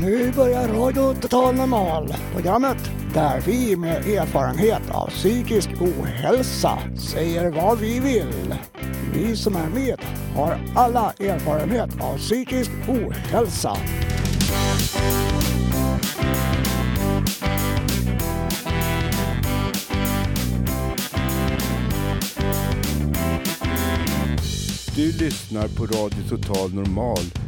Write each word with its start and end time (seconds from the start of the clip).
Nu 0.00 0.32
börjar 0.36 0.68
Radio 0.68 1.14
Total 1.20 1.54
Normal, 1.54 2.14
programmet 2.34 2.90
där 3.14 3.40
vi 3.40 3.76
med 3.76 4.06
erfarenhet 4.06 4.90
av 4.90 5.06
psykisk 5.06 5.68
ohälsa 5.80 6.78
säger 7.12 7.50
vad 7.50 7.78
vi 7.78 8.00
vill. 8.00 8.54
Vi 9.14 9.36
som 9.36 9.56
är 9.56 9.68
med 9.68 10.00
har 10.36 10.60
alla 10.74 11.12
erfarenhet 11.18 11.90
av 12.00 12.18
psykisk 12.18 12.70
ohälsa. 12.88 13.76
Du 24.96 25.12
lyssnar 25.12 25.68
på 25.68 25.86
Radio 25.86 26.28
Total 26.28 26.74
Normal 26.74 27.47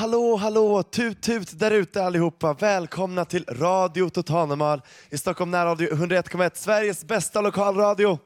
Hallå, 0.00 0.36
hallå, 0.36 0.82
tut 0.82 1.22
tut 1.22 1.58
där 1.58 1.70
ute 1.70 2.04
allihopa. 2.04 2.54
Välkomna 2.54 3.24
till 3.24 3.44
Radio 3.48 4.08
Totalnormal 4.08 4.82
i 5.10 5.18
Stockholm 5.18 5.50
närradio 5.50 5.90
101,1, 5.90 6.50
Sveriges 6.54 7.04
bästa 7.04 7.40
lokalradio. 7.40 8.18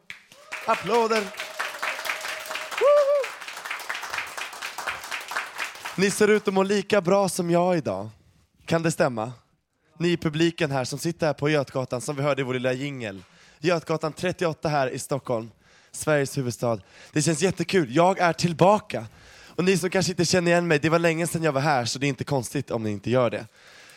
Applåder! 0.66 1.20
Woho! 2.80 3.24
Ni 5.96 6.10
ser 6.10 6.28
ut 6.28 6.48
att 6.48 6.54
må 6.54 6.62
lika 6.62 7.00
bra 7.00 7.28
som 7.28 7.50
jag 7.50 7.76
idag. 7.76 8.08
Kan 8.66 8.82
det 8.82 8.90
stämma? 8.90 9.32
Ni 9.98 10.08
i 10.08 10.16
publiken 10.16 10.70
här 10.70 10.84
som 10.84 10.98
sitter 10.98 11.26
här 11.26 11.34
på 11.34 11.48
Götgatan, 11.48 12.00
som 12.00 12.16
vi 12.16 12.22
hörde 12.22 12.42
i 12.42 12.44
vår 12.44 12.54
lilla 12.54 12.72
jingel. 12.72 13.22
Götgatan 13.58 14.12
38 14.12 14.68
här 14.68 14.90
i 14.90 14.98
Stockholm, 14.98 15.50
Sveriges 15.92 16.38
huvudstad. 16.38 16.78
Det 17.12 17.22
känns 17.22 17.42
jättekul. 17.42 17.96
Jag 17.96 18.18
är 18.18 18.32
tillbaka. 18.32 19.06
Och 19.56 19.64
ni 19.64 19.78
som 19.78 19.90
kanske 19.90 20.12
inte 20.12 20.24
känner 20.24 20.50
igen 20.50 20.66
mig, 20.66 20.78
det 20.78 20.88
var 20.88 20.98
länge 20.98 21.26
sedan 21.26 21.42
jag 21.42 21.52
var 21.52 21.60
här 21.60 21.84
så 21.84 21.98
det 21.98 22.06
är 22.06 22.08
inte 22.08 22.24
konstigt 22.24 22.70
om 22.70 22.82
ni 22.82 22.90
inte 22.90 23.10
gör 23.10 23.30
det. 23.30 23.46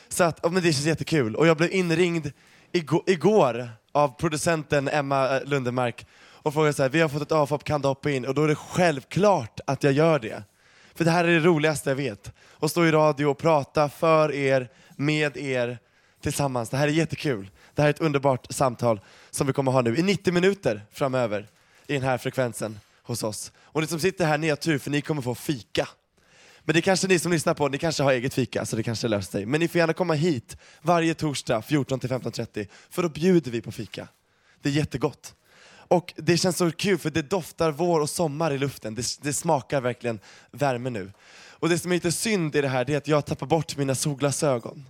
Så 0.09 0.23
att, 0.23 0.51
men 0.51 0.63
det 0.63 0.73
känns 0.73 0.85
jättekul. 0.85 1.35
Och 1.35 1.47
jag 1.47 1.57
blev 1.57 1.71
inringd 1.71 2.31
igår, 2.71 3.03
igår 3.05 3.69
av 3.91 4.07
producenten 4.07 4.87
Emma 4.87 5.37
eh, 5.37 5.45
Lundemark 5.45 6.05
och 6.15 6.53
frågade 6.53 6.73
så 6.73 6.81
här, 6.81 6.89
vi 6.89 7.01
har 7.01 7.09
fått 7.09 7.21
ett 7.21 7.31
avhopp, 7.31 7.63
kan 7.63 7.81
du 7.81 7.87
hoppa 7.87 8.11
in? 8.11 8.25
Och 8.25 8.33
då 8.33 8.43
är 8.43 8.47
det 8.47 8.55
självklart 8.55 9.59
att 9.67 9.83
jag 9.83 9.93
gör 9.93 10.19
det. 10.19 10.43
För 10.95 11.05
det 11.05 11.11
här 11.11 11.25
är 11.25 11.31
det 11.31 11.39
roligaste 11.39 11.89
jag 11.89 11.95
vet. 11.95 12.31
Att 12.59 12.71
stå 12.71 12.85
i 12.85 12.91
radio 12.91 13.25
och 13.25 13.37
prata 13.37 13.89
för 13.89 14.33
er, 14.33 14.69
med 14.95 15.37
er, 15.37 15.77
tillsammans. 16.21 16.69
Det 16.69 16.77
här 16.77 16.87
är 16.87 16.91
jättekul. 16.91 17.49
Det 17.75 17.81
här 17.81 17.89
är 17.89 17.93
ett 17.93 18.01
underbart 18.01 18.47
samtal 18.49 18.99
som 19.31 19.47
vi 19.47 19.53
kommer 19.53 19.71
ha 19.71 19.81
nu 19.81 19.97
i 19.97 20.01
90 20.01 20.33
minuter 20.33 20.85
framöver 20.91 21.47
i 21.87 21.93
den 21.93 22.03
här 22.03 22.17
frekvensen 22.17 22.79
hos 23.07 23.23
oss. 23.23 23.51
Och 23.57 23.81
ni 23.81 23.87
som 23.87 23.99
sitter 23.99 24.25
här, 24.25 24.37
ni 24.37 24.49
har 24.49 24.55
tur 24.55 24.77
för 24.77 24.91
ni 24.91 25.01
kommer 25.01 25.21
få 25.21 25.35
fika. 25.35 25.87
Men 26.61 26.73
det 26.73 26.81
kanske 26.81 27.07
ni 27.07 27.19
som 27.19 27.31
lyssnar 27.31 27.53
på, 27.53 27.67
ni 27.67 27.77
kanske 27.77 28.03
har 28.03 28.11
eget 28.11 28.33
fika 28.33 28.65
så 28.65 28.75
det 28.75 28.83
kanske 28.83 29.07
löser 29.07 29.31
sig. 29.31 29.45
Men 29.45 29.59
ni 29.59 29.67
får 29.67 29.79
gärna 29.79 29.93
komma 29.93 30.13
hit 30.13 30.57
varje 30.81 31.13
torsdag 31.13 31.61
14 31.61 31.99
till 31.99 32.09
15.30 32.09 32.67
för 32.89 33.03
då 33.03 33.09
bjuder 33.09 33.51
vi 33.51 33.61
på 33.61 33.71
fika. 33.71 34.07
Det 34.61 34.69
är 34.69 34.73
jättegott. 34.73 35.35
Och 35.87 36.13
det 36.17 36.37
känns 36.37 36.57
så 36.57 36.71
kul 36.71 36.97
för 36.97 37.09
det 37.09 37.21
doftar 37.21 37.71
vår 37.71 37.99
och 37.99 38.09
sommar 38.09 38.51
i 38.51 38.57
luften. 38.57 38.95
Det, 38.95 39.05
det 39.21 39.33
smakar 39.33 39.81
verkligen 39.81 40.19
värme 40.51 40.89
nu. 40.89 41.11
Och 41.59 41.69
det 41.69 41.79
som 41.79 41.91
är 41.91 41.95
lite 41.95 42.11
synd 42.11 42.55
i 42.55 42.61
det 42.61 42.67
här 42.67 42.85
det 42.85 42.93
är 42.93 42.97
att 42.97 43.07
jag 43.07 43.25
tappar 43.25 43.47
bort 43.47 43.77
mina 43.77 43.95
solglasögon. 43.95 44.85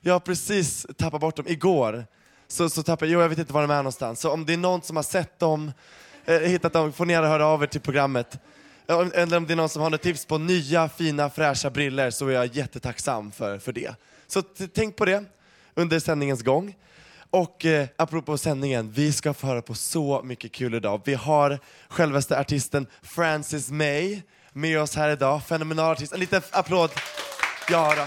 Jag 0.00 0.12
har 0.12 0.20
precis 0.20 0.86
tappat 0.96 1.20
bort 1.20 1.36
dem 1.36 1.46
igår. 1.48 2.06
Så, 2.48 2.70
så 2.70 2.82
tappade, 2.82 3.10
jo, 3.10 3.20
jag 3.20 3.28
vet 3.28 3.38
inte 3.38 3.52
var 3.52 3.62
de 3.62 3.70
är 3.70 3.76
någonstans. 3.76 4.20
Så 4.20 4.30
om 4.30 4.46
det 4.46 4.52
är 4.52 4.56
någon 4.56 4.82
som 4.82 4.96
har 4.96 5.02
sett 5.02 5.38
dem 5.38 5.72
Eh, 6.24 6.38
hittat 6.38 6.72
dem 6.72 6.92
får 6.92 7.06
ni 7.06 7.12
gärna 7.12 7.28
höra 7.28 7.46
av 7.46 7.62
er 7.62 7.66
till 7.66 7.80
programmet. 7.80 8.38
Eller 8.88 9.36
om 9.36 9.46
det 9.46 9.54
är 9.54 9.56
någon 9.56 9.68
som 9.68 9.82
har 9.82 9.90
något 9.90 10.02
tips 10.02 10.26
på 10.26 10.38
nya, 10.38 10.88
fina, 10.88 11.30
fräscha 11.30 11.70
briller 11.70 12.10
så 12.10 12.28
är 12.28 12.32
jag 12.32 12.46
jättetacksam 12.46 13.32
för, 13.32 13.58
för 13.58 13.72
det. 13.72 13.94
Så 14.26 14.42
tänk 14.74 14.96
på 14.96 15.04
det 15.04 15.24
under 15.74 15.98
sändningens 15.98 16.42
gång. 16.42 16.74
Och 17.30 17.64
eh, 17.64 17.88
apropå 17.96 18.38
sändningen, 18.38 18.90
vi 18.90 19.12
ska 19.12 19.34
få 19.34 19.46
höra 19.46 19.62
på 19.62 19.74
så 19.74 20.22
mycket 20.24 20.52
kul 20.52 20.74
idag. 20.74 21.00
Vi 21.04 21.14
har 21.14 21.58
självaste 21.88 22.38
artisten 22.38 22.86
Francis 23.02 23.70
May 23.70 24.22
med 24.52 24.80
oss 24.80 24.96
här 24.96 25.08
idag. 25.08 25.42
Fenomenal 25.44 25.92
artist. 25.92 26.12
En 26.12 26.20
liten 26.20 26.42
applåd. 26.50 26.90
Ja, 27.70 27.94
då. 27.96 28.06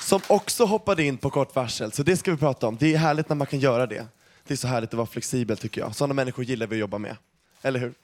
Som 0.00 0.20
också 0.26 0.64
hoppade 0.64 1.04
in 1.04 1.18
på 1.18 1.30
kort 1.30 1.54
varsel, 1.54 1.92
så 1.92 2.02
det 2.02 2.16
ska 2.16 2.30
vi 2.30 2.36
prata 2.36 2.66
om. 2.66 2.76
Det 2.76 2.94
är 2.94 2.98
härligt 2.98 3.28
när 3.28 3.36
man 3.36 3.46
kan 3.46 3.60
göra 3.60 3.86
det. 3.86 4.06
Det 4.48 4.54
är 4.54 4.56
så 4.56 4.68
härligt 4.68 4.90
att 4.90 4.96
vara 4.96 5.06
flexibel 5.06 5.56
tycker 5.56 5.80
jag. 5.80 5.94
Sådana 5.94 6.14
människor 6.14 6.44
gillar 6.44 6.66
vi 6.66 6.76
att 6.76 6.80
jobba 6.80 6.98
med. 6.98 7.16
Eller 7.62 7.80
hur? 7.80 7.94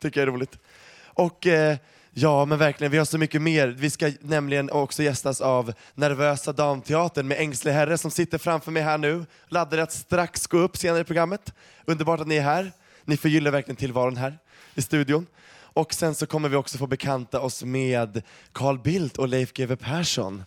Tycker 0.00 0.20
jag 0.20 0.28
är 0.28 0.32
roligt. 0.32 0.58
Och 1.04 1.46
eh, 1.46 1.76
ja, 2.10 2.44
men 2.44 2.58
verkligen, 2.58 2.90
vi 2.90 2.98
har 2.98 3.04
så 3.04 3.18
mycket 3.18 3.42
mer. 3.42 3.68
Vi 3.68 3.90
ska 3.90 4.12
nämligen 4.20 4.70
också 4.70 5.02
gästas 5.02 5.40
av 5.40 5.72
Nervösa 5.94 6.52
Damteatern 6.52 7.28
med 7.28 7.40
Ängslig 7.40 7.72
Herre 7.72 7.98
som 7.98 8.10
sitter 8.10 8.38
framför 8.38 8.72
mig 8.72 8.82
här 8.82 8.98
nu. 8.98 9.26
Laddade 9.48 9.82
att 9.82 9.92
strax 9.92 10.46
gå 10.46 10.58
upp 10.58 10.76
senare 10.76 11.00
i 11.00 11.04
programmet. 11.04 11.52
Underbart 11.84 12.20
att 12.20 12.28
ni 12.28 12.36
är 12.36 12.42
här. 12.42 12.72
Ni 13.04 13.16
förgyller 13.16 13.50
verkligen 13.50 13.76
tillvaron 13.76 14.16
här 14.16 14.38
i 14.74 14.82
studion. 14.82 15.26
Och 15.56 15.94
sen 15.94 16.14
så 16.14 16.26
kommer 16.26 16.48
vi 16.48 16.56
också 16.56 16.78
få 16.78 16.86
bekanta 16.86 17.40
oss 17.40 17.64
med 17.64 18.22
Carl 18.52 18.78
Bildt 18.78 19.16
och 19.16 19.28
Leif 19.28 19.52
GW 19.52 19.76
Persson. 19.76 20.44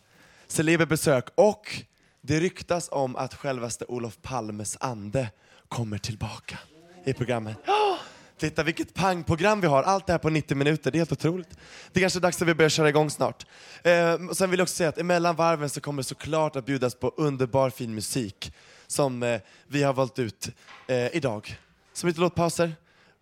Celebert 0.48 1.30
och 1.36 1.82
det 2.22 2.40
ryktas 2.40 2.90
om 2.92 3.16
att 3.16 3.34
självaste 3.34 3.86
Olof 3.88 4.18
Palmes 4.22 4.78
ande 4.80 5.28
kommer 5.70 5.98
tillbaka 5.98 6.60
i 7.06 7.14
programmet. 7.14 7.58
Oh, 7.68 7.98
titta 8.38 8.64
vilket 8.64 8.94
pangprogram 8.94 9.62
vi 9.62 9.68
har, 9.68 9.84
allt 9.84 10.08
det 10.08 10.14
här 10.14 10.18
på 10.20 10.30
90 10.30 10.58
minuter, 10.58 10.92
det 10.92 10.98
är 10.98 11.00
helt 11.00 11.12
otroligt. 11.12 11.50
Det 11.92 12.00
är 12.00 12.02
kanske 12.02 12.20
är 12.20 12.22
dags 12.22 12.42
att 12.42 12.48
vi 12.48 12.54
börjar 12.54 12.70
köra 12.70 12.90
igång 12.90 13.10
snart. 13.10 13.46
Eh, 13.84 14.30
sen 14.32 14.50
vill 14.50 14.60
jag 14.60 14.66
också 14.66 14.76
säga 14.76 14.90
att 14.90 14.98
emellan 14.98 15.36
varven 15.36 15.70
så 15.70 15.82
kommer 15.82 16.02
det 16.02 16.08
såklart 16.08 16.56
att 16.56 16.66
bjudas 16.66 16.96
på 16.96 17.14
underbar 17.18 17.70
fin 17.70 17.96
musik 17.96 18.54
som 18.88 19.24
eh, 19.24 19.42
vi 19.68 19.84
har 19.84 19.94
valt 19.94 20.20
ut 20.20 20.50
eh, 20.88 21.16
idag. 21.16 21.60
Som 21.94 22.08
lite 22.08 22.22
låtpauser, 22.22 22.76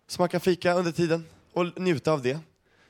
så 0.06 0.22
man 0.22 0.28
kan 0.28 0.40
fika 0.40 0.74
under 0.74 0.92
tiden 0.92 1.24
och 1.52 1.80
njuta 1.80 2.12
av 2.12 2.22
det. 2.22 2.38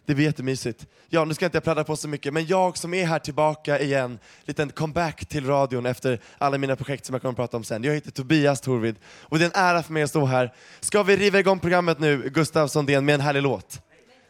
Det 0.06 0.14
blir 0.14 0.24
jättemysigt. 0.24 0.86
Ja, 1.08 1.24
nu 1.24 1.34
ska 1.34 1.44
jag 1.44 1.48
inte 1.48 1.60
pladdra 1.60 1.84
på 1.84 1.96
så 1.96 2.08
mycket, 2.08 2.32
men 2.32 2.46
jag 2.46 2.76
som 2.76 2.94
är 2.94 3.06
här 3.06 3.18
tillbaka 3.18 3.80
igen, 3.80 4.18
liten 4.44 4.70
comeback 4.70 5.26
till 5.26 5.46
radion 5.46 5.86
efter 5.86 6.20
alla 6.38 6.58
mina 6.58 6.76
projekt 6.76 7.06
som 7.06 7.14
jag 7.14 7.22
kommer 7.22 7.32
att 7.32 7.36
prata 7.36 7.56
om 7.56 7.64
sen. 7.64 7.84
Jag 7.84 7.94
heter 7.94 8.10
Tobias 8.10 8.60
Torvid 8.60 8.96
och 9.06 9.38
det 9.38 9.44
är 9.44 9.46
en 9.46 9.64
ära 9.64 9.82
för 9.82 9.92
mig 9.92 10.02
att 10.02 10.10
stå 10.10 10.24
här. 10.24 10.54
Ska 10.80 11.02
vi 11.02 11.16
riva 11.16 11.38
igång 11.38 11.58
programmet 11.58 12.00
nu, 12.00 12.30
Gustav 12.34 12.68
Sondén, 12.68 13.04
med 13.04 13.14
en 13.14 13.20
härlig 13.20 13.42
låt? 13.42 13.80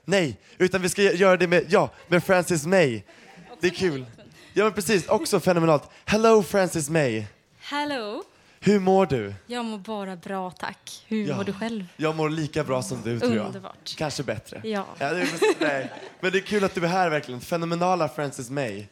Nej, 0.04 0.40
utan 0.58 0.82
vi 0.82 0.88
ska 0.88 1.02
göra 1.02 1.36
det 1.36 1.46
med, 1.46 1.64
ja, 1.68 1.90
med 2.08 2.24
Francis 2.24 2.66
May. 2.66 3.02
Det 3.60 3.66
är 3.66 3.70
kul. 3.70 4.06
Ja, 4.52 4.64
men 4.64 4.72
precis, 4.72 5.08
också 5.08 5.40
fenomenalt. 5.40 5.90
Hello 6.04 6.42
Francis 6.42 6.90
May. 6.90 7.24
Hello. 7.58 8.22
Hur 8.66 8.80
mår 8.80 9.06
du? 9.06 9.34
Jag 9.46 9.64
mår 9.64 9.78
bara 9.78 10.16
bra, 10.16 10.50
tack. 10.50 11.04
Hur 11.06 11.26
Ja. 11.28 11.36
mår 11.36 11.44
du 11.44 11.52
själv? 11.52 11.84
Jag 11.96 12.16
mår 12.16 12.30
lika 12.30 12.64
bra 12.64 12.82
som 12.82 13.02
du 13.02 13.20
tror 13.20 13.34
jag. 13.36 13.46
Underbart. 13.46 13.94
Kanske 13.96 14.22
bättre. 14.22 14.60
Ja. 14.64 14.86
det 14.98 15.04
är, 15.04 15.28
nej. 15.60 15.92
Men 16.20 16.32
det 16.32 16.38
är 16.38 16.42
kul 16.42 16.64
att 16.64 16.74
du 16.74 16.84
är 16.84 16.88
här 16.88 17.10
verkligen. 17.10 17.40
Fenomenala 17.40 18.08
Francis 18.08 18.50
May. 18.50 18.84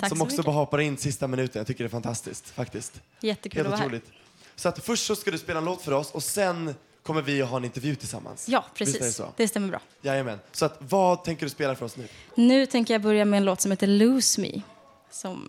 Tack 0.00 0.08
som 0.08 0.18
så 0.18 0.24
också 0.24 0.34
mycket. 0.36 0.44
bara 0.46 0.54
hoppar 0.54 0.80
in 0.80 0.96
sista 0.96 1.26
minuten. 1.26 1.60
Jag 1.60 1.66
tycker 1.66 1.84
det 1.84 1.88
är 1.88 1.90
fantastiskt 1.90 2.50
faktiskt. 2.50 3.00
Jättekul 3.20 3.56
Helt 3.58 3.66
att 3.66 3.70
vara 3.70 3.78
här. 3.80 3.86
otroligt. 3.86 4.10
Så 4.56 4.68
att 4.68 4.84
först 4.84 5.06
så 5.06 5.16
ska 5.16 5.30
du 5.30 5.38
spela 5.38 5.58
en 5.58 5.64
låt 5.64 5.82
för 5.82 5.92
oss 5.92 6.10
och 6.10 6.22
sen 6.22 6.74
kommer 7.02 7.22
vi 7.22 7.42
att 7.42 7.48
ha 7.48 7.56
en 7.56 7.64
intervju 7.64 7.94
tillsammans. 7.94 8.48
Ja, 8.48 8.64
det 8.72 8.78
precis. 8.84 9.16
så? 9.16 9.28
Det 9.36 9.48
stämmer 9.48 9.68
bra. 9.68 9.80
Jajamän. 10.02 10.38
Så 10.52 10.64
att 10.64 10.76
vad 10.78 11.24
tänker 11.24 11.46
du 11.46 11.50
spela 11.50 11.74
för 11.74 11.86
oss 11.86 11.96
nu? 11.96 12.08
Nu 12.34 12.66
tänker 12.66 12.94
jag 12.94 13.02
börja 13.02 13.24
med 13.24 13.36
en 13.38 13.44
låt 13.44 13.60
som 13.60 13.70
heter 13.70 13.86
Lose 13.86 14.40
Me. 14.40 14.62
Som, 15.10 15.48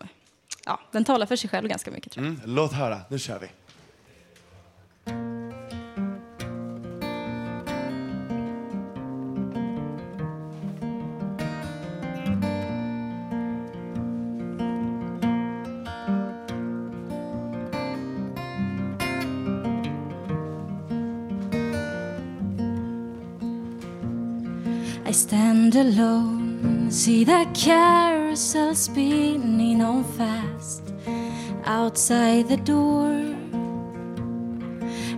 ja, 0.66 0.80
den 0.92 1.06
talar 1.06 1.26
för 1.26 1.36
sig 1.36 1.50
själv 1.50 1.68
ganska 1.68 1.92
mycket 1.92 2.12
tror 2.12 2.26
jag. 2.26 2.34
Mm, 2.36 2.56
låt 2.56 2.74
höra. 2.74 3.02
Nu 3.10 3.20
kör 3.20 3.40
vi. 3.40 3.48
Alone, 25.76 26.90
see 26.90 27.24
the 27.24 27.46
carousel 27.54 28.74
spinning 28.74 29.82
on 29.82 30.04
fast 30.04 30.94
outside 31.66 32.48
the 32.48 32.58
door. 32.58 33.12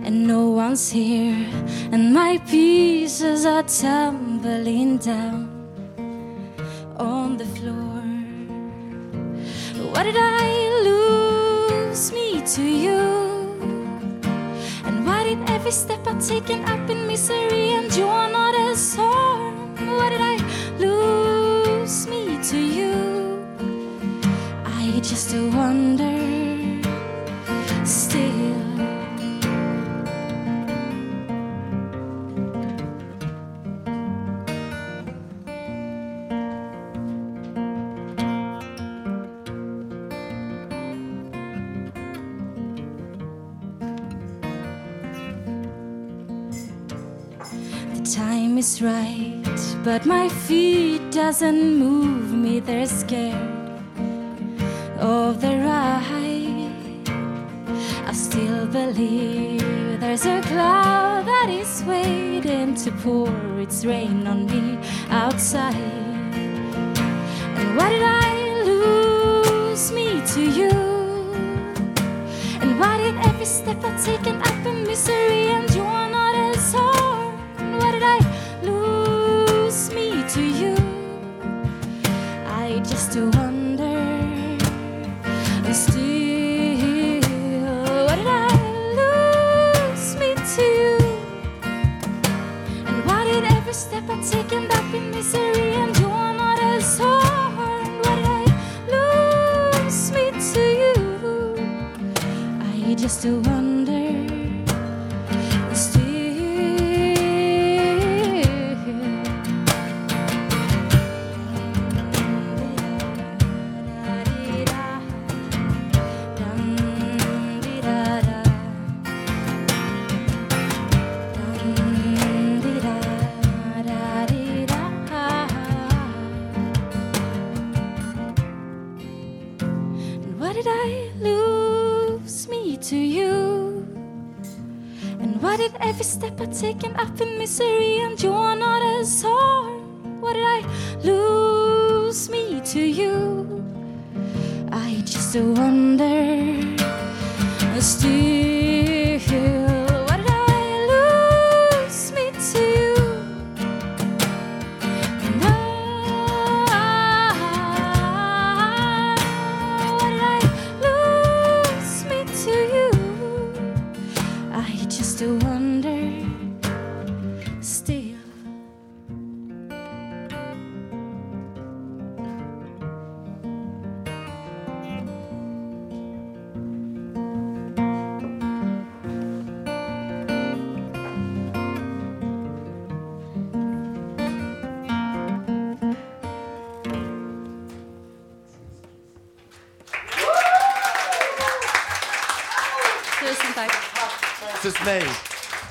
And 0.04 0.26
no 0.26 0.50
one's 0.50 0.90
here, 0.90 1.46
and 1.92 2.12
my 2.14 2.38
pieces 2.50 3.44
are 3.44 3.62
tumbling 3.62 4.98
down 4.98 5.48
on 6.96 7.36
the 7.36 7.46
floor. 7.56 8.02
What 9.92 10.04
did 10.04 10.16
I 10.16 10.46
lose 10.84 12.12
me 12.12 12.42
to 12.54 12.62
you? 12.62 13.00
And 14.84 15.06
why 15.06 15.24
did 15.24 15.50
every 15.50 15.72
step 15.72 16.06
I 16.06 16.14
take 16.18 16.50
end 16.50 16.77
doesn't 51.38 51.78
move 51.78 52.32
me. 52.32 52.58
They're 52.58 52.84
scared 52.84 53.36
of 54.98 55.40
the 55.40 55.54
ride. 55.58 57.08
I 58.08 58.12
still 58.12 58.66
believe 58.66 60.00
there's 60.00 60.26
a 60.26 60.40
cloud 60.42 61.26
that 61.26 61.48
is 61.48 61.84
waiting 61.84 62.74
to 62.82 62.90
pour 62.90 63.30
its 63.60 63.84
rain 63.84 64.26
on 64.26 64.46
me 64.46 64.80
outside. 65.10 65.76
And 67.58 67.76
why 67.76 67.88
did 67.90 68.02
I 68.02 68.64
lose 68.64 69.92
me 69.92 70.20
to 70.34 70.42
you? 70.42 70.70
And 72.62 72.80
why 72.80 72.98
did 72.98 73.14
every 73.28 73.46
step 73.46 73.78
I 73.84 73.96
take 74.02 74.26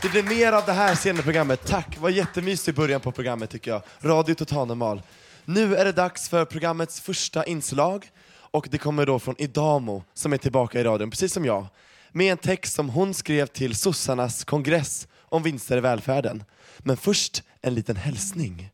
Det 0.08 0.24
blir 0.24 0.38
mer 0.38 0.52
av 0.52 0.66
det 0.66 0.74
här 0.74 0.96
senare 0.96 1.22
i 1.22 1.24
programmet. 1.24 1.66
Tack, 1.66 1.98
var 1.98 2.10
jättemysig 2.10 2.76
början 2.76 3.02
på 3.02 3.12
programmet 3.12 3.50
tycker 3.50 3.72
jag. 3.72 3.82
Radio 4.02 4.36
Total 4.36 4.68
Normal. 4.68 5.02
Nu 5.46 5.76
är 5.76 5.86
det 5.86 5.92
dags 5.92 6.30
för 6.30 6.46
programmets 6.46 7.02
första 7.02 7.46
inslag 7.46 8.10
och 8.30 8.68
det 8.72 8.78
kommer 8.78 9.06
då 9.06 9.20
från 9.20 9.36
Idamo 9.38 10.04
som 10.14 10.34
är 10.34 10.38
tillbaka 10.38 10.80
i 10.80 10.84
radion, 10.84 11.10
precis 11.10 11.34
som 11.34 11.46
jag. 11.46 11.66
Med 12.12 12.32
en 12.32 12.38
text 12.38 12.76
som 12.76 12.90
hon 12.90 13.14
skrev 13.14 13.46
till 13.46 13.76
sossarnas 13.76 14.44
kongress 14.44 15.08
om 15.22 15.44
vinster 15.44 15.78
i 15.78 15.82
välfärden. 15.82 16.44
Men 16.78 16.98
först 16.98 17.44
en 17.62 17.76
liten 17.76 17.96
hälsning. 17.96 18.70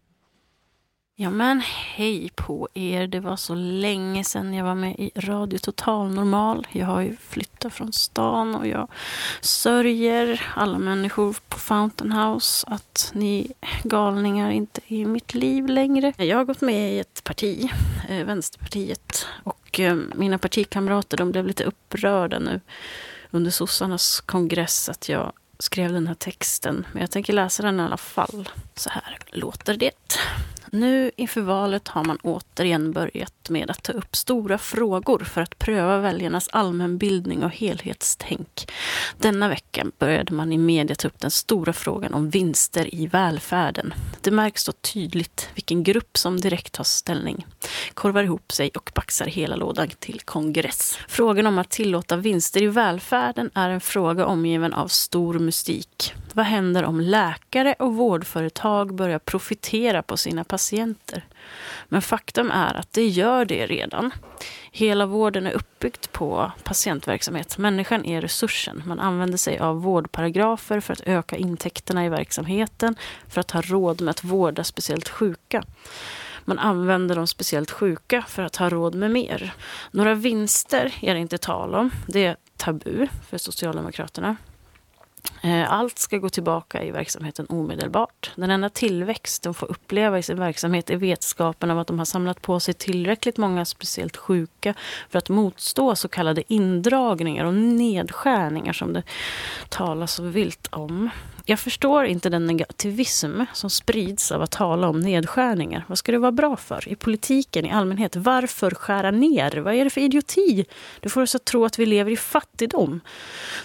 Ja 1.16 1.30
men 1.30 1.62
hej 1.62 2.30
på 2.36 2.68
er. 2.74 3.08
Det 3.08 3.20
var 3.20 3.36
så 3.36 3.56
länge 3.56 4.24
sedan 4.24 4.54
jag 4.54 4.66
var 4.66 4.76
med 4.76 4.96
i 5.00 5.12
Radio 5.16 5.58
Total 5.58 6.10
Normal. 6.14 6.68
Jag 6.72 6.86
har 6.86 7.02
ju 7.02 7.16
flyttat 7.16 7.74
från 7.74 7.94
stan 7.94 8.56
och 8.56 8.68
jag 8.68 8.88
sörjer 9.42 10.54
alla 10.56 10.78
människor 10.78 11.36
på 11.50 11.60
Fountain 11.60 12.12
House 12.12 12.68
att 12.68 13.12
ni 13.14 13.52
galningar 13.84 14.52
inte 14.52 14.82
är 14.88 14.96
i 14.96 15.06
mitt 15.06 15.34
liv 15.34 15.68
längre. 15.68 16.14
Jag 16.18 16.38
har 16.38 16.46
gått 16.46 16.62
med 16.62 16.94
i 16.94 17.00
ett 17.00 17.24
parti, 17.24 17.70
eh, 18.10 18.26
Vänsterpartiet, 18.26 19.28
och 19.44 19.80
eh, 19.80 19.96
mina 20.16 20.38
partikamrater 20.38 21.18
de 21.18 21.32
blev 21.32 21.48
lite 21.48 21.64
upprörda 21.64 22.40
nu 22.40 22.62
under 23.32 23.52
sossarnas 23.52 24.22
kongress 24.22 24.90
att 24.90 25.10
jag 25.10 25.34
skrev 25.60 25.94
den 25.94 26.08
här 26.08 26.16
texten. 26.16 26.88
Men 26.92 27.02
jag 27.02 27.12
tänker 27.12 27.34
läsa 27.34 27.64
den 27.64 27.80
i 27.80 27.84
alla 27.84 27.98
fall. 27.98 28.50
Så 28.76 28.90
här 28.90 29.18
låter 29.32 29.78
det. 29.78 30.18
Nu 30.76 31.12
inför 31.16 31.42
valet 31.42 31.88
har 31.88 32.04
man 32.04 32.18
återigen 32.24 32.92
börjat 32.92 33.50
med 33.50 33.72
att 33.72 33.84
ta 33.84 33.92
upp 33.92 34.16
stora 34.16 34.58
frågor 34.58 35.20
för 35.20 35.42
att 35.42 35.60
pröva 35.60 35.98
väljarnas 35.98 36.50
allmänbildning 36.52 37.44
och 37.44 37.52
helhetstänk. 37.52 38.72
Denna 39.18 39.50
vecka 39.50 39.86
började 40.00 40.34
man 40.34 40.54
i 40.54 40.58
media 40.58 40.96
ta 40.96 41.08
upp 41.08 41.20
den 41.20 41.32
stora 41.32 41.74
frågan 41.74 42.14
om 42.14 42.30
vinster 42.30 42.96
i 42.96 43.08
välfärden. 43.08 43.94
Det 44.22 44.32
märks 44.32 44.66
då 44.66 44.72
tydligt 44.72 45.50
vilken 45.54 45.84
grupp 45.84 46.18
som 46.18 46.40
direkt 46.40 46.74
tar 46.74 46.84
ställning, 46.84 47.46
korvar 47.94 48.24
ihop 48.24 48.52
sig 48.52 48.70
och 48.70 48.92
baxar 48.96 49.26
hela 49.26 49.56
lådan 49.56 49.90
till 50.00 50.22
kongress. 50.26 50.98
Frågan 51.08 51.48
om 51.48 51.58
att 51.58 51.70
tillåta 51.70 52.16
vinster 52.16 52.62
i 52.62 52.68
välfärden 52.68 53.50
är 53.54 53.70
en 53.70 53.82
fråga 53.82 54.26
omgiven 54.26 54.74
av 54.74 54.88
stor 54.88 55.40
mystik. 55.40 56.14
Vad 56.34 56.46
händer 56.46 56.84
om 56.84 57.00
läkare 57.00 57.76
och 57.80 57.96
vårdföretag 57.96 58.96
börjar 58.96 59.20
profitera 59.20 60.04
på 60.04 60.18
sina 60.18 60.44
patienter? 60.44 60.63
Men 61.88 62.02
faktum 62.02 62.52
är 62.52 62.74
att 62.74 62.94
det 62.94 63.08
gör 63.08 63.46
det 63.46 63.68
redan. 63.68 64.12
Hela 64.72 65.06
vården 65.06 65.48
är 65.48 65.52
uppbyggd 65.52 66.12
på 66.12 66.52
patientverksamhet. 66.64 67.58
Människan 67.58 68.06
är 68.06 68.22
resursen. 68.22 68.84
Man 68.86 69.00
använder 69.00 69.38
sig 69.38 69.60
av 69.60 69.82
vårdparagrafer 69.82 70.80
för 70.80 70.94
att 70.94 71.02
öka 71.02 71.36
intäkterna 71.36 72.06
i 72.06 72.10
verksamheten, 72.10 72.96
för 73.28 73.42
att 73.42 73.52
ha 73.52 73.62
råd 73.62 74.02
med 74.02 74.12
att 74.12 74.24
vårda 74.24 74.64
speciellt 74.64 75.10
sjuka. 75.10 75.64
Man 76.46 76.60
använder 76.60 77.16
de 77.16 77.28
speciellt 77.28 77.72
sjuka 77.72 78.22
för 78.28 78.44
att 78.44 78.56
ha 78.56 78.70
råd 78.70 78.96
med 78.96 79.12
mer. 79.12 79.54
Några 79.92 80.14
vinster 80.14 80.94
är 81.02 81.14
det 81.14 81.20
inte 81.20 81.38
tal 81.38 81.76
om. 81.76 81.92
Det 82.08 82.26
är 82.26 82.38
tabu 82.58 83.08
för 83.30 83.38
Socialdemokraterna. 83.38 84.36
Eh, 85.42 85.74
allt 85.74 86.00
ska 86.00 86.18
gå 86.18 86.30
tillbaka 86.30 86.84
i 86.84 86.92
verksamheten 86.92 87.46
omedelbart. 87.50 88.32
Den 88.36 88.52
enda 88.52 88.70
tillväxt 88.70 89.44
de 89.44 89.54
får 89.54 89.72
uppleva 89.72 90.20
i 90.20 90.24
sin 90.24 90.40
verksamhet 90.40 90.90
är 90.90 90.98
vetskapen 90.98 91.72
om 91.72 91.78
att 91.78 91.88
de 91.88 91.98
har 91.98 92.06
samlat 92.06 92.42
på 92.42 92.60
sig 92.60 92.74
tillräckligt 92.74 93.38
många 93.38 93.66
speciellt 93.66 94.18
sjuka 94.18 94.74
för 95.10 95.18
att 95.18 95.30
motstå 95.30 95.96
så 95.96 96.08
kallade 96.08 96.54
indragningar 96.54 97.46
och 97.46 97.54
nedskärningar 97.54 98.74
som 98.74 98.94
det 98.94 99.04
talas 99.70 100.14
så 100.14 100.24
vilt 100.24 100.68
om. 100.72 101.10
Jag 101.46 101.60
förstår 101.60 102.06
inte 102.06 102.30
den 102.30 102.46
negativism 102.46 103.42
som 103.54 103.70
sprids 103.70 104.32
av 104.32 104.42
att 104.42 104.52
tala 104.52 104.88
om 104.88 105.00
nedskärningar. 105.00 105.86
Vad 105.88 105.98
ska 105.98 106.12
det 106.12 106.18
vara 106.18 106.32
bra 106.32 106.56
för? 106.56 106.90
I 106.90 106.96
politiken 106.96 107.66
i 107.66 107.72
allmänhet. 107.72 108.16
Varför 108.16 108.72
skära 108.72 109.12
ner? 109.12 109.58
Vad 109.58 109.74
är 109.74 109.84
det 109.84 109.90
för 109.90 110.02
idioti? 110.02 110.66
Det 111.00 111.10
får 111.10 111.22
oss 111.22 111.36
att 111.36 111.46
tro 111.46 111.66
att 111.66 111.80
vi 111.80 111.86
lever 111.86 112.12
i 112.12 112.18
fattigdom. 112.18 113.02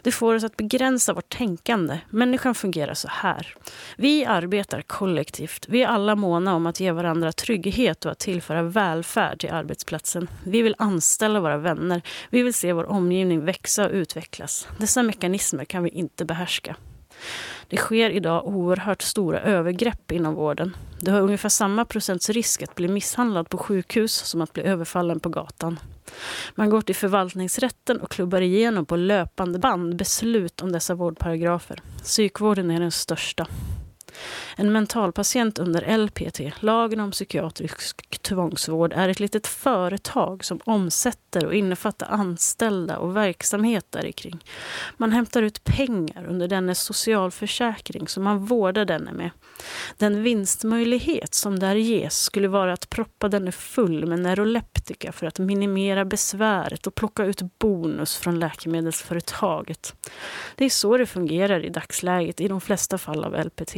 Det 0.02 0.12
får 0.12 0.34
oss 0.34 0.44
att 0.44 0.56
begränsa 0.56 1.12
vårt 1.12 1.36
tänkande. 1.36 1.98
Människan 2.10 2.54
fungerar 2.54 2.94
så 2.94 3.08
här. 3.10 3.54
Vi 3.96 4.24
arbetar 4.24 4.82
kollektivt. 4.82 5.66
Vi 5.68 5.82
är 5.82 5.88
alla 5.88 6.16
måna 6.16 6.54
om 6.54 6.66
att 6.66 6.80
ge 6.80 6.92
varandra 6.92 7.32
trygghet 7.32 8.04
och 8.04 8.12
att 8.12 8.18
tillföra 8.18 8.62
välfärd 8.62 9.40
till 9.40 9.50
arbetsplatsen. 9.50 10.28
Vi 10.44 10.62
vill 10.62 10.74
anställa 10.78 11.40
våra 11.40 11.58
vänner. 11.58 12.02
Vi 12.30 12.42
vill 12.42 12.54
se 12.54 12.72
vår 12.72 12.90
omgivning 12.90 13.44
växa 13.44 13.86
och 13.86 13.92
utvecklas. 13.92 14.68
Dessa 14.78 15.02
mekanismer 15.02 15.64
kan 15.64 15.82
vi 15.82 15.90
inte 15.90 16.24
behärska. 16.24 16.76
Det 17.68 17.76
sker 17.76 18.10
idag 18.10 18.46
oerhört 18.46 19.02
stora 19.02 19.40
övergrepp 19.40 20.12
inom 20.12 20.34
vården. 20.34 20.76
Du 21.00 21.10
har 21.10 21.20
ungefär 21.20 21.48
samma 21.48 21.84
procents 21.84 22.30
risk 22.30 22.62
att 22.62 22.74
bli 22.74 22.88
misshandlad 22.88 23.48
på 23.48 23.58
sjukhus 23.58 24.12
som 24.12 24.40
att 24.40 24.52
bli 24.52 24.62
överfallen 24.62 25.20
på 25.20 25.28
gatan. 25.28 25.80
Man 26.54 26.70
går 26.70 26.80
till 26.80 26.94
förvaltningsrätten 26.94 28.00
och 28.00 28.10
klubbar 28.10 28.40
igenom 28.40 28.86
på 28.86 28.96
löpande 28.96 29.58
band 29.58 29.96
beslut 29.96 30.62
om 30.62 30.72
dessa 30.72 30.94
vårdparagrafer. 30.94 31.80
Psykvården 32.02 32.70
är 32.70 32.80
den 32.80 32.90
största. 32.90 33.46
En 34.56 34.72
mentalpatient 34.72 35.58
under 35.58 35.96
LPT, 35.98 36.40
lagen 36.62 37.00
om 37.00 37.10
psykiatrisk 37.10 38.20
tvångsvård, 38.22 38.92
är 38.92 39.08
ett 39.08 39.20
litet 39.20 39.46
företag 39.46 40.44
som 40.44 40.60
omsätter 40.64 41.46
och 41.46 41.54
innefattar 41.54 42.06
anställda 42.06 42.98
och 42.98 43.16
verksamhet 43.16 43.86
där 43.90 44.12
kring. 44.12 44.44
Man 44.96 45.12
hämtar 45.12 45.42
ut 45.42 45.64
pengar 45.64 46.26
under 46.28 46.48
dennes 46.48 46.80
socialförsäkring 46.80 48.08
som 48.08 48.24
man 48.24 48.44
vårdar 48.44 48.84
denne 48.84 49.12
med. 49.12 49.30
Den 49.96 50.22
vinstmöjlighet 50.22 51.34
som 51.34 51.58
där 51.58 51.74
ges 51.74 52.22
skulle 52.22 52.48
vara 52.48 52.72
att 52.72 52.90
proppa 52.90 53.28
denne 53.28 53.52
full 53.52 54.06
med 54.06 54.18
neuroleptika 54.18 55.12
för 55.12 55.26
att 55.26 55.38
minimera 55.38 56.04
besväret 56.04 56.86
och 56.86 56.94
plocka 56.94 57.24
ut 57.24 57.58
bonus 57.58 58.16
från 58.16 58.38
läkemedelsföretaget. 58.38 59.94
Det 60.56 60.64
är 60.64 60.70
så 60.70 60.96
det 60.96 61.06
fungerar 61.06 61.64
i 61.64 61.68
dagsläget 61.68 62.40
i 62.40 62.48
de 62.48 62.60
flesta 62.60 62.98
fall 62.98 63.24
av 63.24 63.44
LPT. 63.44 63.76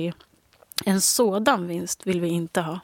En 0.84 1.00
sådan 1.00 1.66
vinst 1.66 2.06
vill 2.06 2.20
vi 2.20 2.28
inte 2.28 2.60
ha. 2.60 2.80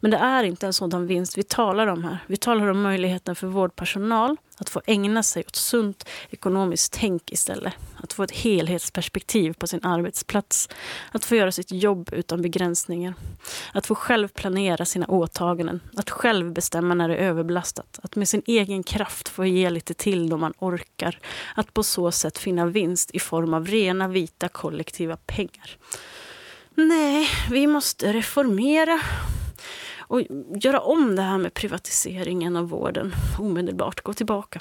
Men 0.00 0.10
det 0.10 0.16
är 0.16 0.44
inte 0.44 0.66
en 0.66 0.72
sådan 0.72 1.06
vinst 1.06 1.38
vi 1.38 1.42
talar 1.42 1.86
om 1.86 2.04
här. 2.04 2.18
Vi 2.26 2.36
talar 2.36 2.66
om 2.66 2.82
möjligheten 2.82 3.36
för 3.36 3.46
vårdpersonal 3.46 4.36
att 4.58 4.68
få 4.68 4.82
ägna 4.86 5.22
sig 5.22 5.44
åt 5.46 5.56
sunt 5.56 6.08
ekonomiskt 6.30 6.92
tänk 6.92 7.32
istället. 7.32 7.72
Att 7.96 8.12
få 8.12 8.22
ett 8.22 8.30
helhetsperspektiv 8.30 9.52
på 9.52 9.66
sin 9.66 9.84
arbetsplats. 9.84 10.68
Att 11.12 11.24
få 11.24 11.36
göra 11.36 11.52
sitt 11.52 11.72
jobb 11.72 12.10
utan 12.12 12.42
begränsningar. 12.42 13.14
Att 13.72 13.86
få 13.86 13.94
själv 13.94 14.28
planera 14.28 14.84
sina 14.84 15.06
åtaganden. 15.06 15.80
Att 15.96 16.10
själv 16.10 16.52
bestämma 16.52 16.94
när 16.94 17.08
det 17.08 17.16
är 17.16 17.28
överbelastat. 17.28 18.00
Att 18.02 18.16
med 18.16 18.28
sin 18.28 18.42
egen 18.46 18.82
kraft 18.82 19.28
få 19.28 19.44
ge 19.44 19.70
lite 19.70 19.94
till 19.94 20.28
då 20.28 20.36
man 20.36 20.54
orkar. 20.58 21.18
Att 21.54 21.74
på 21.74 21.82
så 21.82 22.10
sätt 22.10 22.38
finna 22.38 22.66
vinst 22.66 23.10
i 23.10 23.18
form 23.18 23.54
av 23.54 23.66
rena 23.66 24.08
vita 24.08 24.48
kollektiva 24.48 25.16
pengar. 25.16 25.78
Nej, 26.80 27.28
vi 27.50 27.66
måste 27.66 28.12
reformera 28.12 29.00
och 30.00 30.22
göra 30.62 30.80
om 30.80 31.16
det 31.16 31.22
här 31.22 31.38
med 31.38 31.54
privatiseringen 31.54 32.56
av 32.56 32.68
vården 32.68 33.14
omedelbart, 33.38 34.00
gå 34.00 34.12
tillbaka. 34.12 34.60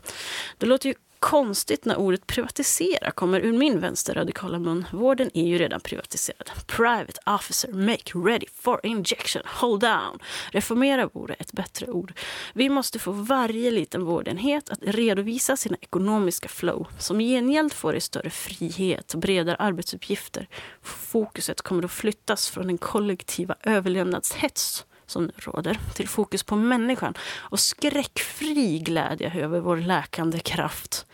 Det 0.58 0.66
låter 0.66 0.90
ju 0.90 0.96
konstigt 1.20 1.86
när 1.86 1.96
ordet 1.96 2.28
privatisera 2.28 3.12
kommer 3.12 3.40
ur 3.40 3.54
min 3.54 3.80
vänsterradikala 3.80 4.60
mun. 4.60 4.86
Vården 4.92 5.30
är 5.34 5.44
ju 5.44 5.58
redan 5.58 5.80
privatiserad. 5.80 6.52
Private 6.68 7.20
officer, 7.26 7.72
make 7.72 8.30
ready 8.30 8.46
for 8.54 8.80
injection, 8.84 9.42
hold 9.46 9.82
down. 9.82 10.20
Reformera 10.52 11.10
vore 11.14 11.34
ett 11.34 11.52
bättre 11.52 11.88
ord. 11.88 12.14
Vi 12.54 12.70
måste 12.70 13.00
få 13.00 13.12
varje 13.12 13.72
liten 13.72 14.06
vårdenhet 14.06 14.70
att 14.70 14.80
redovisa 14.82 15.58
sina 15.58 15.78
ekonomiska 15.82 16.48
flow. 16.48 16.88
Som 17.00 17.20
gengäld 17.20 17.74
får 17.74 17.94
det 17.94 18.02
större 18.02 18.30
frihet 18.30 19.14
och 19.14 19.20
bredare 19.20 19.56
arbetsuppgifter. 19.56 20.48
Fokuset 20.82 21.62
kommer 21.62 21.86
att 21.86 21.92
flyttas 21.92 22.50
från 22.50 22.68
den 22.68 22.78
kollektiva 22.78 23.56
överlevnadshets 23.64 24.86
som 25.08 25.24
nu 25.24 25.32
råder 25.38 25.80
till 25.94 26.08
fokus 26.08 26.44
på 26.44 26.56
människan 26.56 27.14
och 27.38 27.60
skräckfri 27.60 28.80
glädje 28.80 29.34
över 29.44 29.60
vår 29.60 29.78
läkande 29.78 30.40
kraft. 30.40 31.06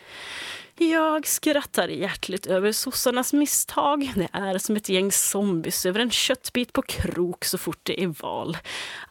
Jag 0.92 1.28
skrattar 1.28 1.88
hjärtligt 1.88 2.46
över 2.46 2.72
sossarnas 2.72 3.34
misstag. 3.34 4.12
Det 4.16 4.28
är 4.34 4.58
som 4.58 4.76
ett 4.76 4.90
gäng 4.90 5.12
zombies 5.12 5.86
över 5.86 6.00
en 6.00 6.12
köttbit 6.12 6.74
på 6.74 6.82
krok 6.82 7.46
så 7.46 7.58
fort 7.58 7.80
det 7.84 8.04
är 8.04 8.08
val. 8.08 8.58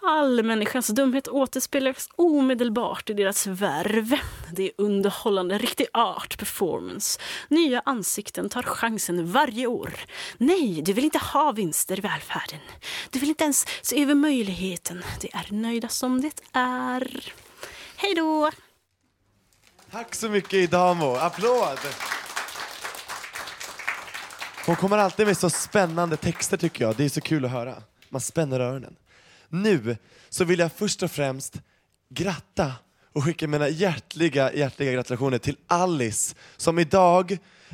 All 0.01 0.43
människans 0.43 0.87
dumhet 0.87 1.29
återspeglas 1.29 2.09
omedelbart 2.17 3.11
i 3.11 3.15
deras 3.15 3.47
värv. 3.47 4.15
Det 4.53 4.63
är 4.63 4.71
underhållande, 4.79 5.59
riktig 5.59 5.87
art 5.93 6.39
performance. 6.39 7.21
Nya 7.49 7.83
ansikten 7.85 8.49
tar 8.49 8.63
chansen 8.63 9.33
varje 9.33 9.67
år. 9.67 9.95
Nej, 10.39 10.83
du 10.83 10.93
vill 10.93 11.05
inte 11.05 11.19
ha 11.19 11.53
vinster 11.53 11.99
i 11.99 12.01
välfärden. 12.01 12.61
Du 13.11 13.19
vill 13.19 13.29
inte 13.29 13.45
ens 13.45 13.67
se 13.83 14.03
över 14.03 14.15
möjligheten. 14.15 15.03
De 15.21 15.31
är 15.33 15.53
nöjda 15.53 15.89
som 15.89 16.21
det 16.21 16.41
är. 16.53 17.33
Hej 17.97 18.15
då! 18.15 18.51
Tack 19.93 20.15
så 20.15 20.29
mycket 20.29 20.55
Idamo, 20.55 21.15
applåd! 21.17 21.79
Hon 24.67 24.77
kommer 24.77 24.99
alltid 24.99 25.27
med 25.27 25.37
så 25.37 25.51
spännande 25.51 26.17
texter 26.17 26.57
tycker 26.57 26.85
jag, 26.85 26.97
det 26.97 27.05
är 27.05 27.09
så 27.09 27.21
kul 27.21 27.45
att 27.45 27.51
höra. 27.51 27.75
Man 28.09 28.21
spänner 28.21 28.61
öronen. 28.61 28.97
Nu 29.49 29.97
så 30.29 30.45
vill 30.45 30.59
jag 30.59 30.73
först 30.73 31.03
och 31.03 31.11
främst 31.11 31.55
gratta 32.11 32.73
och 33.13 33.25
skicka 33.25 33.49
mina 33.49 33.69
hjärtliga, 33.69 34.53
hjärtliga 34.53 34.93
gratulationer 34.93 35.39
till 35.39 35.57
Alice 35.67 36.35
som 36.57 36.79
idag 36.79 37.33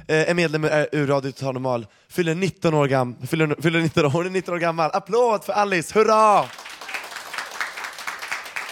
eh, 0.09 0.31
är 0.31 0.35
medlem 0.35 0.65
ur 0.93 1.07
Radio 1.07 1.33
Total 1.33 1.55
Normal, 1.55 1.87
fyller 2.09 2.35
19 2.35 2.75
år, 2.75 2.87
gam 2.87 3.27
fyller, 3.27 3.63
fyller 3.63 3.81
19 3.81 4.05
år, 4.05 4.11
hon 4.11 4.27
är 4.27 4.31
19 4.31 4.55
år 4.55 4.59
gammal. 4.59 4.91
Applåd 4.93 5.45
för 5.45 5.53
Alice, 5.53 5.99
hurra! 5.99 6.45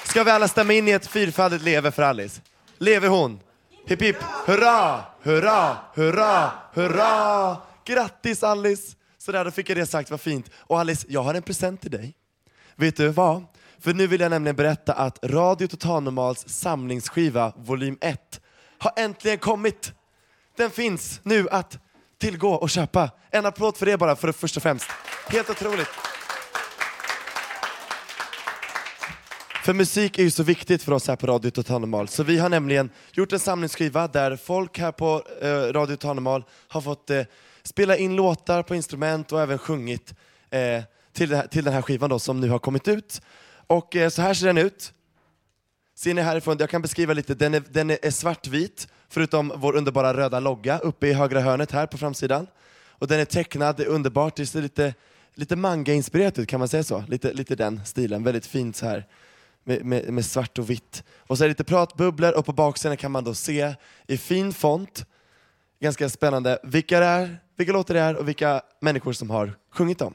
Ska 0.05 0.25
vi 0.25 0.31
alla 0.31 0.49
stämma 0.49 0.73
in 0.73 0.88
i 0.88 0.91
ett 0.91 1.07
fyrfaldigt 1.07 1.65
leve 1.65 1.91
för 1.93 2.03
Alice? 2.03 2.41
Leve 2.78 3.09
hon! 3.09 3.40
Hipp 3.87 4.02
hipp, 4.02 4.23
hurra, 4.47 5.04
hurra, 5.23 5.76
hurra, 5.95 6.52
hurra! 6.73 7.56
Grattis 7.85 8.42
Alice! 8.42 8.97
Sådär, 9.18 9.45
då 9.45 9.50
fick 9.50 9.71
jag 9.71 9.76
det 9.76 9.87
sagt, 9.87 10.11
vad 10.11 10.21
fint. 10.21 10.50
Och 10.56 10.80
Alice, 10.80 11.06
jag 11.09 11.23
har 11.23 11.35
en 11.35 11.42
present 11.42 11.80
till 11.80 11.90
dig. 11.90 12.14
Vet 12.75 12.97
du 12.97 13.09
vad? 13.09 13.45
För 13.78 13.95
nu 13.95 14.06
vill 14.06 14.21
jag 14.21 14.30
nämligen 14.30 14.56
berätta 14.56 14.92
att 14.92 15.18
Radio 15.23 15.66
Totalnormals 15.66 16.49
samlingsskiva 16.49 17.52
volym 17.56 17.99
1 18.00 18.40
har 18.78 18.92
äntligen 18.97 19.38
kommit. 19.38 19.92
Den 20.56 20.71
finns 20.71 21.21
nu 21.23 21.49
att 21.50 21.78
tillgå 22.18 22.54
och 22.54 22.71
köpa. 22.71 23.11
En 23.30 23.47
applåd 23.47 23.76
för 23.76 23.87
det 23.87 23.97
bara, 23.97 24.16
för 24.16 24.26
det 24.26 24.33
först 24.33 24.56
och 24.56 24.62
främst. 24.62 24.87
Helt 25.28 25.50
otroligt. 25.50 25.88
För 29.66 29.75
musik 29.75 30.18
är 30.18 30.23
ju 30.23 30.30
så 30.30 30.42
viktigt 30.42 30.82
för 30.82 30.92
oss 30.92 31.08
här 31.08 31.16
på 31.16 31.26
Radio 31.26 31.50
Total 31.50 32.08
så 32.08 32.23
vi 32.23 32.38
har 32.38 32.49
nämligen 32.49 32.90
gjort 33.12 33.32
en 33.32 33.38
samlingsskiva 33.38 34.08
där 34.08 34.37
folk 34.37 34.78
här 34.78 34.92
på 34.92 35.23
eh, 35.40 35.49
Radio 35.49 35.96
Total 35.96 36.44
har 36.68 36.80
fått 36.80 37.11
eh, 37.11 37.23
spela 37.62 37.96
in 37.96 38.16
låtar 38.16 38.62
på 38.62 38.75
instrument 38.75 39.32
och 39.32 39.40
även 39.40 39.58
sjungit 39.58 40.14
eh, 40.50 40.82
till, 41.12 41.35
här, 41.35 41.46
till 41.46 41.64
den 41.64 41.75
här 41.75 41.82
skivan 41.82 42.11
då, 42.11 42.18
som 42.18 42.40
nu 42.40 42.49
har 42.49 42.58
kommit 42.58 42.88
ut. 42.88 43.20
Och 43.66 43.96
eh, 43.96 44.08
så 44.08 44.23
här 44.23 44.35
ser 44.35 44.46
den 44.46 44.58
ut. 44.58 44.92
Ser 45.94 46.14
ni 46.14 46.23
härifrån, 46.23 46.56
jag 46.61 46.70
kan 46.70 46.82
beskriva 46.82 47.12
lite, 47.12 47.35
den 47.35 47.54
är, 47.54 47.62
den 47.70 47.90
är 47.90 48.11
svartvit, 48.11 48.88
förutom 49.08 49.52
vår 49.56 49.76
underbara 49.76 50.16
röda 50.16 50.40
logga 50.40 50.78
uppe 50.78 51.06
i 51.06 51.12
högra 51.12 51.40
hörnet 51.40 51.73
här 51.73 51.87
på 51.87 51.99
framsidan. 51.99 52.46
Och 52.90 53.08
den 53.08 53.20
är 53.20 53.25
tecknad, 53.25 53.76
det 53.76 53.82
är 53.82 53.88
underbart, 53.88 54.37
det 54.37 54.46
ser 54.46 54.62
lite, 54.62 54.94
lite 55.35 55.56
manga-inspirerat 55.56 56.38
ut, 56.38 56.49
kan 56.49 56.58
man 56.58 56.68
säga 56.68 56.85
så? 56.85 57.04
Lite, 57.08 57.32
lite 57.32 57.54
den 57.54 57.80
stilen, 57.85 58.25
väldigt 58.25 58.46
fint 58.46 58.76
så 58.76 58.87
här 58.87 59.06
med, 59.66 59.85
med, 59.85 60.12
med 60.12 60.25
svart 60.25 60.58
och 60.58 60.70
vitt. 60.70 61.04
Och 61.18 61.38
så 61.38 61.44
är 61.44 61.49
det 61.49 61.50
lite 61.50 61.64
pratbubblor 61.64 62.32
och 62.32 62.46
på 62.46 62.52
baksidan 62.52 62.96
kan 62.96 63.12
man 63.12 63.25
då 63.25 63.35
se 63.35 63.75
i 64.06 64.16
fin 64.16 64.52
font, 64.52 65.06
ganska 65.80 66.08
spännande, 66.08 66.58
vilka, 66.62 67.00
det 67.00 67.06
är, 67.06 67.38
vilka 67.56 67.73
låtar 67.73 67.94
det 67.94 68.00
är 68.00 68.16
och 68.16 68.28
vilka 68.28 68.62
människor 68.80 69.12
som 69.12 69.30
har 69.30 69.52
sjungit 69.70 69.99
dem. 69.99 70.14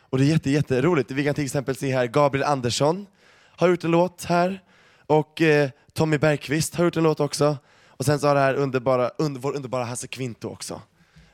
Och 0.00 0.18
det 0.18 0.24
är 0.24 0.26
jätte, 0.26 0.50
jätteroligt. 0.50 1.10
Vi 1.10 1.24
kan 1.24 1.34
till 1.34 1.44
exempel 1.44 1.76
se 1.76 1.94
här 1.94 2.06
Gabriel 2.06 2.46
Andersson 2.46 3.06
har 3.32 3.68
gjort 3.68 3.84
en 3.84 3.90
låt 3.90 4.24
här 4.24 4.62
och 5.06 5.42
eh, 5.42 5.70
Tommy 5.92 6.18
Bergqvist 6.18 6.74
har 6.74 6.84
gjort 6.84 6.96
en 6.96 7.02
låt 7.02 7.20
också. 7.20 7.56
Och 7.86 8.04
sen 8.04 8.18
så 8.18 8.26
har 8.26 8.34
det 8.34 8.40
här 8.40 8.54
underbara, 8.54 9.10
under, 9.18 9.40
vår 9.40 9.56
underbara 9.56 9.84
Hasse 9.84 10.06
Kvinto 10.06 10.48
också. 10.48 10.82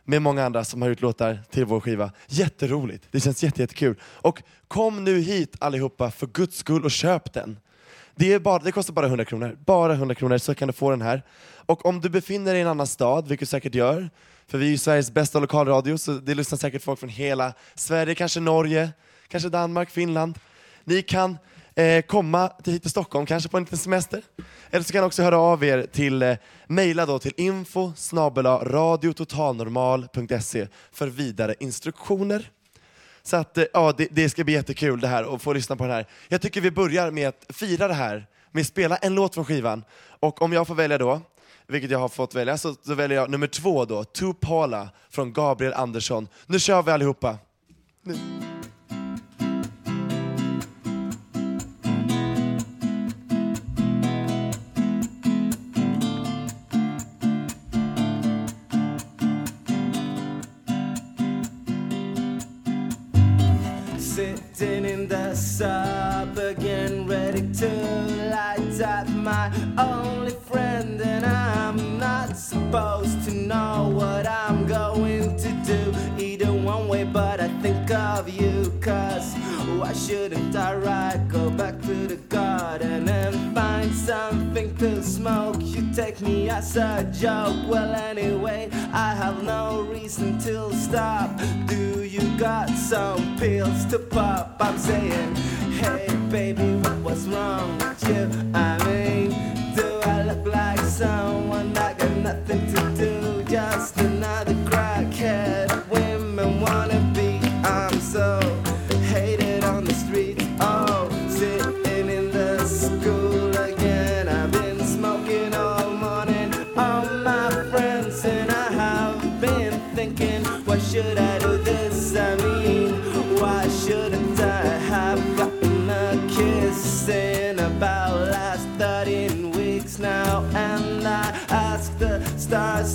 Med 0.08 0.22
många 0.22 0.44
andra 0.44 0.64
som 0.64 0.82
har 0.82 0.88
gjort 0.88 1.00
låtar 1.00 1.42
till 1.50 1.64
vår 1.64 1.80
skiva. 1.80 2.12
Jätteroligt, 2.26 3.08
det 3.10 3.20
känns 3.20 3.42
jätte, 3.42 3.60
jättekul. 3.60 3.96
Och 4.02 4.42
kom 4.68 5.04
nu 5.04 5.20
hit 5.20 5.56
allihopa 5.58 6.10
för 6.10 6.26
guds 6.26 6.56
skull 6.58 6.84
och 6.84 6.90
köp 6.90 7.32
den. 7.32 7.58
Det, 8.14 8.32
är 8.32 8.38
bara, 8.38 8.58
det 8.58 8.72
kostar 8.72 8.94
bara 8.94 9.06
100 9.06 9.24
kronor. 9.24 9.58
Bara 9.66 9.92
100 9.92 10.14
kronor 10.14 10.38
så 10.38 10.54
kan 10.54 10.68
du 10.68 10.72
få 10.72 10.90
den 10.90 11.02
här. 11.02 11.22
Och 11.66 11.86
om 11.86 12.00
du 12.00 12.08
befinner 12.08 12.52
dig 12.52 12.58
i 12.58 12.62
en 12.62 12.68
annan 12.68 12.86
stad, 12.86 13.28
vilket 13.28 13.48
du 13.48 13.50
säkert 13.50 13.74
gör, 13.74 14.10
för 14.46 14.58
vi 14.58 14.66
är 14.66 14.70
ju 14.70 14.78
Sveriges 14.78 15.10
bästa 15.10 15.38
lokalradio, 15.38 15.98
så 15.98 16.12
det 16.12 16.34
lyssnar 16.34 16.58
säkert 16.58 16.82
folk 16.82 17.00
från 17.00 17.08
hela 17.08 17.52
Sverige, 17.74 18.14
kanske 18.14 18.40
Norge, 18.40 18.92
kanske 19.28 19.48
Danmark, 19.48 19.90
Finland. 19.90 20.38
Ni 20.84 21.02
kan 21.02 21.38
eh, 21.76 22.02
komma 22.02 22.48
till, 22.48 22.72
hit 22.72 22.82
till 22.82 22.90
Stockholm, 22.90 23.26
kanske 23.26 23.48
på 23.48 23.56
en 23.56 23.62
liten 23.62 23.78
semester. 23.78 24.22
Eller 24.70 24.84
så 24.84 24.92
kan 24.92 25.02
ni 25.02 25.06
också 25.06 25.22
höra 25.22 25.38
av 25.38 25.64
er 25.64 25.86
till, 25.92 26.22
eh, 26.22 26.36
mejla 26.66 27.06
då 27.06 27.18
till 27.18 27.32
info 27.36 27.92
radiototalnormal.se 28.62 30.68
för 30.92 31.06
vidare 31.06 31.54
instruktioner. 31.60 32.50
Så 33.22 33.36
att, 33.36 33.58
eh, 33.58 33.64
ja, 33.72 33.94
det, 33.96 34.08
det 34.10 34.28
ska 34.28 34.44
bli 34.44 34.54
jättekul 34.54 35.00
det 35.00 35.08
här 35.08 35.24
och 35.24 35.42
få 35.42 35.52
lyssna 35.52 35.76
på 35.76 35.84
den 35.84 35.92
här. 35.92 36.06
Jag 36.28 36.42
tycker 36.42 36.60
vi 36.60 36.70
börjar 36.70 37.10
med 37.10 37.28
att 37.28 37.46
fira 37.48 37.88
det 37.88 37.94
här, 37.94 38.26
med 38.52 38.60
att 38.60 38.66
spela 38.66 38.96
en 38.96 39.14
låt 39.14 39.34
från 39.34 39.44
skivan. 39.44 39.84
Och 40.20 40.42
om 40.42 40.52
jag 40.52 40.66
får 40.66 40.74
välja 40.74 40.98
då, 40.98 41.20
vilket 41.66 41.90
jag 41.90 41.98
har 41.98 42.08
fått 42.08 42.34
välja, 42.34 42.58
så, 42.58 42.74
så 42.82 42.94
väljer 42.94 43.18
jag 43.18 43.30
nummer 43.30 43.46
två 43.46 43.84
då, 43.84 44.04
To 44.04 44.34
Paula 44.34 44.88
från 45.10 45.32
Gabriel 45.32 45.74
Andersson. 45.74 46.28
Nu 46.46 46.58
kör 46.58 46.82
vi 46.82 46.90
allihopa. 46.90 47.38
Nu. 48.02 48.16
Again, 66.38 67.06
ready 67.06 67.42
to 67.54 67.68
light 68.30 68.80
up 68.80 69.08
my 69.08 69.50
only 69.78 70.32
friend, 70.32 71.00
and 71.00 71.24
I'm 71.24 71.98
not 71.98 72.36
supposed 72.36 73.24
to 73.28 73.34
know 73.34 73.90
what 73.94 74.26
I'm 74.26 74.66
going 74.66 75.36
to 75.36 75.48
do 75.64 75.94
either 76.22 76.52
one 76.52 76.88
way, 76.88 77.04
but 77.04 77.40
I 77.40 77.48
think 77.60 77.90
of 77.90 78.28
you, 78.28 78.72
cause 78.80 79.34
why 79.78 79.92
shouldn't 79.92 80.54
I 80.54 80.74
right? 80.76 81.26
Go 81.28 81.50
back 81.50 81.80
to 81.82 82.06
the 82.06 82.16
garden 82.28 83.08
and 83.08 83.55
something 84.06 84.72
to 84.76 85.02
smoke? 85.02 85.56
You 85.58 85.92
take 85.92 86.20
me 86.20 86.48
as 86.48 86.76
a 86.76 87.02
joke, 87.12 87.56
well, 87.66 87.92
anyway, 87.92 88.68
I 88.92 89.14
have 89.16 89.42
no 89.42 89.82
reason 89.82 90.38
to 90.46 90.72
stop. 90.74 91.30
Do 91.66 92.04
you 92.04 92.38
got 92.38 92.70
some 92.70 93.36
pills 93.36 93.84
to 93.86 93.98
pop? 93.98 94.58
I'm 94.60 94.78
saying, 94.78 95.34
hey, 95.82 96.06
baby, 96.30 96.76
what 96.82 96.98
was 96.98 97.26
wrong 97.26 97.78
with 97.78 98.08
you? 98.08 98.30
I 98.54 98.78
mean, 98.86 99.30
do 99.74 100.00
I 100.04 100.22
look 100.22 100.46
like 100.46 100.78
someone 100.78 101.72
that 101.72 101.98
got 101.98 102.16
nothing 102.18 102.74
to 102.74 102.85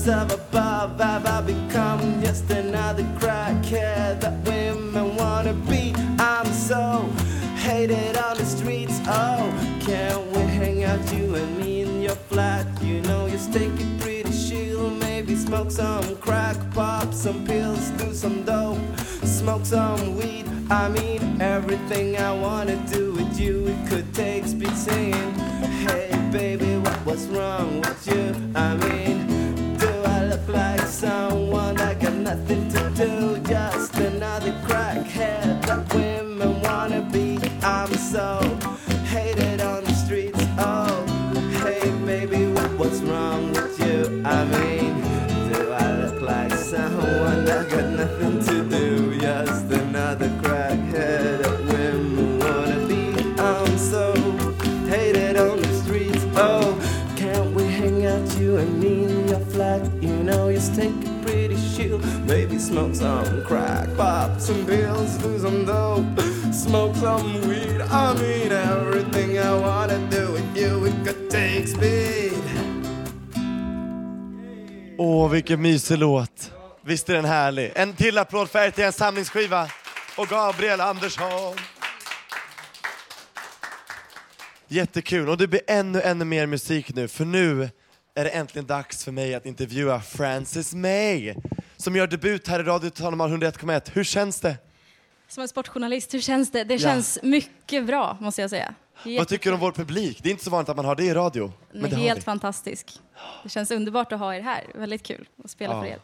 stars 0.01 0.31
up 0.31 0.31
above, 0.31 0.99
have 0.99 1.25
I 1.25 1.41
become 1.41 2.21
just 2.21 2.49
another 2.49 3.03
crackhead 3.19 4.21
that 4.21 4.33
women 4.47 5.15
wanna 5.15 5.53
be? 5.53 5.93
I'm 6.17 6.45
so 6.45 7.07
hated 7.55 8.17
on 8.17 8.37
the 8.37 8.45
streets. 8.45 8.99
Oh, 9.07 9.43
can't 9.81 10.25
we 10.31 10.41
hang 10.41 10.83
out, 10.83 11.01
you 11.13 11.35
and 11.35 11.57
me 11.57 11.81
in 11.81 12.01
your 12.01 12.15
flat? 12.29 12.65
You 12.81 13.01
know 13.01 13.27
you 13.27 13.37
stink 13.37 13.79
it 13.79 14.01
pretty 14.01 14.31
chill. 14.47 14.89
Maybe 14.89 15.35
smoke 15.35 15.71
some 15.71 16.15
crack, 16.17 16.57
pop 16.73 17.13
some 17.13 17.45
pills, 17.45 17.89
do 17.91 18.13
some 18.13 18.43
dope, 18.43 18.79
smoke 19.23 19.65
some 19.65 20.17
weed. 20.17 20.45
I 20.69 20.89
mean, 20.89 21.41
everything 21.41 22.17
I 22.17 22.31
wanna 22.33 22.77
do 22.91 23.13
with 23.13 23.39
you, 23.39 23.67
it 23.67 23.89
could 23.89 24.13
take 24.13 24.45
speed 24.45 24.75
saying, 24.75 25.33
Hey, 25.85 26.09
baby, 26.31 26.77
what 26.77 27.05
was 27.05 27.27
wrong 27.27 27.81
with 27.81 28.07
you? 28.07 28.33
I 28.55 28.75
mean, 28.77 29.30
like 30.47 30.81
someone 30.81 31.75
that 31.75 31.99
got 31.99 32.13
nothing 32.13 32.69
to 32.69 32.89
do? 32.95 33.37
Just 33.39 33.95
another 33.95 34.51
crackhead 34.65 35.61
that 35.65 35.93
women 35.93 36.61
wanna 36.61 37.01
be. 37.11 37.37
I'm 37.63 37.93
so 37.93 38.39
hated 39.05 39.61
on 39.61 39.83
the 39.83 39.93
streets. 39.93 40.39
Oh, 40.57 41.05
hey, 41.63 41.89
baby, 42.05 42.45
what's 42.77 43.01
wrong 43.01 43.51
with 43.51 43.79
you? 43.79 44.23
I 44.25 44.45
mean, 44.45 45.01
do 45.51 45.71
I 45.71 45.97
look 46.01 46.21
like 46.21 46.51
someone 46.53 47.45
that 47.45 47.69
got 47.69 47.90
smoke 62.61 62.95
some 62.95 63.43
crack, 63.47 63.87
pop 63.97 64.39
some 64.39 64.65
pills, 64.65 65.17
do 65.17 65.39
some 65.39 65.65
dope, 65.65 66.21
smoke 66.53 66.95
some 66.95 67.41
weed. 67.47 67.81
I 67.81 68.13
mean 68.13 68.51
everything 68.51 69.39
I 69.39 69.53
wanna 69.59 69.97
do 70.09 70.31
with 70.33 70.57
you, 70.57 70.85
it 70.85 71.05
could 71.05 71.29
take 71.29 71.67
speed. 71.67 72.31
Åh, 74.97 75.29
vilken 75.29 75.61
mysig 75.61 75.97
låt. 75.97 76.51
Visst 76.85 77.09
är 77.09 77.13
den 77.13 77.25
härlig? 77.25 77.71
En 77.75 77.93
till 77.93 78.17
applåd 78.17 78.49
för 78.49 78.59
RTNs 78.59 78.95
samlingsskiva 78.95 79.67
och 80.17 80.27
Gabriel 80.27 80.81
Andersson. 80.81 81.55
Jättekul, 84.67 85.29
och 85.29 85.37
det 85.37 85.47
blir 85.47 85.61
ännu, 85.67 86.01
ännu 86.01 86.25
mer 86.25 86.45
musik 86.45 86.95
nu, 86.95 87.07
för 87.07 87.25
nu 87.25 87.69
är 88.15 88.23
det 88.23 88.29
äntligen 88.29 88.65
dags 88.65 89.03
för 89.03 89.11
mig 89.11 89.35
att 89.35 89.45
intervjua 89.45 90.01
Frances 90.01 90.73
May, 90.73 91.33
som 91.81 91.95
gör 91.95 92.07
debut 92.07 92.47
här 92.47 92.59
i 92.59 92.63
Radio 92.63 92.91
Normal 92.99 93.29
101,1. 93.31 93.89
Hur 93.93 94.03
känns 94.03 94.39
det? 94.39 94.57
Som 95.27 95.41
en 95.43 95.47
sportjournalist, 95.49 96.13
hur 96.13 96.19
känns 96.21 96.51
det? 96.51 96.63
Det 96.63 96.73
Ja. 96.73 96.79
känns 96.79 97.19
mycket 97.23 97.85
bra, 97.85 98.17
måste 98.21 98.41
jag 98.41 98.49
säga. 98.49 98.73
Vad 99.17 99.27
tycker 99.27 99.49
du 99.49 99.53
om 99.53 99.59
vår 99.59 99.71
publik? 99.71 100.19
Det 100.23 100.29
är 100.29 100.31
inte 100.31 100.43
så 100.43 100.49
vanligt 100.49 100.69
att 100.69 100.75
man 100.75 100.85
har 100.85 100.95
det 100.95 101.03
i 101.03 101.13
radio. 101.13 101.53
Men 101.73 101.91
har 101.93 101.99
helt 101.99 102.23
fantastisk. 102.23 102.99
Det 103.43 103.49
känns 103.49 103.71
underbart 103.71 104.11
att 104.11 104.19
ha 104.19 104.35
er 104.35 104.41
här. 104.41 104.63
Väldigt 104.75 105.03
kul 105.03 105.27
att 105.43 105.51
spela 105.51 105.73
Ja. 105.73 105.81
för 105.81 105.87
er. 105.89 105.99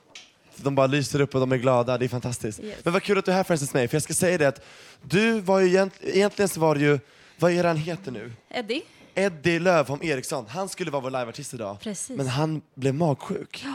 De 0.55 0.75
bara 0.75 0.87
lyser 0.87 1.21
upp 1.21 1.33
och 1.33 1.39
de 1.39 1.51
är 1.51 1.57
glada, 1.57 1.97
det 1.97 2.05
är 2.05 2.09
fantastiskt. 2.09 2.59
Yes. 2.59 2.77
Men 2.83 2.93
vad 2.93 3.03
kul 3.03 3.17
att 3.17 3.25
du 3.25 3.31
är 3.31 3.35
här 3.35 3.43
Frances 3.43 3.73
May, 3.73 3.87
för 3.87 3.95
jag 3.95 4.03
ska 4.03 4.13
säga 4.13 4.37
det 4.37 4.47
att 4.47 4.65
du 5.01 5.39
var 5.39 5.59
ju 5.59 5.67
egent, 5.67 5.93
egentligen 6.01 6.49
så 6.49 6.59
var 6.59 6.75
det 6.75 6.81
ju, 6.81 6.99
vad 7.39 7.51
är 7.51 7.63
han 7.63 7.77
heter 7.77 8.11
nu? 8.11 8.31
Eddie? 8.49 8.81
Eddie 9.15 9.59
Lövholm 9.59 10.03
Eriksson, 10.03 10.45
han 10.49 10.69
skulle 10.69 10.91
vara 10.91 11.01
vår 11.01 11.09
liveartist 11.11 11.53
idag. 11.53 11.77
Precis. 11.79 12.17
Men 12.17 12.27
han 12.27 12.61
blev 12.75 12.93
magsjuk. 12.95 13.65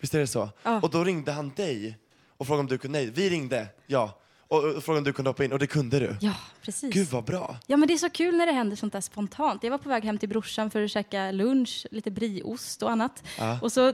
Visst 0.00 0.14
är 0.14 0.18
det 0.18 0.26
så? 0.26 0.48
Ja. 0.62 0.80
Och 0.80 0.90
då 0.90 1.04
ringde 1.04 1.32
han 1.32 1.52
dig 1.56 1.98
och 2.36 2.46
frågade 2.46 2.60
om 2.60 2.66
du 2.66 2.78
kunde, 2.78 2.98
nej, 2.98 3.10
vi 3.10 3.30
ringde, 3.30 3.66
ja. 3.86 4.18
Och, 4.48 4.64
och 4.64 4.84
frågade 4.84 4.98
om 4.98 5.04
du 5.04 5.12
kunde 5.12 5.28
hoppa 5.30 5.44
in 5.44 5.52
och 5.52 5.58
det 5.58 5.66
kunde 5.66 5.98
du. 5.98 6.16
Ja, 6.20 6.34
precis. 6.62 6.94
Gud 6.94 7.08
vad 7.08 7.24
bra. 7.24 7.56
Ja, 7.66 7.76
men 7.76 7.88
det 7.88 7.94
är 7.94 7.98
så 7.98 8.10
kul 8.10 8.36
när 8.36 8.46
det 8.46 8.52
händer 8.52 8.76
sånt 8.76 8.92
där 8.92 9.00
spontant. 9.00 9.62
Jag 9.62 9.70
var 9.70 9.78
på 9.78 9.88
väg 9.88 10.04
hem 10.04 10.18
till 10.18 10.28
brorsan 10.28 10.70
för 10.70 10.82
att 10.84 10.90
käka 10.90 11.30
lunch, 11.30 11.86
lite 11.90 12.10
brieost 12.10 12.82
och 12.82 12.90
annat. 12.90 13.22
Ja. 13.38 13.58
Och 13.62 13.72
så, 13.72 13.92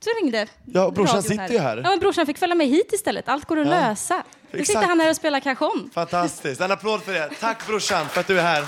så 0.00 0.10
ringde 0.22 0.46
Ja, 0.64 0.90
brorsan 0.90 1.22
sitter 1.22 1.48
ju 1.52 1.58
här. 1.58 1.76
Ja, 1.76 1.82
men 1.82 1.98
brorsan 1.98 2.26
fick 2.26 2.38
följa 2.38 2.54
med 2.54 2.66
hit 2.66 2.92
istället. 2.92 3.28
Allt 3.28 3.44
går 3.44 3.58
att 3.58 3.66
Ja. 3.66 3.70
lösa. 3.88 4.14
Nu 4.50 4.58
Exakt. 4.58 4.66
sitter 4.66 4.86
han 4.88 5.00
här 5.00 5.10
och 5.10 5.16
spelar 5.16 5.40
cajon. 5.40 5.90
Fantastiskt. 5.94 6.60
En 6.60 6.70
applåd 6.72 7.02
för 7.02 7.12
det. 7.12 7.30
Tack 7.40 7.66
brorsan 7.66 8.08
för 8.08 8.20
att 8.20 8.26
du 8.26 8.38
är 8.38 8.42
här. 8.42 8.64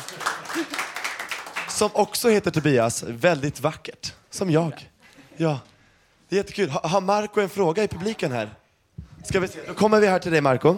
Som 1.68 1.90
också 1.92 2.28
heter 2.28 2.50
Tobias. 2.50 3.02
Väldigt 3.02 3.60
vackert. 3.60 4.12
Som 4.30 4.50
jag. 4.50 4.88
Ja. 5.36 5.58
Det 6.30 6.36
är 6.36 6.38
jättekul. 6.38 6.70
Ha- 6.70 6.88
Har 6.88 7.00
Marco 7.00 7.40
en 7.40 7.48
fråga 7.48 7.84
i 7.84 7.88
publiken 7.88 8.32
här? 8.32 8.50
Ska 9.24 9.40
vi 9.40 9.48
se. 9.48 9.58
Då 9.66 9.74
kommer 9.74 10.00
vi 10.00 10.06
här 10.06 10.18
till 10.18 10.32
dig, 10.32 10.40
Marco. 10.40 10.76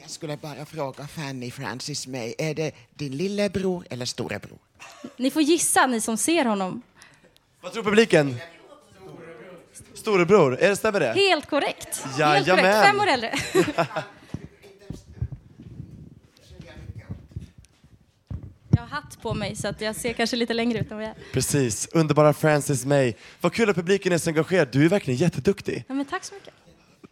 Jag 0.00 0.10
skulle 0.10 0.36
bara 0.36 0.64
fråga 0.66 1.06
Fanny 1.06 1.50
Francis 1.50 2.06
May, 2.06 2.34
är 2.38 2.54
det 2.54 2.72
din 2.94 3.16
lillebror 3.16 3.86
eller 3.90 4.06
storebror? 4.06 4.58
Ni 5.16 5.30
får 5.30 5.42
gissa, 5.42 5.86
ni 5.86 6.00
som 6.00 6.16
ser 6.16 6.44
honom. 6.44 6.82
Vad 7.60 7.72
tror 7.72 7.82
publiken? 7.82 8.36
Storebror. 9.94 10.58
Är 10.60 10.68
det, 10.68 10.76
stämmer 10.76 11.00
det? 11.00 11.12
Helt 11.12 11.46
korrekt. 11.46 12.04
Helt 12.18 12.46
korrekt. 12.48 12.86
Fem 12.86 13.00
år 13.00 13.06
äldre. 13.06 13.34
Jag 18.70 18.82
har 18.82 18.95
hatt 19.06 19.22
på 19.22 19.34
mig 19.34 19.56
så 19.56 19.68
att 19.68 19.80
jag 19.80 19.96
ser 19.96 20.12
kanske 20.12 20.36
lite 20.36 20.54
längre 20.54 20.78
ut 20.78 20.90
än 20.90 20.96
vad 20.96 21.04
jag 21.06 21.10
är. 21.10 21.16
Precis. 21.32 21.88
Underbara 21.92 22.32
Francis 22.32 22.84
May. 22.84 23.14
Vad 23.40 23.52
kul 23.52 23.70
att 23.70 23.76
publiken 23.76 24.12
är 24.12 24.18
så 24.18 24.30
engagerad. 24.30 24.68
Du 24.72 24.84
är 24.84 24.88
verkligen 24.88 25.18
jätteduktig. 25.18 25.84
Ja, 25.88 25.94
men 25.94 26.04
tack 26.06 26.24
så 26.24 26.34
mycket. 26.34 26.54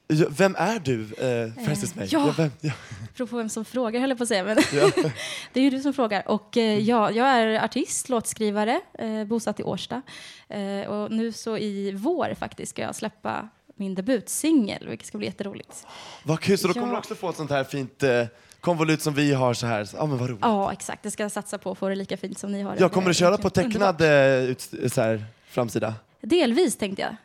Ja, 0.07 0.26
Vem 0.30 0.54
är 0.59 0.78
du, 0.78 1.00
eh, 1.02 1.64
Francis 1.64 1.94
May? 1.94 2.07
ja. 2.11 2.35
vem, 2.37 2.50
ja. 2.61 2.72
Beror 3.16 3.26
på 3.26 3.37
vem 3.37 3.48
som 3.48 3.64
frågar 3.64 4.00
höll 4.00 4.09
jag 4.11 4.18
på 4.18 4.22
att 4.22 4.28
säga. 4.28 4.44
Men 4.44 4.57
Ja. 4.72 4.90
det 5.52 5.61
är 5.61 5.64
ju 5.64 5.70
du 5.70 5.80
som 5.80 5.92
frågar. 5.94 6.28
Och 6.28 6.57
eh, 6.57 6.78
ja, 6.78 7.11
jag 7.11 7.26
är 7.28 7.64
artist, 7.64 8.09
låtskrivare, 8.09 8.80
eh, 8.98 9.24
bosatt 9.24 9.61
i 9.61 9.62
Årsta. 9.62 10.02
Eh, 10.48 10.87
och 10.90 11.11
nu 11.12 11.33
så 11.33 11.57
i 11.59 11.92
vår 11.92 12.35
faktiskt 12.38 12.70
ska 12.70 12.83
jag 12.83 12.94
släppa 12.94 13.48
min 13.76 13.94
debutsingel, 13.94 14.88
vilket 14.88 15.07
ska 15.09 15.18
bli 15.18 15.26
jätteroligt. 15.26 15.87
Vad 16.22 16.40
kul, 16.40 16.59
så 16.59 16.66
då 16.68 16.72
Ja. 16.76 16.80
kommer 16.80 16.92
du 16.92 16.98
också 16.98 17.14
få 17.14 17.30
ett 17.30 17.37
sånt 17.37 17.50
här 17.50 17.64
fint 17.64 18.02
eh, 18.02 18.24
konvolut 18.64 19.03
som 19.03 19.14
vi 19.14 19.33
har 19.35 19.55
så 19.55 19.66
här. 19.66 19.88
Ja, 19.96 20.07
men 20.07 20.18
vad 20.18 20.29
roligt. 20.31 20.40
Ja, 20.42 20.72
exakt. 20.72 21.03
Det 21.03 21.11
ska 21.11 21.22
jag 21.22 21.33
satsa 21.33 21.59
på 21.59 21.70
att 21.70 21.79
få 21.79 21.88
det 21.88 21.94
lika 21.94 22.16
fint 22.16 22.38
som 22.38 22.53
ni 22.53 22.62
har 22.62 22.74
det. 22.74 22.81
Jag 22.81 22.92
kommer 22.92 23.09
du 23.09 23.14
köra 23.14 23.37
på 23.38 23.50
tecknad 23.50 24.00
eh, 24.00 24.44
ut, 24.50 24.61
så 24.92 25.00
här, 25.00 25.24
framsida? 25.48 25.94
Delvis 26.20 26.77
tänkte 26.77 27.03
jag. 27.03 27.16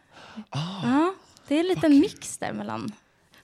Ah. 0.49 0.59
Ja, 0.83 1.13
det 1.47 1.55
är 1.55 1.59
en 1.59 1.67
liten 1.67 1.99
mix 1.99 2.37
där 2.37 2.53
mellan 2.53 2.91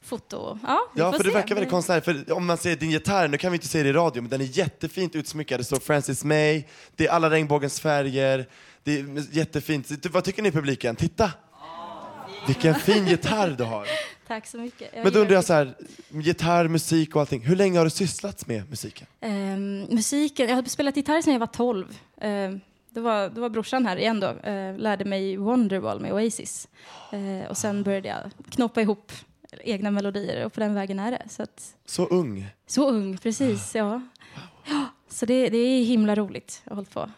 foto 0.01 0.37
och... 0.37 0.57
Ja, 0.67 0.79
Ja, 0.95 1.11
för 1.11 1.23
det 1.23 1.29
se. 1.29 1.33
verkar 1.35 1.55
väldigt 1.55 1.71
konstnärligt. 1.71 2.05
För 2.05 2.33
om 2.33 2.45
man 2.45 2.57
ser 2.57 2.75
din 2.75 2.91
gitarr, 2.91 3.27
nu 3.27 3.37
kan 3.37 3.51
vi 3.51 3.55
inte 3.55 3.67
se 3.67 3.83
det 3.83 3.89
i 3.89 3.93
radio, 3.93 4.21
men 4.21 4.29
den 4.29 4.41
är 4.41 4.57
jättefint 4.57 5.15
utsmyckad. 5.15 5.59
Det 5.59 5.63
står 5.63 5.79
Francis 5.79 6.23
May, 6.23 6.63
det 6.95 7.07
är 7.07 7.11
alla 7.11 7.29
regnbågens 7.29 7.79
färger, 7.79 8.45
det 8.83 8.99
är 8.99 9.35
jättefint. 9.37 10.05
Vad 10.05 10.23
tycker 10.23 10.41
ni 10.41 10.49
i 10.49 10.51
publiken? 10.51 10.95
Titta! 10.95 11.31
Vilken 12.47 12.75
fin 12.75 13.07
gitarr 13.07 13.49
du 13.57 13.63
har. 13.63 13.87
Tack 14.27 14.47
så 14.47 14.57
mycket. 14.57 15.03
Men 15.03 15.13
då 15.13 15.19
undrar 15.19 15.35
jag 15.35 15.45
så 15.45 15.53
här, 15.53 15.75
gitarr, 16.09 16.67
musik 16.67 17.15
och 17.15 17.21
allting. 17.21 17.41
Hur 17.41 17.55
länge 17.55 17.77
har 17.77 17.85
du 17.85 17.89
sysslat 17.89 18.47
med 18.47 18.69
musiken? 18.69 19.07
Ehm, 19.21 19.79
musiken, 19.89 20.49
jag 20.49 20.55
har 20.55 20.63
spelat 20.63 20.97
gitarr 20.97 21.21
sedan 21.21 21.33
jag 21.33 21.39
var 21.39 21.47
12. 21.47 21.99
Ehm, 22.17 22.61
det, 22.89 23.01
var, 23.01 23.29
det 23.29 23.41
var 23.41 23.49
brorsan 23.49 23.85
här 23.85 23.97
igen 23.97 24.19
då, 24.19 24.27
eh, 24.27 24.77
lärde 24.77 25.05
mig 25.05 25.37
Wonderwall 25.37 25.99
med 25.99 26.13
Oasis. 26.13 26.67
Eh, 27.11 27.49
och 27.49 27.57
sen 27.57 27.83
började 27.83 28.07
jag 28.07 28.51
knoppa 28.51 28.81
ihop 28.81 29.11
egna 29.63 29.91
melodier 29.91 30.45
och 30.45 30.53
på 30.53 30.59
den 30.59 30.73
vägen 30.73 30.99
är 30.99 31.11
det. 31.11 31.23
Så, 31.29 31.43
att, 31.43 31.75
Så 31.85 32.05
ung. 32.05 32.47
så 32.67 32.89
ung, 32.89 33.17
precis, 33.17 33.75
ja. 33.75 34.01
ja 34.65 34.85
så 35.09 35.25
det, 35.25 35.49
det 35.49 35.57
är 35.57 35.83
himla 35.83 36.15
roligt. 36.15 36.61
Jag 36.63 36.71
har 36.71 36.75
hållit 36.75 36.93
på. 36.93 37.09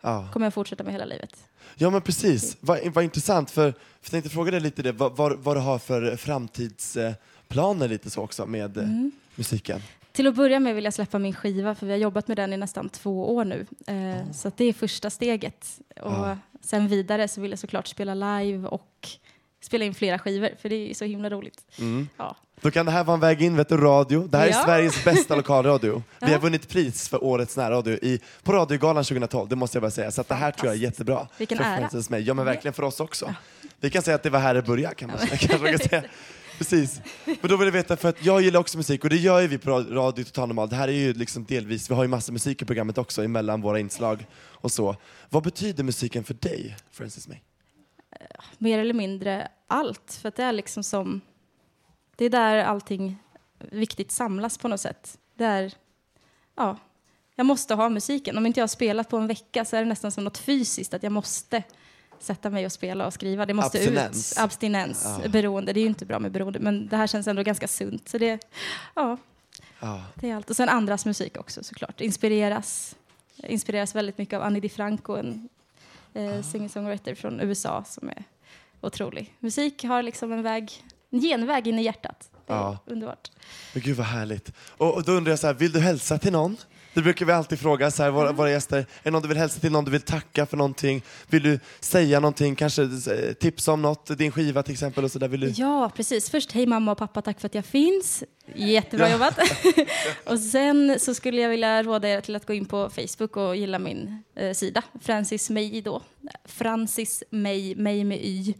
Ja. 0.00 0.28
kommer 0.32 0.46
jag 0.46 0.54
fortsätta 0.54 0.84
med 0.84 0.92
hela 0.92 1.04
livet. 1.04 1.48
Ja 1.74 1.90
men 1.90 2.00
precis, 2.02 2.56
vad, 2.60 2.78
vad 2.94 3.04
intressant 3.04 3.50
för, 3.50 3.70
för 3.72 3.78
jag 4.02 4.10
tänkte 4.10 4.30
fråga 4.30 4.50
dig 4.50 4.60
lite 4.60 4.82
det, 4.82 4.92
vad, 4.92 5.16
vad, 5.16 5.38
vad 5.38 5.56
du 5.56 5.60
har 5.60 5.78
för 5.78 6.16
framtidsplaner 6.16 7.88
lite 7.88 8.10
så 8.10 8.22
också 8.22 8.46
med 8.46 8.76
eh, 8.76 8.84
Mm. 8.84 9.10
musiken. 9.34 9.80
Till 10.12 10.26
att 10.26 10.34
börja 10.34 10.60
med 10.60 10.74
vill 10.74 10.84
jag 10.84 10.94
släppa 10.94 11.18
min 11.18 11.34
skiva 11.34 11.74
för 11.74 11.86
vi 11.86 11.92
har 11.92 11.98
jobbat 11.98 12.28
med 12.28 12.36
den 12.36 12.52
i 12.52 12.56
nästan 12.56 12.88
två 12.88 13.34
år 13.34 13.44
nu. 13.44 13.66
Eh, 13.86 14.32
Så 14.32 14.48
att 14.48 14.56
det 14.56 14.64
är 14.64 14.72
första 14.72 15.10
steget. 15.10 15.80
Och 16.02 16.12
Ja. 16.12 16.38
sen 16.60 16.88
vidare 16.88 17.28
så 17.28 17.40
vill 17.40 17.50
jag 17.50 17.58
såklart 17.58 17.86
spela 17.86 18.14
live 18.14 18.68
och 18.68 19.08
spela 19.64 19.84
in 19.84 19.94
flera 19.94 20.18
skivor 20.18 20.50
för 20.62 20.68
det 20.68 20.90
är 20.90 20.94
så 20.94 21.04
himla 21.04 21.30
roligt. 21.30 21.62
Mm. 21.78 22.08
Ja. 22.16 22.36
Då 22.60 22.70
kan 22.70 22.86
det 22.86 22.92
här 22.92 23.04
vara 23.04 23.14
en 23.14 23.20
väg 23.20 23.42
in, 23.42 23.56
vet 23.56 23.68
du, 23.68 23.76
radio. 23.76 24.26
Det 24.28 24.38
här 24.38 24.46
är 24.46 24.50
Ja. 24.50 24.64
Sveriges 24.64 25.04
bästa 25.04 25.36
lokalradio. 25.36 26.02
Vi 26.20 26.26
Ja. 26.26 26.32
har 26.32 26.38
vunnit 26.38 26.68
pris 26.68 27.08
för 27.08 27.24
årets 27.24 27.56
närradio 27.56 27.92
i, 28.02 28.20
på 28.42 28.52
Radiogalan 28.52 29.04
2012, 29.04 29.48
det 29.48 29.56
måste 29.56 29.76
jag 29.76 29.82
bara 29.82 29.90
säga. 29.90 30.10
Så 30.10 30.20
att 30.20 30.28
det 30.28 30.34
här 30.34 30.50
tror 30.50 30.66
jag 30.66 30.76
är 30.76 30.80
jättebra. 30.80 31.28
Vilken 31.38 31.58
för 31.58 31.64
ära. 31.64 31.90
May. 32.10 32.20
Ja 32.20 32.34
men 32.34 32.44
verkligen 32.44 32.72
för 32.72 32.82
oss 32.82 33.00
också. 33.00 33.34
Vi 33.80 33.90
kan 33.90 34.02
säga 34.02 34.14
att 34.14 34.22
det 34.22 34.30
var 34.30 34.38
här 34.40 34.54
det 34.54 34.62
började 34.62 34.94
kan 34.94 35.08
man 35.10 35.18
kanske 35.18 35.58
man 35.58 35.70
kan 35.78 35.88
säga. 35.88 36.02
Precis. 36.58 37.00
Men 37.24 37.36
då 37.50 37.56
vill 37.56 37.66
jag 37.66 37.72
veta, 37.72 37.96
för 37.96 38.08
att 38.08 38.24
jag 38.24 38.42
gillar 38.42 38.60
också 38.60 38.76
musik 38.76 39.04
och 39.04 39.10
det 39.10 39.16
gör 39.16 39.40
ju 39.40 39.46
vi 39.48 39.58
på 39.58 39.70
Radio 39.70 40.24
Total 40.24 40.48
Normal. 40.48 40.68
Det 40.68 40.76
här 40.76 40.88
är 40.88 40.92
ju 40.92 41.12
liksom 41.12 41.44
delvis, 41.44 41.90
vi 41.90 41.94
har 41.94 42.02
ju 42.04 42.08
massa 42.08 42.32
musik 42.32 42.62
i 42.62 42.64
programmet 42.64 42.98
också 42.98 43.24
emellan 43.24 43.60
våra 43.60 43.78
inslag 43.80 44.26
och 44.36 44.72
så. 44.72 44.96
Vad 45.30 45.42
betyder 45.42 45.84
musiken 45.84 46.24
för 46.24 46.34
dig, 46.34 46.76
Frances 46.92 47.28
May? 47.28 47.36
Mer 48.58 48.78
eller 48.78 48.94
mindre 48.94 49.48
allt. 49.66 50.18
För 50.22 50.32
det 50.36 50.42
är 50.42 50.52
liksom 50.52 50.82
som... 50.84 51.20
Det 52.16 52.24
är 52.24 52.30
där 52.30 52.64
allting 52.64 53.16
viktigt 53.58 54.10
samlas 54.12 54.58
på 54.58 54.68
något 54.68 54.80
sätt. 54.80 55.18
Det 55.34 55.44
är... 55.44 55.74
Ja, 56.56 56.76
jag 57.34 57.46
måste 57.46 57.74
ha 57.74 57.88
musiken. 57.88 58.38
Om 58.38 58.46
inte 58.46 58.60
jag 58.60 58.62
har 58.62 58.68
spelat 58.68 59.08
på 59.08 59.16
en 59.16 59.26
vecka 59.26 59.64
så 59.64 59.76
är 59.76 59.80
det 59.80 59.88
nästan 59.88 60.10
som 60.10 60.24
något 60.24 60.38
fysiskt 60.38 60.94
att 60.94 61.02
jag 61.02 61.12
måste 61.12 61.62
sätta 62.18 62.50
mig 62.50 62.66
och 62.66 62.72
spela 62.72 63.06
och 63.06 63.12
skriva. 63.12 63.46
Det 63.46 63.54
måste 63.54 63.78
Abstinens. 63.78 64.32
ut. 64.32 64.38
Abstinens. 64.38 65.18
Ja. 65.22 65.28
Beroende. 65.28 65.72
Det 65.72 65.80
är 65.80 65.82
ju 65.82 65.88
inte 65.88 66.06
bra 66.06 66.18
med 66.18 66.32
beroende, 66.32 66.58
men 66.58 66.88
det 66.88 66.96
här 66.96 67.06
känns 67.06 67.26
ändå 67.26 67.42
ganska 67.42 67.68
sunt. 67.68 68.08
Så 68.08 68.18
det, 68.18 68.46
ja, 68.94 69.16
Ja. 69.80 70.02
det 70.14 70.30
är 70.30 70.36
allt. 70.36 70.50
Och 70.50 70.56
sen 70.56 70.68
andras 70.68 71.06
musik 71.06 71.36
också 71.38 71.64
såklart. 71.64 72.00
Inspireras. 72.00 72.96
Inspireras 73.36 73.94
väldigt 73.94 74.18
mycket 74.18 74.36
av 74.36 74.42
Annie 74.42 74.60
DiFranco, 74.60 75.16
en 75.16 75.48
eh, 76.14 76.42
singer-songwriter 76.42 77.14
från 77.14 77.40
USA 77.40 77.84
som 77.86 78.08
är 78.08 78.24
otrolig. 78.80 79.34
Musik 79.40 79.84
har 79.84 80.02
liksom 80.02 80.32
en 80.32 80.42
väg, 80.42 80.72
en 81.10 81.20
genväg 81.20 81.66
in 81.68 81.78
i 81.78 81.82
hjärtat. 81.82 82.30
Det 82.46 82.52
är 82.52 82.56
Ja. 82.56 82.78
underbart. 82.86 83.30
Men 83.74 83.82
gud 83.82 83.96
vad 83.96 84.06
härligt. 84.06 84.52
Och, 84.58 84.94
och 84.94 85.04
då 85.04 85.12
undrar 85.12 85.32
jag 85.32 85.38
så 85.38 85.46
här, 85.46 85.54
vill 85.54 85.72
du 85.72 85.80
hälsa 85.80 86.18
till 86.18 86.32
någon? 86.32 86.56
Det 86.94 87.02
brukar 87.02 87.26
vi 87.26 87.32
alltid 87.32 87.58
fråga 87.60 87.90
så 87.90 88.02
här, 88.02 88.10
våra, 88.10 88.32
våra 88.32 88.50
gäster. 88.50 88.78
Är 88.78 88.86
det 89.02 89.10
någon 89.10 89.22
du 89.22 89.28
vill 89.28 89.36
hälsa 89.36 89.60
till, 89.60 89.72
någon 89.72 89.84
du 89.84 89.90
vill 89.90 90.00
tacka 90.00 90.46
för 90.46 90.56
någonting? 90.56 91.02
Vill 91.28 91.42
du 91.42 91.60
säga 91.80 92.20
någonting, 92.20 92.56
kanske 92.56 92.82
eh, 92.82 93.32
tipsa 93.40 93.72
om 93.72 93.82
något, 93.82 94.18
din 94.18 94.32
skiva 94.32 94.62
till 94.62 94.72
exempel 94.72 95.04
och 95.04 95.10
så 95.10 95.18
där. 95.18 95.28
Vill 95.28 95.40
du... 95.40 95.48
Ja, 95.48 95.90
precis. 95.96 96.30
Först, 96.30 96.52
hej 96.52 96.66
mamma 96.66 96.92
och 96.92 96.98
pappa, 96.98 97.22
tack 97.22 97.40
för 97.40 97.46
att 97.46 97.54
jag 97.54 97.64
finns. 97.64 98.24
Jättebra 98.54 99.06
Ja. 99.08 99.12
jobbat. 99.12 99.38
och 100.24 100.40
sen 100.40 100.96
så 101.00 101.14
skulle 101.14 101.40
jag 101.42 101.48
vilja 101.48 101.82
råda 101.82 102.08
er 102.08 102.20
till 102.20 102.36
att 102.36 102.46
gå 102.46 102.52
in 102.52 102.64
på 102.64 102.90
Facebook 102.90 103.36
och 103.36 103.56
gilla 103.56 103.78
min 103.78 104.22
eh, 104.36 104.52
sida, 104.52 104.82
Francis 105.02 105.50
May 105.50 105.80
då. 105.80 106.02
Francis 106.44 107.22
May, 107.30 107.74
May 107.74 108.04
med 108.04 108.18
Y. 108.24 108.54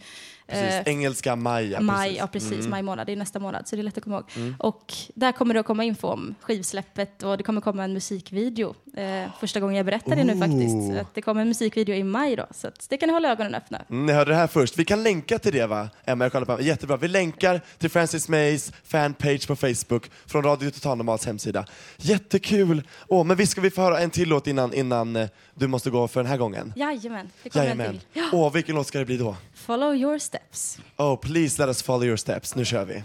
Precis, 0.46 0.64
Eh, 0.74 0.82
engelska 0.86 1.36
maj. 1.36 1.70
ja, 1.70 1.80
maj, 1.80 2.04
precis. 2.08 2.18
ja 2.18 2.26
precis, 2.26 2.52
Mm. 2.52 2.70
maj 2.70 2.82
månad, 2.82 3.06
det 3.06 3.12
är 3.12 3.16
nästa 3.16 3.38
månad 3.38 3.68
så 3.68 3.76
det 3.76 3.82
är 3.82 3.84
lätt 3.84 3.98
att 3.98 4.04
komma 4.04 4.16
ihåg. 4.16 4.24
Mm. 4.36 4.54
Och 4.58 4.92
där 5.14 5.32
kommer 5.32 5.54
det 5.54 5.60
att 5.60 5.66
komma 5.66 5.84
info 5.84 6.08
om 6.08 6.34
skivsläppet 6.40 7.22
och 7.22 7.36
det 7.38 7.42
kommer 7.44 7.60
komma 7.60 7.84
en 7.84 7.92
musikvideo. 7.92 8.74
Eh, 8.96 9.30
första 9.40 9.60
gången 9.60 9.76
jag 9.76 9.86
berättar 9.86 10.16
det 10.16 10.24
nu 10.24 10.38
faktiskt. 10.38 11.00
Att 11.00 11.14
det 11.14 11.22
kommer 11.22 11.40
en 11.40 11.48
musikvideo 11.48 11.94
i 11.94 12.04
maj 12.04 12.36
då, 12.36 12.46
så 12.50 12.70
det 12.88 12.96
kan 12.96 13.06
ni 13.06 13.12
hålla 13.12 13.30
ögonen 13.30 13.54
öppna. 13.54 13.82
Mm, 13.90 14.06
Ni 14.06 14.12
hörde 14.12 14.30
det 14.30 14.36
här 14.36 14.46
först. 14.46 14.78
Vi 14.78 14.84
kan 14.84 15.02
länka 15.02 15.38
till 15.38 15.52
det 15.52 15.66
va? 15.66 15.88
Emma, 16.04 16.24
jag 16.24 16.32
kollar 16.32 16.56
på 16.56 16.62
Jättebra. 16.62 16.96
Vi 16.96 17.08
länkar 17.08 17.60
till 17.78 17.90
Francis 17.90 18.28
Mays 18.28 18.72
fanpage 18.84 19.46
på 19.48 19.56
Facebook 19.56 20.10
från 20.26 20.42
Radio 20.42 20.70
Total 20.70 20.96
Normals 20.96 21.26
hemsida. 21.26 21.66
Jättekul! 21.96 22.82
Åh, 23.08 23.24
men 23.24 23.36
visst 23.36 23.52
ska 23.52 23.60
vi 23.60 23.70
få 23.70 23.80
höra 23.82 24.00
en 24.00 24.10
till 24.10 24.28
låt 24.28 24.46
innan, 24.46 24.74
innan 24.74 25.16
eh, 25.16 25.28
du 25.54 25.66
måste 25.66 25.90
gå 25.90 26.08
för 26.08 26.20
den 26.22 26.30
här 26.30 26.36
gången? 26.36 26.72
Jajamän, 26.76 27.30
det 27.42 27.50
kommer 27.50 27.64
Jajamän. 27.64 27.90
till. 28.12 28.22
Åh, 28.32 28.52
vilken 28.52 28.74
låt 28.74 28.86
ska 28.86 28.98
det 28.98 29.04
bli 29.04 29.16
då? 29.16 29.36
Follow 29.54 29.94
your 29.96 30.18
steps. 30.18 30.78
Oh, 30.96 31.16
please 31.16 31.62
let 31.62 31.68
us 31.68 31.82
follow 31.82 32.04
your 32.04 32.16
steps. 32.16 32.54
Nu 32.54 32.64
kör 32.64 32.84
vi. 32.84 33.02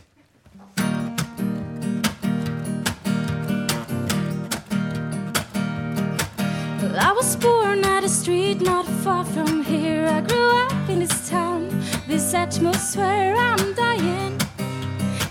I 7.02 7.14
was 7.16 7.36
born 7.36 7.84
at 7.86 8.04
a 8.04 8.10
street 8.10 8.62
not 8.62 8.86
far 9.04 9.24
from 9.24 9.64
here. 9.64 10.06
I 10.08 10.22
grew 10.22 10.50
up 10.66 10.90
in 10.90 11.00
this 11.00 11.30
town, 11.30 11.70
this 12.08 12.34
atmosphere. 12.34 13.36
I'm 13.38 13.74
dying 13.74 14.38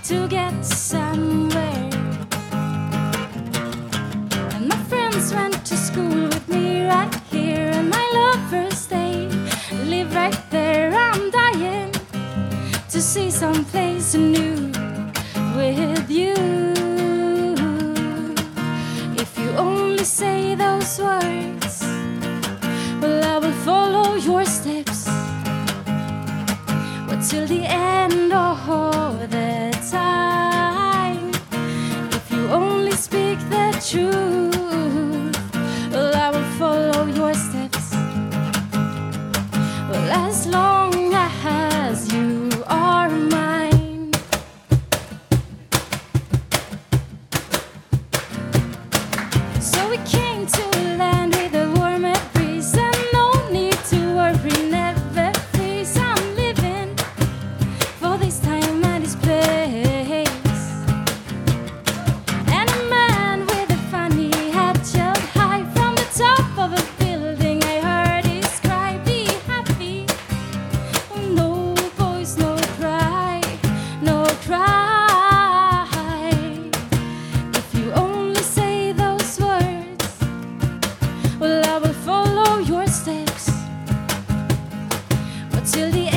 to 0.04 0.26
get 0.28 0.64
somewhere. 0.64 1.90
Friends 5.10 5.32
went 5.32 5.66
to 5.66 5.76
school 5.76 6.28
with 6.28 6.48
me 6.48 6.84
right 6.86 7.14
here, 7.30 7.70
and 7.72 7.88
my 7.88 8.10
lovers 8.14 8.86
they 8.86 9.28
live 9.84 10.14
right 10.14 10.38
there. 10.50 10.92
I'm 10.92 11.30
dying 11.30 11.92
to 12.90 13.00
see 13.00 13.30
some 13.30 13.64
place 13.64 14.14
new 14.14 14.70
with 15.56 16.10
you. 16.10 16.34
If 19.16 19.38
you 19.38 19.48
only 19.56 20.04
say 20.04 20.54
those 20.54 20.98
words, 20.98 21.82
well, 23.00 23.24
I 23.24 23.38
will 23.38 23.58
follow 23.64 24.14
your 24.16 24.44
steps. 24.44 25.06
But 27.06 27.20
till 27.28 27.46
the 27.46 27.64
end 27.64 28.32
of 28.32 29.30
the 29.30 29.72
time, 29.90 31.30
if 32.12 32.30
you 32.30 32.48
only 32.48 32.92
speak 32.92 33.38
the 33.48 33.72
truth, 33.90 34.67
as 40.10 40.46
long 40.46 41.12
as 41.14 42.12
you 42.12 42.27
till 85.72 85.90
the 85.90 86.07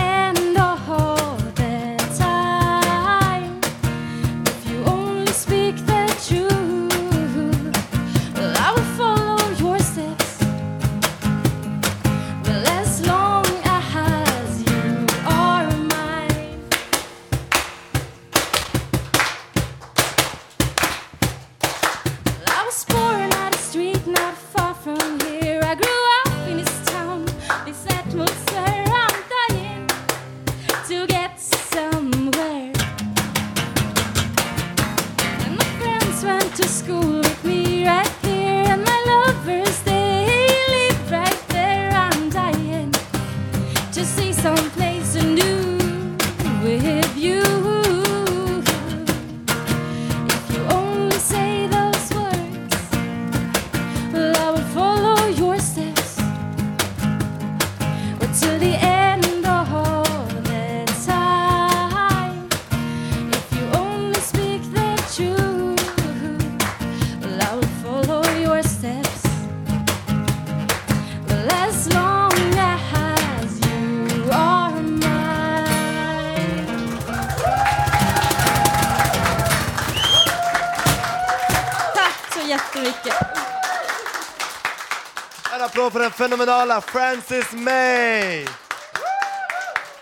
fenomenala 86.21 86.81
Frances 86.81 87.53
May! 87.53 88.45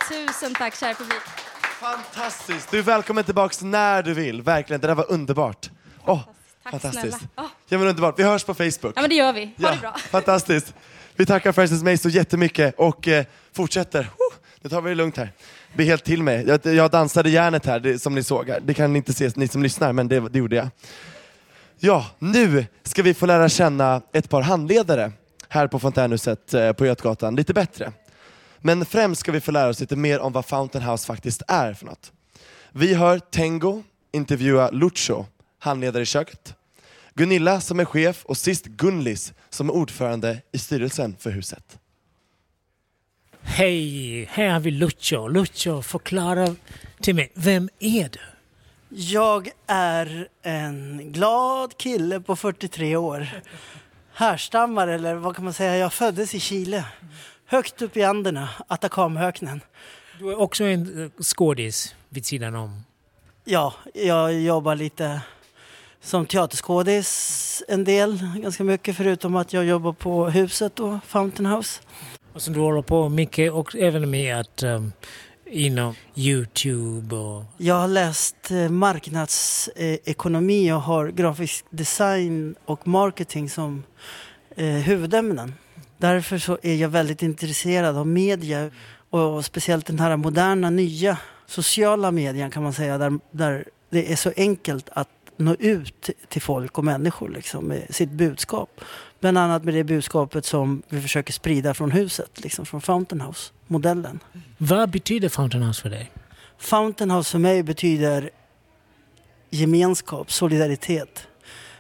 Tusen 0.09 0.53
tack 0.53 0.75
kära 0.75 0.93
publik. 0.93 1.21
Fantastiskt! 1.79 2.71
Du 2.71 2.79
är 2.79 2.83
välkommen 2.83 3.23
tillbaks 3.23 3.61
när 3.61 4.03
du 4.03 4.13
vill. 4.13 4.41
Verkligen, 4.41 4.81
det 4.81 4.87
där 4.87 4.95
var 4.95 5.11
underbart. 5.11 5.69
Åh, 6.05 6.21
Tack 6.63 6.71
fantastiskt. 6.71 7.17
snälla. 7.17 7.49
Ja, 7.69 7.77
men 7.77 7.87
underbart. 7.87 8.19
Vi 8.19 8.23
hörs 8.23 8.43
på 8.43 8.53
Facebook. 8.53 8.93
Ja 8.95 9.01
men 9.01 9.09
det 9.09 9.15
gör 9.15 9.33
vi. 9.33 9.45
Ha 9.45 9.51
Ja, 9.55 9.71
det 9.71 9.77
bra. 9.81 9.95
Fantastiskt. 10.11 10.73
Vi 11.15 11.25
tackar 11.25 11.51
Frances 11.51 11.83
May 11.83 11.97
så 11.97 12.09
jättemycket 12.09 12.75
och 12.77 13.07
eh, 13.07 13.25
fortsätter. 13.53 14.03
Woo! 14.03 14.39
Nu 14.61 14.69
tar 14.69 14.81
vi 14.81 14.89
det 14.89 14.95
lugnt 14.95 15.17
här. 15.17 15.31
Blir 15.73 15.85
helt 15.85 16.03
till 16.03 16.23
mig. 16.23 16.45
Jag, 16.47 16.65
jag 16.75 16.91
dansade 16.91 17.29
järnet 17.29 17.65
här, 17.65 17.79
det, 17.79 17.99
som 17.99 18.15
ni 18.15 18.23
såg. 18.23 18.49
här. 18.49 18.59
Det 18.59 18.73
kan 18.73 18.93
ni 18.93 18.97
inte 18.97 19.13
se, 19.13 19.31
ni 19.35 19.47
som 19.47 19.63
lyssnar, 19.63 19.93
men 19.93 20.07
det, 20.07 20.19
det 20.19 20.39
gjorde 20.39 20.55
jag. 20.55 20.67
Ja, 21.79 22.05
nu 22.19 22.65
ska 22.83 23.03
vi 23.03 23.13
få 23.13 23.25
lära 23.25 23.49
känna 23.49 24.01
ett 24.13 24.29
par 24.29 24.41
handledare 24.41 25.11
här 25.49 25.67
på 25.67 25.79
Fontänhuset 25.79 26.53
eh, 26.53 26.73
på 26.73 26.85
Götgatan 26.85 27.35
lite 27.35 27.53
bättre. 27.53 27.91
Men 28.59 28.85
främst 28.85 29.21
ska 29.21 29.31
vi 29.31 29.41
få 29.41 29.51
lära 29.51 29.69
oss 29.69 29.79
lite 29.79 29.95
mer 29.95 30.19
om 30.19 30.33
vad 30.33 30.45
Fountain 30.45 30.83
House 30.83 31.05
faktiskt 31.05 31.41
är 31.47 31.73
för 31.73 31.85
något. 31.85 32.11
Vi 32.71 32.93
hör 32.93 33.19
Tengo 33.19 33.83
intervjua 34.11 34.69
Lucho, 34.69 35.25
handledare 35.59 36.03
i 36.03 36.05
köket. 36.05 36.55
Gunilla 37.13 37.61
som 37.61 37.79
är 37.79 37.85
chef 37.85 38.25
och 38.25 38.37
sist 38.37 38.65
Gunlis 38.65 39.33
som 39.49 39.69
är 39.69 39.73
ordförande 39.73 40.41
i 40.51 40.57
styrelsen 40.59 41.15
för 41.19 41.31
huset. 41.31 41.79
Hej, 43.41 44.25
här 44.31 44.49
har 44.49 44.59
vi 44.59 44.71
Lucio. 44.71 45.27
Lucio, 45.27 45.81
förklara 45.81 46.55
till 47.01 47.15
mig, 47.15 47.31
vem 47.33 47.69
är 47.79 48.09
du? 48.09 48.19
Jag 48.89 49.49
är 49.67 50.27
en 50.41 51.11
glad 51.11 51.77
kille 51.77 52.19
på 52.19 52.35
43 52.35 52.95
år. 52.95 53.27
Härstammar, 54.19 54.87
eller 54.87 55.15
vad 55.15 55.35
kan 55.35 55.43
man 55.45 55.53
säga, 55.53 55.77
jag 55.77 55.93
föddes 55.93 56.35
i 56.35 56.39
Chile. 56.39 56.85
Högt 57.45 57.81
upp 57.81 57.97
i 57.97 58.03
Anderna, 58.03 58.49
Atakamöknen. 58.67 59.61
Du 60.19 60.31
är 60.31 60.39
också 60.39 60.63
en 60.63 61.03
eh, 61.03 61.23
skådis 61.23 61.95
vid 62.09 62.25
sidan 62.25 62.55
om. 62.55 62.83
Ja, 63.45 63.73
jag 63.93 64.33
jobbar 64.33 64.75
lite 64.75 65.21
som 66.01 66.25
teaterskådis 66.25 67.63
en 67.67 67.83
del, 67.83 68.19
ganska 68.35 68.63
mycket, 68.63 68.95
förutom 68.95 69.35
att 69.35 69.53
jag 69.53 69.65
jobbar 69.65 69.93
på 69.93 70.29
huset 70.29 70.79
och 70.79 70.97
Fountain 71.05 71.45
House. 71.45 71.81
Och 72.33 72.41
som 72.41 72.53
du 72.53 72.59
håller 72.59 72.81
på 72.81 73.09
mycket 73.09 73.51
och 73.51 73.75
även 73.75 74.09
med 74.09 74.39
att 74.39 74.63
um, 74.63 74.91
inom 75.51 75.95
Youtube 76.15 77.15
och... 77.15 77.43
Jag 77.57 77.75
har 77.75 77.87
läst 77.87 78.51
eh, 78.51 78.69
marknadsekonomi 78.69 80.71
och 80.71 80.81
har 80.81 81.07
grafisk 81.07 81.65
design 81.69 82.55
och 82.65 82.87
marketing 82.87 83.49
som 83.49 83.83
eh, 84.55 84.65
huvudämnen. 84.65 85.53
Därför 85.97 86.37
så 86.37 86.57
är 86.61 86.75
jag 86.75 86.89
väldigt 86.89 87.23
intresserad 87.23 87.97
av 87.97 88.07
media 88.07 88.69
och 89.09 89.45
speciellt 89.45 89.85
den 89.85 89.99
här 89.99 90.17
moderna, 90.17 90.69
nya 90.69 91.17
sociala 91.47 92.11
medien 92.11 92.51
kan 92.51 92.63
man 92.63 92.73
säga, 92.73 92.97
där, 92.97 93.19
där 93.31 93.65
det 93.89 94.11
är 94.11 94.15
så 94.15 94.31
enkelt 94.35 94.89
att 94.93 95.09
nå 95.37 95.55
ut 95.59 96.09
till 96.27 96.41
folk 96.41 96.77
och 96.77 96.83
människor 96.83 97.29
liksom, 97.29 97.65
med 97.65 97.95
sitt 97.95 98.11
budskap. 98.11 98.81
Bland 99.19 99.37
annat 99.37 99.63
med 99.63 99.73
det 99.73 99.83
budskapet 99.83 100.45
som 100.45 100.83
vi 100.89 101.01
försöker 101.01 101.33
sprida 101.33 101.73
från 101.73 101.91
huset, 101.91 102.43
liksom 102.43 102.65
från 102.65 102.81
Fountain 102.81 103.21
House-modellen. 103.21 104.19
Vad 104.57 104.89
betyder 104.89 105.29
Fountain 105.29 105.63
House 105.63 105.81
för 105.81 105.89
dig? 105.89 106.11
Fountain 106.57 107.11
House 107.11 107.31
för 107.31 107.39
mig 107.39 107.63
betyder 107.63 108.29
gemenskap, 109.49 110.31
solidaritet. 110.31 111.27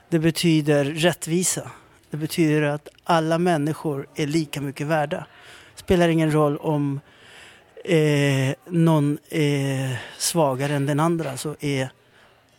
Det 0.09 0.19
betyder 0.19 0.85
rättvisa. 0.85 1.71
Det 2.09 2.17
betyder 2.17 2.61
att 2.61 2.89
alla 3.03 3.37
människor 3.37 4.07
är 4.15 4.27
lika 4.27 4.61
mycket 4.61 4.87
värda. 4.87 5.25
spelar 5.75 6.09
ingen 6.09 6.31
roll 6.31 6.57
om 6.57 6.99
eh, 7.85 8.55
någon 8.67 9.17
är 9.29 10.01
svagare 10.17 10.73
än 10.73 10.85
den 10.85 10.99
andra 10.99 11.37
så 11.37 11.55
är 11.59 11.89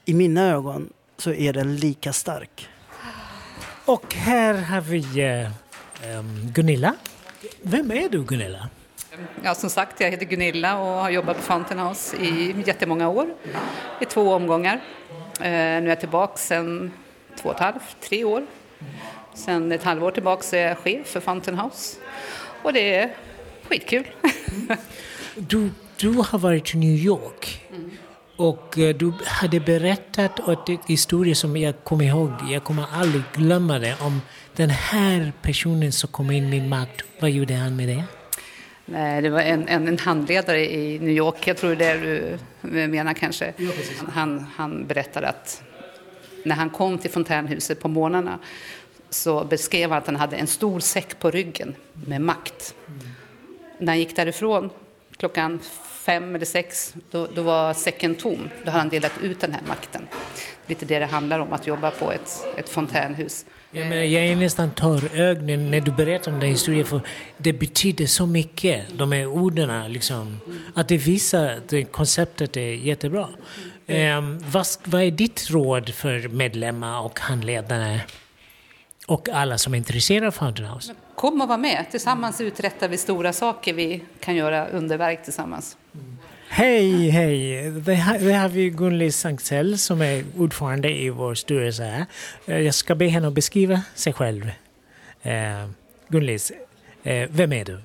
i 0.04 0.14
mina 0.14 0.42
ögon 0.42 0.92
så 1.16 1.32
är 1.32 1.52
den 1.52 1.76
lika 1.76 2.12
stark. 2.12 2.68
Och 3.90 4.14
här 4.14 4.54
har 4.54 4.80
vi 4.80 5.20
eh, 5.20 6.22
Gunilla. 6.52 6.94
Vem 7.62 7.90
är 7.90 8.08
du 8.08 8.24
Gunilla? 8.24 8.68
Ja, 9.42 9.54
som 9.54 9.70
sagt, 9.70 10.00
jag 10.00 10.10
heter 10.10 10.26
Gunilla 10.26 10.78
och 10.78 10.86
har 10.86 11.10
jobbat 11.10 11.36
på 11.36 11.42
Fountain 11.42 11.80
House 11.80 12.16
i 12.16 12.54
jättemånga 12.66 13.08
år, 13.08 13.34
i 14.00 14.04
två 14.04 14.34
omgångar. 14.34 14.80
Eh, 15.40 15.50
nu 15.50 15.84
är 15.84 15.86
jag 15.86 16.00
tillbaka 16.00 16.36
sedan 16.36 16.92
två 17.36 17.48
och 17.48 17.54
ett 17.54 17.60
halvt, 17.60 17.96
tre 18.00 18.24
år. 18.24 18.46
Sen 19.34 19.72
ett 19.72 19.84
halvår 19.84 20.10
tillbaka 20.10 20.56
är 20.56 20.68
jag 20.68 20.78
chef 20.78 21.06
för 21.06 21.20
Fountain 21.20 21.58
House 21.58 21.98
och 22.62 22.72
det 22.72 22.94
är 22.94 23.14
skitkul. 23.68 24.04
Du, 25.34 25.70
du 25.96 26.08
har 26.08 26.38
varit 26.38 26.74
i 26.74 26.78
New 26.78 26.96
York 26.96 27.60
och 28.40 28.78
eh, 28.78 28.96
du 28.96 29.12
hade 29.26 29.60
berättat 29.60 30.40
en 30.68 30.78
historia 30.86 31.34
som 31.34 31.56
jag 31.56 31.84
kommer 31.84 32.04
ihåg, 32.04 32.30
jag 32.50 32.64
kommer 32.64 32.84
aldrig 32.92 33.22
glömma 33.34 33.78
det, 33.78 33.96
om 34.00 34.20
den 34.56 34.70
här 34.70 35.32
personen 35.42 35.92
som 35.92 36.10
kom 36.10 36.30
in 36.30 36.50
med 36.50 36.68
makt. 36.68 37.04
Vad 37.20 37.30
gjorde 37.30 37.54
han 37.54 37.76
med 37.76 37.88
det? 37.88 38.04
Nej, 38.84 39.22
det 39.22 39.30
var 39.30 39.40
en, 39.40 39.68
en, 39.68 39.88
en 39.88 39.98
handledare 39.98 40.72
i 40.74 40.98
New 40.98 41.10
York, 41.16 41.46
jag 41.46 41.56
tror 41.56 41.74
det 41.74 41.84
är 41.84 41.98
det 41.98 42.38
du 42.60 42.86
menar 42.86 43.14
kanske. 43.14 43.52
han, 44.08 44.46
han 44.56 44.86
berättade 44.86 45.28
att 45.28 45.62
när 46.44 46.56
han 46.56 46.70
kom 46.70 46.98
till 46.98 47.10
fontänhuset 47.10 47.80
på 47.80 47.88
morgnarna 47.88 48.38
så 49.10 49.44
beskrev 49.44 49.90
han 49.90 49.98
att 49.98 50.06
han 50.06 50.16
hade 50.16 50.36
en 50.36 50.46
stor 50.46 50.80
säck 50.80 51.18
på 51.18 51.30
ryggen 51.30 51.74
med 51.92 52.20
makt. 52.20 52.74
När 53.78 53.86
han 53.86 53.98
gick 53.98 54.16
därifrån 54.16 54.70
klockan 55.16 55.60
fem 56.10 56.34
eller 56.34 56.46
sex, 56.46 56.94
då, 57.10 57.28
då 57.34 57.42
var 57.42 57.74
säcken 57.74 58.14
tom. 58.14 58.50
Då 58.64 58.70
hade 58.70 58.78
han 58.78 58.88
delat 58.88 59.12
ut 59.22 59.40
den 59.40 59.52
här 59.52 59.62
makten. 59.68 60.08
Lite 60.66 60.84
det 60.86 60.98
det 60.98 61.06
handlar 61.06 61.38
om, 61.38 61.52
att 61.52 61.66
jobba 61.66 61.90
på 61.90 62.12
ett, 62.12 62.46
ett 62.56 62.68
fontänhus. 62.68 63.46
Ja, 63.70 63.84
men 63.84 64.12
jag 64.12 64.26
är 64.26 64.36
nästan 64.36 64.70
tårögd 64.70 65.42
när 65.42 65.80
du 65.80 65.90
berättar 65.90 66.32
om 66.32 66.40
den 66.40 66.48
historien 66.48 66.86
för 66.86 67.00
det 67.36 67.52
betyder 67.52 68.06
så 68.06 68.26
mycket, 68.26 68.98
de 68.98 69.12
här 69.12 69.26
orden. 69.26 69.92
Liksom, 69.92 70.40
att 70.74 70.88
det 70.88 70.96
visar 70.96 71.46
att 71.46 71.92
konceptet 71.92 72.56
är 72.56 72.74
jättebra. 72.74 73.28
Um, 73.86 74.38
vad, 74.50 74.66
vad 74.84 75.02
är 75.02 75.10
ditt 75.10 75.50
råd 75.50 75.94
för 75.94 76.28
medlemmar 76.28 77.00
och 77.00 77.20
handledare 77.20 78.00
och 79.06 79.28
alla 79.28 79.58
som 79.58 79.74
är 79.74 79.78
intresserade 79.78 80.26
av 80.26 80.30
Fountain 80.32 80.68
House? 80.68 80.94
Kom 81.14 81.40
och 81.40 81.48
var 81.48 81.58
med. 81.58 81.86
Tillsammans 81.90 82.40
uträttar 82.40 82.88
vi 82.88 82.96
stora 82.96 83.32
saker. 83.32 83.74
Vi 83.74 84.02
kan 84.20 84.36
göra 84.36 84.68
underverk 84.68 85.24
tillsammans. 85.24 85.76
Hej, 86.52 87.10
hej! 87.10 87.70
Det 87.70 87.94
här 87.94 88.18
det 88.18 88.32
har 88.32 88.48
vi 88.48 88.70
Gunlis 88.70 89.16
Sanktell 89.16 89.78
som 89.78 90.00
är 90.02 90.24
ordförande 90.38 90.90
i 90.90 91.10
vår 91.10 91.34
styrelse 91.34 92.06
eh, 92.46 92.58
Jag 92.58 92.74
ska 92.74 92.94
be 92.94 93.06
henne 93.06 93.28
att 93.28 93.34
beskriva 93.34 93.82
sig 93.94 94.12
själv. 94.12 94.50
Eh, 95.22 95.68
Gunlis, 96.08 96.52
eh, 97.02 97.28
vem 97.30 97.52
är 97.52 97.64
du? 97.64 97.80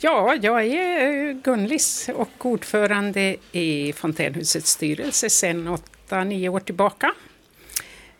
Ja, 0.00 0.36
jag 0.42 0.66
är 0.66 1.28
eh, 1.28 1.34
Gunlis 1.34 2.08
och 2.14 2.46
ordförande 2.46 3.36
i 3.52 3.92
Fontänhusets 3.92 4.70
styrelse 4.70 5.30
sedan 5.30 5.68
åtta, 5.68 6.24
nio 6.24 6.48
år 6.48 6.60
tillbaka. 6.60 7.14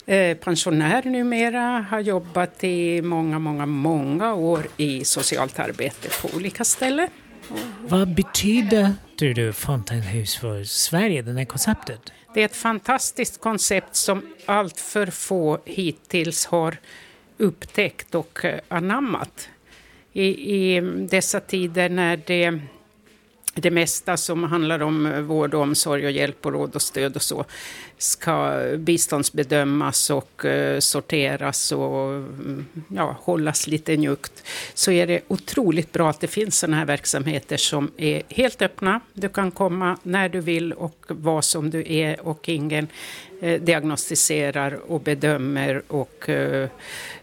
Eh, 0.07 0.37
Pensionär 0.37 1.03
numera, 1.03 1.87
har 1.91 2.01
jobbat 2.01 2.65
i 2.65 3.03
många, 3.03 3.39
många, 3.39 3.67
många 3.67 4.35
år 4.35 4.67
i 4.77 5.05
socialt 5.05 5.59
arbete 5.59 6.09
på 6.23 6.37
olika 6.37 6.65
ställen. 6.65 7.09
Vad 7.81 8.15
betyder 8.15 8.95
tror 9.19 9.35
du 9.35 9.53
Fontänhus 9.53 10.37
för 10.37 10.65
Sverige, 10.65 11.23
det 11.23 11.33
här 11.33 11.45
konceptet? 11.45 12.13
Det 12.35 12.41
är 12.41 12.45
ett 12.45 12.57
fantastiskt 12.57 13.41
koncept 13.41 13.97
som 13.97 14.35
allt 14.47 14.81
för 14.81 15.07
få 15.07 15.59
hittills 15.65 16.47
har 16.47 16.77
upptäckt 17.39 18.15
och 18.15 18.45
eh, 18.45 18.61
anammat. 18.69 19.49
I, 20.13 20.25
I 20.25 20.81
dessa 21.11 21.41
tider 21.41 21.89
när 21.89 22.17
det, 22.27 22.61
det 23.55 23.71
mesta 23.71 24.17
som 24.17 24.45
handlar 24.45 24.83
om 24.83 25.07
eh, 25.07 25.21
vård 25.21 25.55
och 25.55 25.63
omsorg 25.63 26.05
och 26.05 26.11
hjälp 26.11 26.47
och 26.47 26.53
råd 26.53 26.75
och 26.75 26.83
stöd 26.83 27.17
och 27.17 27.23
så 27.23 27.45
ska 28.03 28.63
biståndsbedömas 28.79 30.11
och 30.11 30.45
eh, 30.45 30.79
sorteras 30.79 31.73
och 31.73 32.11
mm, 32.11 32.67
ja, 32.89 33.17
hållas 33.21 33.67
lite 33.67 33.97
njukt 33.97 34.45
så 34.75 34.91
är 34.91 35.07
det 35.07 35.21
otroligt 35.29 35.93
bra 35.93 36.11
att 36.11 36.21
det 36.21 36.27
finns 36.27 36.59
sådana 36.59 36.77
här 36.77 36.87
verksamheter 36.87 37.57
som 37.57 37.91
är 37.97 38.23
helt 38.29 38.63
öppna. 38.63 39.01
Du 39.13 39.29
kan 39.29 39.51
komma 39.51 39.99
när 40.03 40.29
du 40.29 40.41
vill 40.41 40.73
och 40.73 41.05
vara 41.09 41.43
som 41.43 41.71
du 41.71 41.93
är 41.93 42.27
och 42.27 42.49
ingen 42.49 42.89
eh, 43.41 43.61
diagnostiserar 43.61 44.91
och 44.91 45.01
bedömer 45.01 45.83
och 45.89 46.29
eh, 46.29 46.69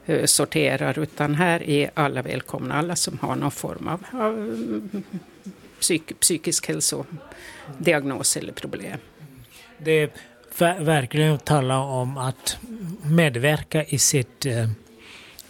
eh, 0.05 0.25
sorterar 0.25 0.99
utan 0.99 1.35
här 1.35 1.69
är 1.69 1.91
alla 1.93 2.21
välkomna, 2.21 2.75
alla 2.75 2.95
som 2.95 3.19
har 3.21 3.35
någon 3.35 3.51
form 3.51 3.87
av, 3.87 4.05
av 4.11 4.33
mm, 4.33 5.03
psyk, 5.79 6.19
psykisk 6.19 6.67
hälsodiagnos 6.67 8.37
eller 8.37 8.53
problem. 8.53 8.99
Det 9.77 9.91
är 9.91 10.09
verkligen 10.61 11.33
att 11.33 11.45
tala 11.45 11.79
om 11.79 12.17
att 12.17 12.57
medverka 13.03 13.83
i 13.83 13.97
sitt, 13.97 14.45
eh, 14.45 14.69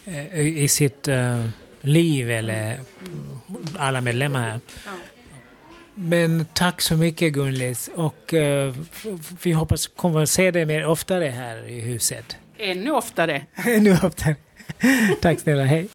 eh, 0.04 0.40
i 0.40 0.68
sitt 0.68 1.08
eh, 1.08 1.44
liv 1.80 2.30
eller 2.30 2.80
alla 3.78 4.00
medlemmar 4.00 4.40
här. 4.40 4.60
Men 5.94 6.46
tack 6.54 6.80
så 6.80 6.96
mycket 6.96 7.32
Gunlis 7.32 7.90
och 7.94 8.34
vi 9.42 9.52
hoppas 9.52 9.88
att 10.02 10.28
se 10.28 10.50
dig 10.50 10.66
mer 10.66 10.86
oftare 10.86 11.24
här 11.24 11.68
i 11.68 11.80
huset. 11.80 12.36
Ännu 12.58 12.90
oftare. 12.90 13.46
Ännu 13.54 13.92
oftare. 13.92 14.36
tack 15.20 15.40
snälla, 15.40 15.64
hej. 15.64 15.88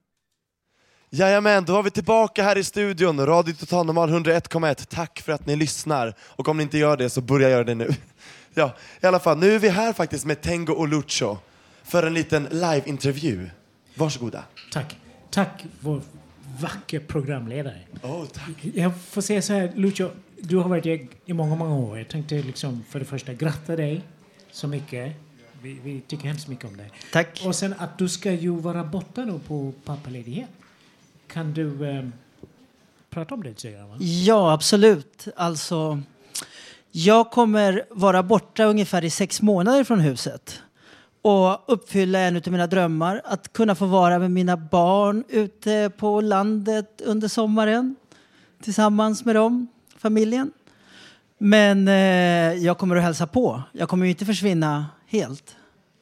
Jajamän, 1.09 1.65
då 1.65 1.73
var 1.73 1.83
vi 1.83 1.91
tillbaka 1.91 2.43
här 2.43 2.57
i 2.57 2.63
studion, 2.63 3.25
Radio 3.25 3.53
Total 3.53 3.85
Normal 3.85 4.09
101,1. 4.09 4.85
Tack 4.89 5.21
för 5.25 5.31
att 5.31 5.45
ni 5.45 5.55
lyssnar. 5.55 6.15
Och 6.19 6.47
om 6.47 6.57
ni 6.57 6.63
inte 6.63 6.77
gör 6.77 6.97
det 6.97 7.09
så 7.09 7.21
börja 7.21 7.49
göra 7.49 7.63
det 7.63 7.75
nu. 7.75 7.89
Ja, 8.57 8.75
i 9.01 9.05
alla 9.05 9.19
fall, 9.19 9.37
nu 9.37 9.51
är 9.51 9.59
vi 9.59 9.69
här 9.69 9.93
faktiskt 9.93 10.25
med 10.25 10.41
Tengo 10.41 10.73
och 10.73 10.87
Lucho 10.87 11.37
för 11.83 12.03
en 12.03 12.13
liten 12.13 12.43
live-intervju. 12.51 13.49
Varsågoda. 13.95 14.43
Tack. 14.71 14.97
Tack 15.29 15.65
vår 15.79 16.01
vacker 16.59 16.99
programledare. 16.99 17.79
Oh, 18.01 18.25
tack. 18.25 18.65
Jag 18.73 18.91
får 19.09 19.21
säga 19.21 19.41
så 19.41 19.53
här, 19.53 19.71
Lucio, 19.75 20.11
du 20.39 20.57
har 20.57 20.69
varit 20.69 20.85
i, 20.85 21.09
i 21.25 21.33
många, 21.33 21.55
många 21.55 21.75
år. 21.75 21.97
Jag 21.97 22.07
tänkte 22.07 22.35
liksom 22.35 22.83
för 22.89 22.99
det 22.99 23.05
första 23.05 23.33
gratta 23.33 23.75
dig 23.75 24.01
så 24.51 24.67
mycket. 24.67 25.15
Vi, 25.61 25.79
vi 25.83 26.01
tycker 26.01 26.27
hemskt 26.27 26.47
mycket 26.47 26.65
om 26.65 26.77
dig. 26.77 26.91
Tack. 27.11 27.41
Och 27.45 27.55
sen 27.55 27.75
att 27.77 27.97
du 27.97 28.09
ska 28.09 28.31
ju 28.31 28.49
vara 28.49 28.83
borta 28.83 29.25
nu 29.25 29.39
på 29.47 29.73
pappaledighet. 29.85 30.49
Kan 31.27 31.53
du 31.53 31.89
eh, 31.89 32.05
prata 33.09 33.33
om 33.33 33.43
det 33.43 33.49
lite 33.49 33.71
grann? 33.71 33.97
Ja, 33.99 34.53
absolut. 34.53 35.27
Alltså, 35.35 36.01
jag 36.97 37.31
kommer 37.31 37.83
vara 37.89 38.23
borta 38.23 38.63
ungefär 38.63 39.05
i 39.05 39.09
sex 39.09 39.41
månader 39.41 39.83
från 39.83 39.99
huset 39.99 40.61
och 41.21 41.73
uppfylla 41.73 42.19
en 42.19 42.35
av 42.35 42.51
mina 42.51 42.67
drömmar, 42.67 43.21
att 43.25 43.53
kunna 43.53 43.75
få 43.75 43.85
vara 43.85 44.19
med 44.19 44.31
mina 44.31 44.57
barn 44.57 45.23
ute 45.29 45.91
på 45.97 46.21
landet 46.21 47.01
under 47.05 47.27
sommaren 47.27 47.95
tillsammans 48.63 49.25
med 49.25 49.35
dem, 49.35 49.67
familjen. 49.97 50.51
Men 51.37 51.87
eh, 51.87 51.93
jag 52.63 52.77
kommer 52.77 52.95
att 52.95 53.03
hälsa 53.03 53.27
på. 53.27 53.63
Jag 53.71 53.89
kommer 53.89 54.05
ju 54.05 54.11
inte 54.11 54.25
försvinna 54.25 54.85
helt 55.07 55.55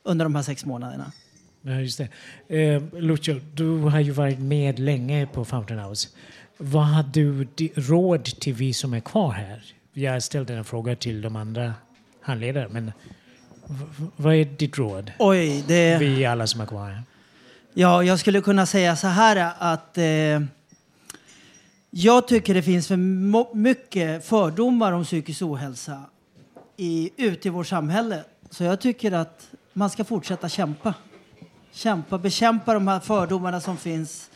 under 0.04 0.26
de 0.26 0.36
här 0.36 0.44
sex 0.44 0.66
månaderna. 0.66 1.12
Ja, 1.62 1.72
just 1.72 2.02
det. 2.48 2.58
Eh, 2.58 2.84
Lucio, 2.94 3.42
du 3.54 3.78
har 3.78 4.00
ju 4.00 4.12
varit 4.12 4.40
med 4.40 4.80
länge 4.80 5.28
på 5.28 5.46
Fountain 5.46 5.80
House. 5.80 6.10
Vad 6.58 6.86
har 6.86 7.04
du 7.04 7.48
råd 7.76 8.26
till 8.26 8.54
vi 8.54 8.74
som 8.74 8.94
är 8.94 9.00
kvar 9.00 9.32
här? 9.32 9.64
Jag 9.94 10.24
ställde 10.24 10.54
en 10.54 10.66
fråga 10.66 10.96
till 10.96 11.22
de 11.22 11.36
andra 11.36 11.74
handledarna, 12.22 12.70
men 12.72 12.92
vad 14.16 14.36
är 14.36 14.46
ditt 14.46 14.78
råd? 14.78 15.12
Oj, 15.20 15.64
det... 15.68 15.98
Vi 15.98 16.26
alla 16.26 16.48
som 16.48 16.62
är 16.62 16.66
kvar 16.66 16.90
här. 16.90 17.04
Ja, 17.74 18.04
jag 18.04 18.20
skulle 18.20 18.42
kunna 18.42 18.66
säga 18.66 18.96
så 18.96 19.08
här 19.08 19.54
att 19.60 19.98
eh, 19.98 20.42
jag 21.90 22.28
tycker 22.28 22.54
det 22.54 22.64
finns 22.64 22.88
för 22.88 22.98
mycket 23.56 24.26
fördomar 24.26 24.92
om 24.92 25.04
psykisk 25.04 25.42
ohälsa 25.42 26.02
i, 26.78 27.10
ute 27.18 27.48
i 27.48 27.52
vårt 27.52 27.68
samhälle. 27.68 28.24
Så 28.50 28.64
jag 28.64 28.82
tycker 28.82 29.12
att 29.12 29.48
man 29.74 29.90
ska 29.90 30.04
fortsätta 30.04 30.50
kämpa. 30.50 30.94
Kämpa, 31.72 32.18
bekämpa 32.18 32.74
de 32.74 32.88
här 32.88 33.00
fördomarna 33.00 33.62
som 33.62 33.78
finns. 33.78 34.30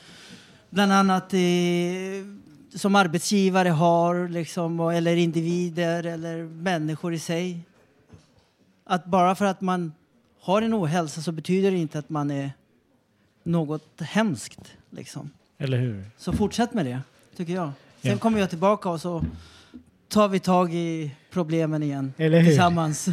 Bland 0.69 0.93
annat 0.93 1.33
i, 1.33 2.37
som 2.75 2.95
arbetsgivare 2.95 3.69
har, 3.69 4.27
liksom, 4.27 4.79
eller 4.79 5.15
individer 5.15 6.03
eller 6.03 6.43
människor 6.43 7.13
i 7.13 7.19
sig. 7.19 7.59
Att 8.83 9.05
bara 9.05 9.35
för 9.35 9.45
att 9.45 9.61
man 9.61 9.93
har 10.41 10.61
en 10.61 10.73
ohälsa 10.73 11.21
så 11.21 11.31
betyder 11.31 11.71
det 11.71 11.77
inte 11.77 11.99
att 11.99 12.09
man 12.09 12.31
är 12.31 12.51
något 13.43 14.01
hemskt. 14.01 14.59
Liksom. 14.89 15.29
Eller 15.57 15.77
hur? 15.77 16.05
Så 16.17 16.33
fortsätt 16.33 16.73
med 16.73 16.85
det, 16.85 16.99
tycker 17.37 17.53
jag. 17.53 17.71
Sen 18.01 18.11
Ja. 18.11 18.17
kommer 18.17 18.39
jag 18.39 18.49
tillbaka 18.49 18.89
och 18.89 19.01
så 19.01 19.23
tar 20.07 20.27
vi 20.27 20.39
tag 20.39 20.73
i 20.73 21.11
problemen 21.31 21.83
igen 21.83 22.13
Eller 22.17 22.39
hur? 22.39 22.47
tillsammans. 22.47 23.07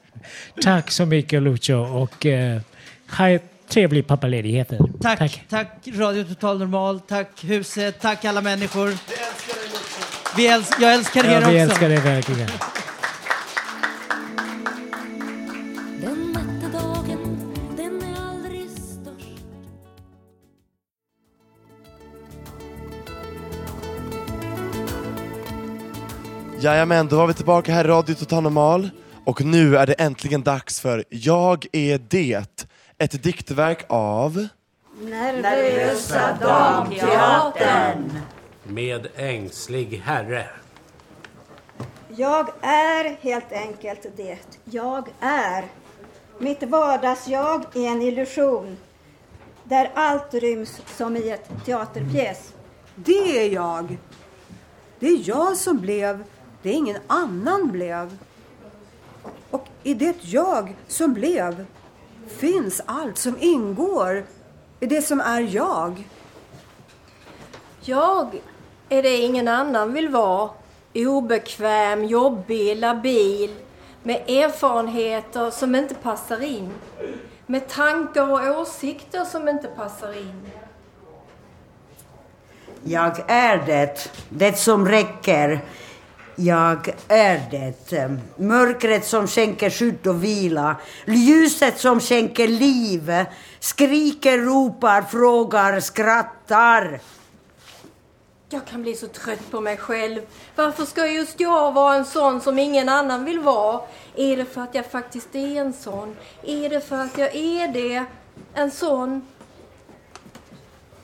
Tack 0.62 0.90
så 0.90 1.06
mycket 1.06 1.42
Lucio 1.42 1.74
och 1.74 2.26
eh, 2.26 2.60
trevlig 3.68 4.06
pappaledighet. 4.06 4.70
tack, 5.02 5.42
tack. 5.48 5.68
Radio 5.94 6.24
Total 6.24 6.58
Normal, 6.58 7.00
tack 7.00 7.44
huset, 7.44 8.00
tack 8.00 8.24
alla 8.24 8.40
människor. 8.40 8.88
Vi 10.36 10.48
äls- 10.48 10.74
jag 10.80 10.94
älskar 10.94 11.24
er 11.24 11.30
Ja, 11.30 11.38
också. 11.38 11.50
vi 11.50 11.58
älskar 11.58 11.88
dig 11.88 11.98
verkligen. 12.00 12.48
Jajamän, 26.60 27.08
då 27.08 27.16
var 27.16 27.26
vi 27.26 27.34
tillbaka 27.34 27.72
här 27.74 27.84
i 27.84 27.88
Radio 27.88 28.14
Total 28.14 28.42
Normal 28.42 28.90
och 29.24 29.44
nu 29.44 29.76
är 29.76 29.86
det 29.86 29.92
äntligen 29.92 30.42
dags 30.42 30.80
för 30.80 31.04
Jag 31.08 31.66
är 31.72 32.00
det, 32.08 32.66
ett 33.02 33.22
diktverk 33.22 33.84
av... 33.88 34.46
Nervösa 35.00 36.38
Damteatern. 36.40 38.20
Med 38.62 39.08
ängslig 39.16 40.02
herre. 40.04 40.46
Jag 42.08 42.48
är 42.60 43.16
helt 43.20 43.52
enkelt 43.52 44.06
det 44.16 44.38
jag 44.64 45.08
är. 45.20 45.64
Mitt 46.38 46.62
vardagsjag 46.62 47.64
är 47.74 47.86
en 47.88 48.02
illusion. 48.02 48.76
där 49.64 49.90
allt 49.94 50.34
ryms 50.34 50.80
som 50.96 51.16
i 51.16 51.30
ett 51.30 51.50
teaterpjäs. 51.66 52.52
Det 52.94 53.46
är 53.46 53.50
jag. 53.50 53.98
Det 54.98 55.06
är 55.06 55.28
jag 55.28 55.56
som 55.56 55.78
blev 55.78 56.24
det 56.62 56.72
ingen 56.72 56.96
annan 57.06 57.68
blev. 57.68 58.18
Och 59.50 59.68
i 59.82 59.94
det 59.94 60.16
jag 60.20 60.74
som 60.88 61.14
blev 61.14 61.66
finns 62.28 62.82
allt 62.86 63.18
som 63.18 63.36
ingår 63.40 64.24
i 64.80 64.86
det 64.86 65.02
som 65.02 65.20
är 65.20 65.40
jag. 65.40 66.08
Jag 67.80 68.40
är 68.88 69.02
det 69.02 69.16
ingen 69.16 69.48
annan 69.48 69.92
vill 69.92 70.08
vara. 70.08 70.50
Obekväm, 70.94 72.04
jobbig, 72.04 72.76
labil. 72.76 73.54
Med 74.02 74.30
erfarenheter 74.30 75.50
som 75.50 75.74
inte 75.74 75.94
passar 75.94 76.42
in. 76.42 76.70
Med 77.46 77.68
tankar 77.68 78.32
och 78.32 78.60
åsikter 78.60 79.24
som 79.24 79.48
inte 79.48 79.68
passar 79.68 80.18
in. 80.18 80.50
Jag 82.84 83.24
är 83.28 83.66
det, 83.66 84.10
det 84.28 84.58
som 84.58 84.88
räcker. 84.88 85.60
Jag 86.36 86.94
är 87.08 87.40
det. 87.50 88.18
Mörkret 88.36 89.06
som 89.06 89.26
skänker 89.26 89.70
skydd 89.70 90.06
och 90.06 90.24
vila. 90.24 90.76
Ljuset 91.06 91.80
som 91.80 92.00
skänker 92.00 92.48
liv. 92.48 93.24
Skriker, 93.60 94.38
ropar, 94.38 95.02
frågar, 95.02 95.80
skrattar. 95.80 97.00
Jag 98.48 98.66
kan 98.66 98.82
bli 98.82 98.94
så 98.94 99.06
trött 99.08 99.50
på 99.50 99.60
mig 99.60 99.76
själv. 99.76 100.20
Varför 100.56 100.84
ska 100.84 101.06
just 101.06 101.40
jag 101.40 101.72
vara 101.72 101.94
en 101.94 102.04
sån 102.04 102.40
som 102.40 102.58
ingen 102.58 102.88
annan 102.88 103.24
vill 103.24 103.40
vara? 103.40 103.80
Är 104.16 104.36
det 104.36 104.44
för 104.44 104.60
att 104.60 104.74
jag 104.74 104.86
faktiskt 104.86 105.34
är 105.34 105.60
en 105.60 105.72
sån? 105.72 106.16
Är 106.42 106.68
det 106.68 106.80
för 106.80 106.98
att 106.98 107.18
jag 107.18 107.34
är 107.34 107.68
det? 107.68 108.04
En 108.54 108.70
sån? 108.70 109.26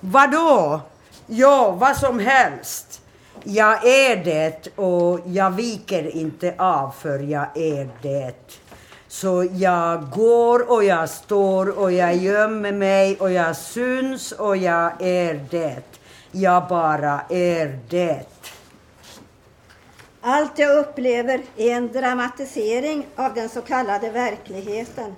Vadå? 0.01 0.81
Ja, 1.27 1.71
vad 1.71 1.97
som 1.97 2.19
helst. 2.19 2.98
Jag 3.45 3.87
är 3.87 4.25
det 4.25 4.79
och 4.79 5.21
jag 5.27 5.51
viker 5.51 6.17
inte 6.17 6.55
av 6.59 6.91
för 6.91 7.19
jag 7.19 7.47
är 7.55 7.89
det. 8.03 8.61
Så 9.09 9.49
jag 9.53 10.11
går 10.11 10.71
och 10.71 10.85
jag 10.85 11.11
står 11.11 11.79
och 11.79 11.93
jag 11.93 12.17
gömmer 12.17 12.73
mig 12.73 13.17
och 13.17 13.31
jag 13.33 13.57
syns 13.57 14.33
och 14.33 14.57
jag 14.57 15.03
är 15.03 15.47
det. 15.51 15.83
Jag 16.33 16.69
bara 16.69 17.21
är 17.29 17.79
det. 17.89 18.25
Allt 20.21 20.59
jag 20.59 20.79
upplever 20.79 21.43
är 21.57 21.71
en 21.71 21.93
dramatisering 21.93 23.07
av 23.17 23.35
den 23.35 23.49
så 23.49 23.61
kallade 23.61 24.11
verkligheten. 24.11 25.15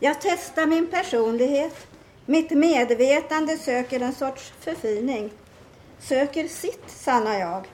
Jag 0.00 0.16
testar 0.20 0.66
min 0.66 0.86
personlighet. 0.86 1.86
Mitt 2.26 2.50
medvetande 2.50 3.58
söker 3.58 4.00
en 4.00 4.14
sorts 4.14 4.52
förfining. 4.60 5.30
Söker 6.08 6.48
sitt 6.48 6.90
sanna 6.90 7.38
jag. 7.38 7.66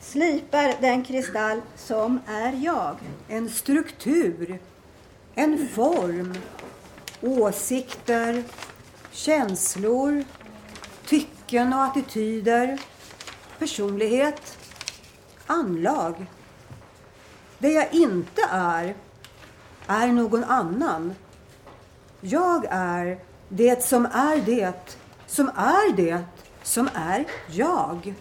Slipar 0.00 0.80
den 0.80 1.04
kristall 1.04 1.60
som 1.76 2.20
är 2.26 2.52
jag. 2.52 2.96
En 3.28 3.48
struktur. 3.50 4.58
En 5.34 5.68
form. 5.68 6.34
Åsikter. 7.20 8.44
Känslor. 9.10 10.24
Tycken 11.06 11.72
och 11.72 11.84
attityder. 11.84 12.78
Personlighet. 13.58 14.58
Anlag. 15.46 16.26
Det 17.58 17.72
jag 17.72 17.94
inte 17.94 18.42
är, 18.50 18.94
är 19.86 20.06
någon 20.08 20.44
annan. 20.44 21.14
Jag 22.20 22.66
är 22.70 23.18
det 23.48 23.84
som 23.84 24.06
är 24.06 24.36
det, 24.36 24.96
som 25.26 25.48
är 25.48 25.96
det, 25.96 26.24
som 26.68 26.88
är 26.94 27.24
jag. 27.46 28.14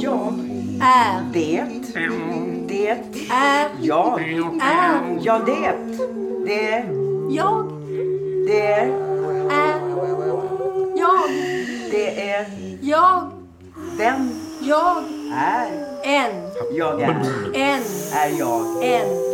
Jag 0.00 0.34
är 0.82 1.32
det. 1.32 1.64
Det 2.68 2.88
är 3.30 3.70
jag. 3.80 4.20
är 4.60 5.18
Ja. 5.22 5.38
Det. 5.46 6.19
Är. 17.02 17.10
en 17.54 17.82
Är 18.12 18.38
jag. 18.38 18.84
en 18.84 19.30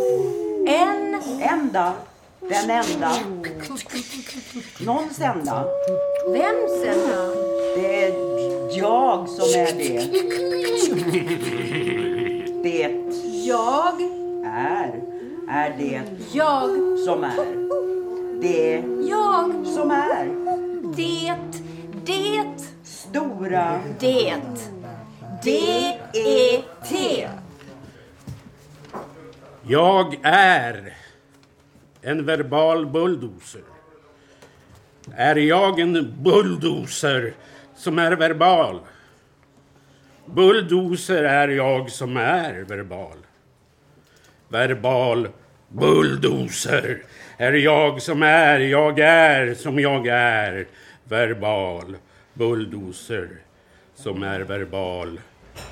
en 0.67 1.07
Enda. 1.41 1.93
Den 2.39 2.69
enda. 2.69 3.11
Någons 4.79 5.19
enda. 5.21 5.65
Vems 6.27 6.85
enda? 6.85 7.35
Det 7.75 8.03
är 8.03 8.13
jag 8.77 9.29
som 9.29 9.59
är 9.59 9.73
det. 9.77 9.99
Det 12.63 12.91
Jag 13.45 14.01
är. 14.45 15.01
Är 15.49 15.75
det 15.77 16.01
jag 16.31 16.99
som 16.99 17.23
är. 17.23 17.67
Det 18.41 18.83
jag 19.09 19.65
som 19.65 19.91
är. 19.91 20.25
det 20.95 21.35
det 22.05 22.43
Stora. 22.83 23.79
det 23.99 24.35
D-E-T 25.43 27.27
jag 29.69 30.19
är 30.23 30.93
en 32.01 32.25
verbal 32.25 32.85
bulldozer. 32.85 33.61
Är 35.15 35.35
jag 35.35 35.79
en 35.79 36.23
bulldozer 36.23 37.33
som 37.75 37.99
är 37.99 38.11
verbal? 38.11 38.79
Bulldozer 40.25 41.23
är 41.23 41.47
jag 41.47 41.91
som 41.91 42.17
är 42.17 42.53
verbal. 42.53 43.17
Verbal 44.49 45.27
bulldozer 45.67 47.03
är 47.37 47.53
jag 47.53 48.01
som 48.01 48.23
är, 48.23 48.59
jag 48.59 48.99
är 48.99 49.53
som 49.53 49.79
jag 49.79 50.07
är. 50.07 50.67
Verbal 51.03 51.97
bulldozer 52.33 53.29
som 53.95 54.23
är 54.23 54.39
verbal. 54.39 55.19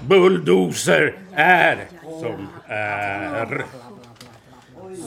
Bulldozer 0.07 1.15
är 1.33 1.87
som 2.03 2.47
är. 2.67 3.65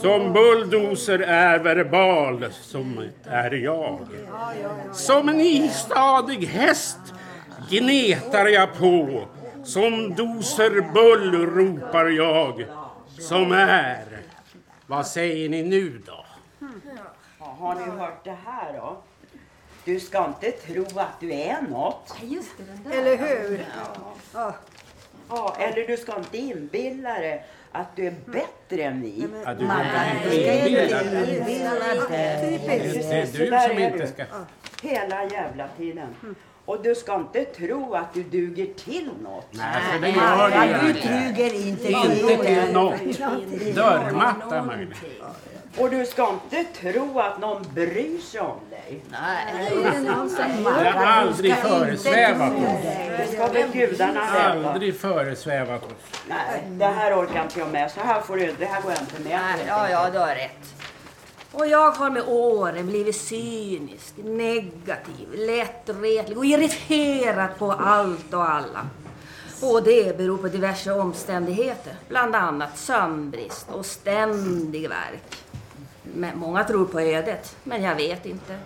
Som 0.01 0.33
bulldozer 0.33 1.19
är 1.19 1.59
verbal, 1.59 2.53
som 2.53 3.09
är 3.25 3.51
jag. 3.51 4.07
Som 4.93 5.29
en 5.29 5.41
istadig 5.41 6.47
häst 6.47 6.99
gnetar 7.71 8.47
jag 8.47 8.79
på. 8.79 9.25
Som 9.65 10.15
doser 10.15 10.93
bull 10.93 11.47
ropar 11.47 12.07
jag, 12.07 12.65
som 13.19 13.53
är. 13.53 14.05
Vad 14.87 15.07
säger 15.07 15.49
ni 15.49 15.63
nu 15.63 16.03
då? 16.07 16.25
Har 17.39 17.75
ni 17.75 17.83
hört 18.01 18.25
det 18.25 18.37
här 18.45 18.73
då? 18.73 19.03
Du 19.85 20.01
ska 20.01 20.25
inte 20.25 20.51
tro 20.51 20.85
att 20.95 21.21
du 21.21 21.33
är 21.33 21.63
något. 21.63 22.17
Eller 22.91 23.17
hur? 23.17 23.67
Ja. 23.77 24.15
Ja, 25.29 25.57
eller 25.59 25.87
du 25.87 25.97
ska 25.97 26.17
inte 26.17 26.39
inbilla 26.39 27.15
dig 27.15 27.45
att 27.73 27.97
du 27.97 28.07
är 28.07 28.15
bättre 28.27 28.83
än 28.83 29.03
vi. 29.03 29.27
Ja, 29.45 29.55
du 29.55 29.67
kommer 29.67 30.15
inte 30.25 30.37
inbilla 30.69 31.71
dig. 31.75 32.09
Det 32.11 32.75
är 32.75 33.27
du 33.27 33.33
som 33.33 33.53
är 33.53 33.81
inte 33.81 33.99
du. 33.99 34.07
ska- 34.07 34.25
Hela 34.89 35.25
jävla 35.25 35.69
tiden. 35.77 36.09
Och 36.65 36.83
du 36.83 36.95
ska 36.95 37.15
inte 37.15 37.45
tro 37.45 37.95
att 37.95 38.15
du 38.15 38.23
duger 38.23 38.67
till 38.75 39.11
något. 39.23 39.47
Nej, 39.51 39.83
för 39.93 40.01
det 40.01 40.09
gör 40.09 40.49
du 40.49 40.55
Ja, 40.55 40.67
ju 40.67 40.73
du 40.83 40.89
inte. 40.99 41.09
duger 41.09 41.55
inte 41.55 41.89
Inte 41.89 42.45
till 42.47 42.73
något. 42.73 43.75
Dörrmatta 43.75 44.63
möjligen. 44.65 44.95
Och 45.81 45.91
du 45.91 46.07
ska 46.07 46.31
inte 46.33 46.65
tro 46.65 47.21
att 47.21 47.41
någon 47.41 47.67
bryr 47.75 48.21
sig 48.21 48.41
om 48.41 48.61
dig. 48.71 49.05
Nej. 49.11 49.71
Det 50.83 50.91
har 50.91 51.05
aldrig 51.05 51.55
föresvävat 51.55 52.53
oss. 52.53 52.83
Det 53.19 53.29
ska 53.33 53.47
väl 53.47 53.71
gudarna 53.73 54.21
veta. 54.21 54.69
Aldrig 54.69 55.01
föresvävat 55.01 55.83
oss. 55.83 56.21
Nej, 56.29 56.65
det 56.71 56.87
här 56.87 57.15
orkar 57.21 57.43
inte 57.43 57.59
jag 57.59 57.69
med. 57.69 57.91
Så 57.91 58.01
här 58.01 58.21
får 58.21 58.37
du, 58.37 58.55
det 58.59 58.65
här 58.65 58.83
går 58.83 58.93
jag 58.93 59.01
inte 59.01 59.29
med 59.29 59.41
på. 59.59 59.65
Ja, 59.69 59.91
ja, 59.91 60.11
du 60.13 60.19
har 60.19 60.35
rätt. 60.35 60.75
Och 61.53 61.67
jag 61.67 61.91
har 61.91 62.11
med 62.11 62.23
åren 62.27 62.87
blivit 62.87 63.17
cynisk, 63.17 64.15
negativ, 64.17 65.29
lättretlig 65.35 66.39
och 66.39 66.47
irriterad 66.47 67.59
på 67.59 67.73
allt 67.73 68.35
och 68.35 68.51
alla. 68.51 68.87
Och 69.63 69.83
det 69.83 70.19
beror 70.19 70.39
på 70.39 70.49
diverse 70.49 70.93
omständigheter, 70.93 71.93
bland 72.09 72.35
annat 72.35 72.79
sömnbrist 72.79 73.67
och 73.73 73.87
ständig 73.87 74.89
värk. 74.89 75.39
Men 76.15 76.39
många 76.39 76.65
tror 76.65 76.85
på 76.85 77.01
ödet, 77.01 77.57
men 77.65 77.83
jag 77.83 77.95
vet 77.95 78.27
inte. 78.27 78.59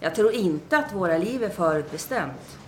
Jag 0.00 0.14
tror 0.14 0.32
inte 0.32 0.78
att 0.78 0.92
våra 0.92 1.18
liv 1.18 1.44
är 1.44 1.48
förutbestämt. 1.48 2.58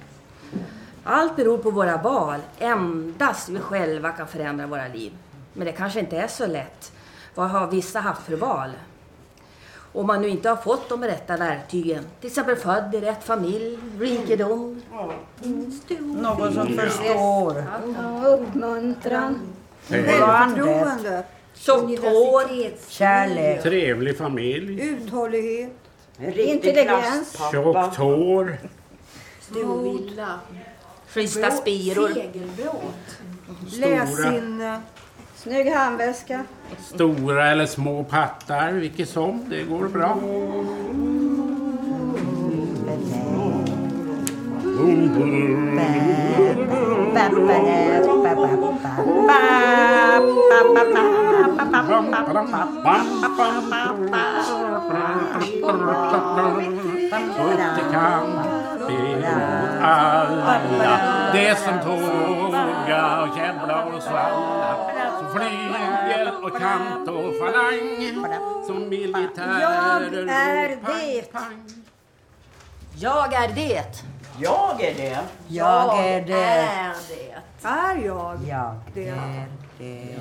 Allt 1.04 1.36
beror 1.36 1.59
på 1.59 1.70
våra 1.70 1.96
val. 1.96 2.40
Endast 2.59 3.48
vi 3.48 3.59
själva 3.59 4.12
kan 4.12 4.26
förändra 4.26 4.66
våra 4.66 4.88
liv. 4.88 5.12
Men 5.52 5.66
det 5.66 5.72
kanske 5.72 6.00
inte 6.00 6.16
är 6.16 6.28
så 6.28 6.46
lätt. 6.46 6.92
Vad 7.34 7.50
har 7.50 7.66
vissa 7.66 8.00
haft 8.00 8.22
för 8.22 8.36
val? 8.36 8.70
Om 9.92 10.06
man 10.06 10.22
nu 10.22 10.28
inte 10.28 10.48
har 10.48 10.56
fått 10.56 10.88
de 10.88 11.04
rätta 11.04 11.36
verktygen, 11.36 12.04
till 12.20 12.28
exempel 12.28 12.56
född 12.56 12.94
i 12.94 13.00
rätt 13.00 13.24
familj, 13.24 13.78
rikedom, 13.98 14.82
Någon 15.98 16.54
som 16.54 16.66
förstår. 16.66 17.64
Ja, 17.96 18.26
uppmuntran. 18.28 19.40
Förtroende. 19.80 21.24
Tjockt 21.59 22.02
hår, 22.02 22.70
Kärlek. 22.88 23.62
Trevlig 23.62 24.18
familj. 24.18 24.82
Uthållighet. 24.82 25.72
Intelligens. 26.36 27.38
Tjockt 27.52 27.96
hår. 27.96 28.59
stor 29.40 29.82
villa, 29.82 30.40
schyssta 31.09 31.50
spiror. 31.50 32.11
Lässinne. 33.78 34.80
Snygg 35.36 35.72
handväska. 35.72 36.44
Stora 36.94 37.50
eller 37.50 37.66
små 37.66 38.04
pattar, 38.04 38.72
vilket 38.72 39.09
som. 39.09 39.44
Det 39.50 39.62
går 39.62 39.88
bra. 39.88 40.18
Upp 51.79 52.14
kamp 57.93 58.91
emot 58.91 59.83
alla 59.83 60.61
Det 61.33 61.59
som 61.59 61.79
tåga 61.81 63.22
och 63.22 63.37
käbbla 63.37 63.85
och 63.85 64.03
svalla 64.03 64.76
Som 65.18 65.26
flygel 65.35 66.29
och 66.43 66.59
kant 66.59 67.09
och 67.09 67.35
falang 67.39 68.66
Som 68.66 68.89
militärer 68.89 69.61
Jag 69.61 69.74
är 70.26 70.76
och 70.76 71.33
pang. 71.33 71.68
Jag 73.01 73.35
är 73.35 73.49
det. 73.49 74.03
Jag 74.39 74.81
är 74.81 74.95
det. 74.95 75.18
Jag 75.49 75.99
är 75.99 76.20
det. 76.20 76.33
är 76.33 76.95
det. 77.09 77.68
Är 77.68 78.07
jag 78.07 78.49
Jag 78.49 78.81
det? 78.95 79.67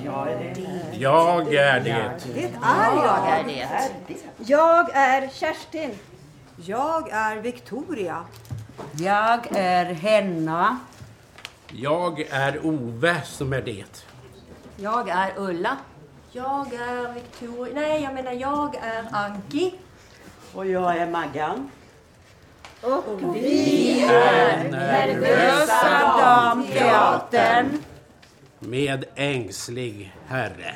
Jag 0.04 0.28
är 0.32 0.54
det. 0.54 0.96
Jag 0.96 1.54
är 1.54 1.80
det. 1.80 2.10
Det 2.34 2.44
är 2.44 2.50
Jag 2.62 3.04
jag. 3.04 3.28
är 3.28 3.44
det. 3.44 4.16
Jag 4.36 4.90
är 4.94 5.28
Kerstin. 5.28 5.98
Jag 6.56 7.08
är 7.10 7.36
Victoria. 7.36 8.24
Jag 8.98 9.46
är 9.50 9.84
Henna. 9.84 10.78
Jag 11.72 12.20
är 12.20 12.66
Ove 12.66 13.22
som 13.24 13.52
är 13.52 13.62
det. 13.62 14.04
Jag 14.76 15.08
är 15.08 15.32
Ulla. 15.36 15.76
Jag 16.32 16.74
är 16.74 17.12
Victoria. 17.12 17.74
Nej, 17.74 18.02
jag 18.02 18.14
menar 18.14 18.32
jag 18.32 18.74
är 18.74 19.04
Anki. 19.12 19.74
Och 20.54 20.66
jag 20.66 20.96
är 20.96 21.06
Maggan. 21.06 21.70
Och 22.80 23.04
Vi 23.34 24.04
är 24.04 24.68
nervösa 24.70 26.18
damteatern. 26.20 27.82
Med 28.60 29.04
ängslig 29.16 30.12
herre. 30.26 30.74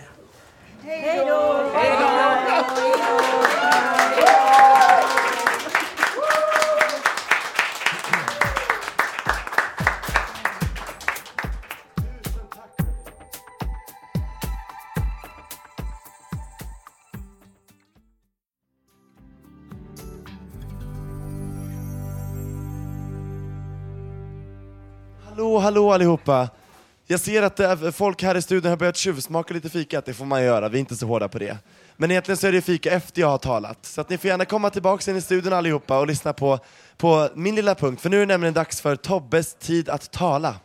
Hej 0.83 1.24
då! 1.26 1.70
Hallå, 25.24 25.59
hallå 25.59 25.93
allihopa! 25.93 26.49
Jag 27.12 27.20
ser 27.20 27.42
att 27.42 27.60
eh, 27.60 27.90
folk 27.90 28.22
här 28.22 28.34
i 28.34 28.42
studion 28.42 28.70
har 28.70 28.76
börjat 28.76 28.96
tjuvsmaka 28.96 29.54
lite 29.54 29.70
fika, 29.70 30.02
det 30.04 30.14
får 30.14 30.24
man 30.24 30.44
göra, 30.44 30.68
vi 30.68 30.78
är 30.78 30.80
inte 30.80 30.96
så 30.96 31.06
hårda 31.06 31.28
på 31.28 31.38
det. 31.38 31.58
Men 31.96 32.10
egentligen 32.10 32.36
så 32.36 32.46
är 32.46 32.52
det 32.52 32.62
fika 32.62 32.90
efter 32.90 33.20
jag 33.20 33.28
har 33.28 33.38
talat, 33.38 33.78
så 33.82 34.00
att 34.00 34.10
ni 34.10 34.18
får 34.18 34.28
gärna 34.28 34.44
komma 34.44 34.70
tillbaka 34.70 35.10
in 35.10 35.16
i 35.16 35.20
studion 35.20 35.52
allihopa 35.52 35.98
och 35.98 36.06
lyssna 36.06 36.32
på, 36.32 36.58
på 36.96 37.28
min 37.34 37.54
lilla 37.54 37.74
punkt, 37.74 38.00
för 38.00 38.10
nu 38.10 38.16
är 38.16 38.20
det 38.20 38.26
nämligen 38.26 38.54
dags 38.54 38.80
för 38.80 38.96
Tobbes 38.96 39.54
tid 39.54 39.88
att 39.88 40.10
tala. 40.10 40.56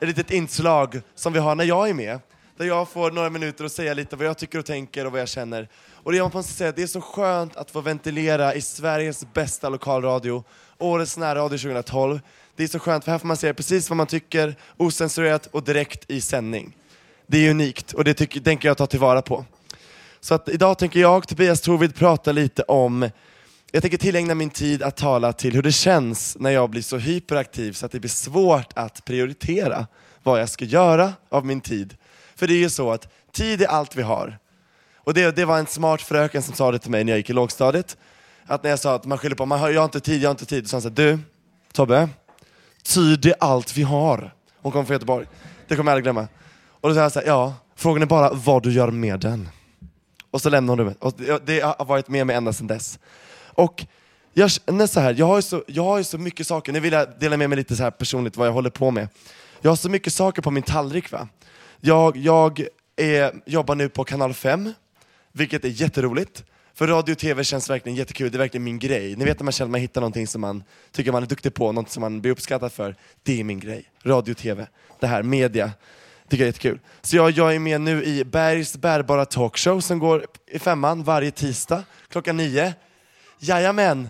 Ett 0.00 0.08
litet 0.08 0.30
inslag 0.30 1.00
som 1.14 1.32
vi 1.32 1.38
har 1.38 1.54
när 1.54 1.64
jag 1.64 1.88
är 1.88 1.94
med, 1.94 2.20
där 2.56 2.64
jag 2.64 2.88
får 2.88 3.10
några 3.10 3.30
minuter 3.30 3.64
att 3.64 3.72
säga 3.72 3.94
lite 3.94 4.16
vad 4.16 4.26
jag 4.26 4.38
tycker 4.38 4.58
och 4.58 4.66
tänker 4.66 5.06
och 5.06 5.12
vad 5.12 5.20
jag 5.20 5.28
känner. 5.28 5.68
Och 5.92 6.12
det 6.12 6.18
jag 6.18 6.34
måste 6.34 6.52
säga, 6.52 6.72
det 6.72 6.82
är 6.82 6.86
så 6.86 7.00
skönt 7.00 7.56
att 7.56 7.70
få 7.70 7.80
ventilera 7.80 8.54
i 8.54 8.60
Sveriges 8.60 9.32
bästa 9.32 9.68
lokalradio, 9.68 10.44
årets 10.78 11.16
närradio 11.16 11.58
2012. 11.58 12.20
Det 12.56 12.64
är 12.64 12.68
så 12.68 12.78
skönt 12.78 13.04
för 13.04 13.12
här 13.12 13.18
får 13.18 13.26
man 13.28 13.36
säga 13.36 13.54
precis 13.54 13.90
vad 13.90 13.96
man 13.96 14.06
tycker, 14.06 14.56
osensurerat 14.76 15.46
och 15.46 15.64
direkt 15.64 16.10
i 16.10 16.20
sändning. 16.20 16.76
Det 17.26 17.46
är 17.46 17.50
unikt 17.50 17.92
och 17.92 18.04
det 18.04 18.14
tycker, 18.14 18.40
tänker 18.40 18.68
jag 18.68 18.76
ta 18.76 18.86
tillvara 18.86 19.22
på. 19.22 19.44
Så 20.20 20.34
att 20.34 20.48
idag 20.48 20.78
tänker 20.78 21.00
jag, 21.00 21.28
Tobias 21.28 21.60
Torvid, 21.60 21.94
prata 21.94 22.32
lite 22.32 22.62
om 22.62 23.10
jag 23.72 23.82
tänker 23.82 23.98
tillägna 23.98 24.34
min 24.34 24.50
tid 24.50 24.82
att 24.82 24.96
tala 24.96 25.32
till 25.32 25.54
hur 25.54 25.62
det 25.62 25.72
känns 25.72 26.36
när 26.40 26.50
jag 26.50 26.70
blir 26.70 26.82
så 26.82 26.96
hyperaktiv 26.96 27.72
så 27.72 27.86
att 27.86 27.92
det 27.92 28.00
blir 28.00 28.10
svårt 28.10 28.72
att 28.74 29.04
prioritera 29.04 29.86
vad 30.22 30.40
jag 30.40 30.48
ska 30.48 30.64
göra 30.64 31.12
av 31.28 31.46
min 31.46 31.60
tid. 31.60 31.96
För 32.34 32.46
det 32.46 32.54
är 32.54 32.58
ju 32.58 32.70
så 32.70 32.92
att 32.92 33.08
tid 33.32 33.62
är 33.62 33.66
allt 33.66 33.96
vi 33.96 34.02
har. 34.02 34.38
Och 34.96 35.14
det, 35.14 35.36
det 35.36 35.44
var 35.44 35.58
en 35.58 35.66
smart 35.66 36.02
fröken 36.02 36.42
som 36.42 36.54
sa 36.54 36.72
det 36.72 36.78
till 36.78 36.90
mig 36.90 37.04
när 37.04 37.12
jag 37.12 37.18
gick 37.18 37.30
i 37.30 37.32
lågstadiet. 37.32 37.96
Att 38.46 38.62
när 38.62 38.70
jag 38.70 38.78
sa 38.78 38.94
att 38.94 39.04
man 39.04 39.18
skyller 39.18 39.36
på 39.36 39.46
man 39.46 39.58
har, 39.58 39.70
jag 39.70 39.80
har 39.80 39.84
inte 39.84 40.00
tid, 40.00 40.22
jag 40.22 40.28
har 40.28 40.34
inte 40.34 40.46
tid. 40.46 40.64
Så 40.64 40.68
sa 40.68 40.74
han 40.74 40.82
så 40.82 40.88
här, 40.88 41.12
du 41.12 41.18
Tobbe, 41.72 42.08
tid 42.86 43.26
är 43.26 43.34
allt 43.40 43.76
vi 43.76 43.82
har. 43.82 44.34
Hon 44.62 44.72
kom 44.72 44.86
från 44.86 44.94
Göteborg. 44.94 45.26
Det 45.68 45.76
kommer 45.76 45.90
jag 45.90 45.94
aldrig 45.96 46.04
glömma. 46.04 46.28
Och 46.80 46.88
då 46.88 46.94
sa 46.94 47.00
jag 47.00 47.12
så 47.12 47.18
här, 47.20 47.26
ja, 47.26 47.54
frågan 47.76 48.02
är 48.02 48.06
bara 48.06 48.30
vad 48.32 48.62
du 48.62 48.72
gör 48.72 48.90
med 48.90 49.20
den. 49.20 49.48
Och 50.30 50.40
så 50.42 50.50
lämnade 50.50 50.72
hon 50.72 50.78
rummet. 50.78 51.02
Och 51.02 51.14
det- 51.16 51.46
det 51.46 51.60
har 51.60 51.84
varit 51.84 52.08
med 52.08 52.26
mig 52.26 52.36
ända 52.36 52.52
sedan 52.52 52.66
dess. 52.66 52.98
Och 53.44 53.86
jag 54.32 54.50
känner 54.50 54.86
så 54.86 55.00
här, 55.00 55.14
jag 55.18 55.26
har 55.26 55.36
ju 55.36 55.42
så, 55.42 55.64
jag 55.66 55.82
har 55.84 55.98
ju 55.98 56.04
så 56.04 56.18
mycket 56.18 56.46
saker, 56.46 56.72
nu 56.72 56.80
vill 56.80 56.92
jag 56.92 57.08
dela 57.20 57.36
med 57.36 57.50
mig 57.50 57.56
lite 57.56 57.76
så 57.76 57.82
här 57.82 57.90
personligt 57.90 58.36
vad 58.36 58.46
jag 58.48 58.52
håller 58.52 58.70
på 58.70 58.90
med. 58.90 59.08
Jag 59.60 59.70
har 59.70 59.76
så 59.76 59.88
mycket 59.88 60.12
saker 60.12 60.42
på 60.42 60.50
min 60.50 60.62
tallrik 60.62 61.12
va. 61.12 61.28
Jag, 61.80 62.16
jag 62.16 62.66
är, 62.96 63.32
jobbar 63.46 63.74
nu 63.74 63.88
på 63.88 64.04
kanal 64.04 64.34
5, 64.34 64.72
vilket 65.32 65.64
är 65.64 65.68
jätteroligt. 65.68 66.44
För 66.76 66.86
radio 66.86 67.12
och 67.12 67.18
tv 67.18 67.44
känns 67.44 67.70
verkligen 67.70 67.96
jättekul, 67.96 68.30
det 68.30 68.36
är 68.36 68.38
verkligen 68.38 68.64
min 68.64 68.78
grej. 68.78 69.16
Ni 69.16 69.24
vet 69.24 69.38
när 69.38 69.44
man 69.44 69.52
känner 69.52 69.66
att 69.66 69.70
man 69.70 69.80
hittar 69.80 70.00
någonting 70.00 70.26
som 70.26 70.40
man 70.40 70.64
tycker 70.92 71.12
man 71.12 71.22
är 71.22 71.26
duktig 71.26 71.54
på, 71.54 71.72
något 71.72 71.90
som 71.90 72.00
man 72.00 72.20
blir 72.20 72.32
uppskattad 72.32 72.72
för. 72.72 72.96
Det 73.22 73.40
är 73.40 73.44
min 73.44 73.60
grej. 73.60 73.84
Radio 74.02 74.32
och 74.32 74.38
tv, 74.38 74.66
det 75.00 75.06
här, 75.06 75.22
media. 75.22 75.70
Tycker 76.28 76.36
jag 76.36 76.40
är 76.42 76.46
jättekul. 76.46 76.78
Så 77.02 77.16
jag, 77.16 77.30
jag 77.30 77.54
är 77.54 77.58
med 77.58 77.80
nu 77.80 78.04
i 78.04 78.24
Bergs 78.24 78.76
bärbara 78.76 79.24
talkshow 79.24 79.80
som 79.80 79.98
går 79.98 80.26
i 80.50 80.58
femman 80.58 81.02
varje 81.02 81.30
tisdag 81.30 81.82
klockan 82.08 82.36
nio. 82.36 82.74
Jajamän, 83.38 84.08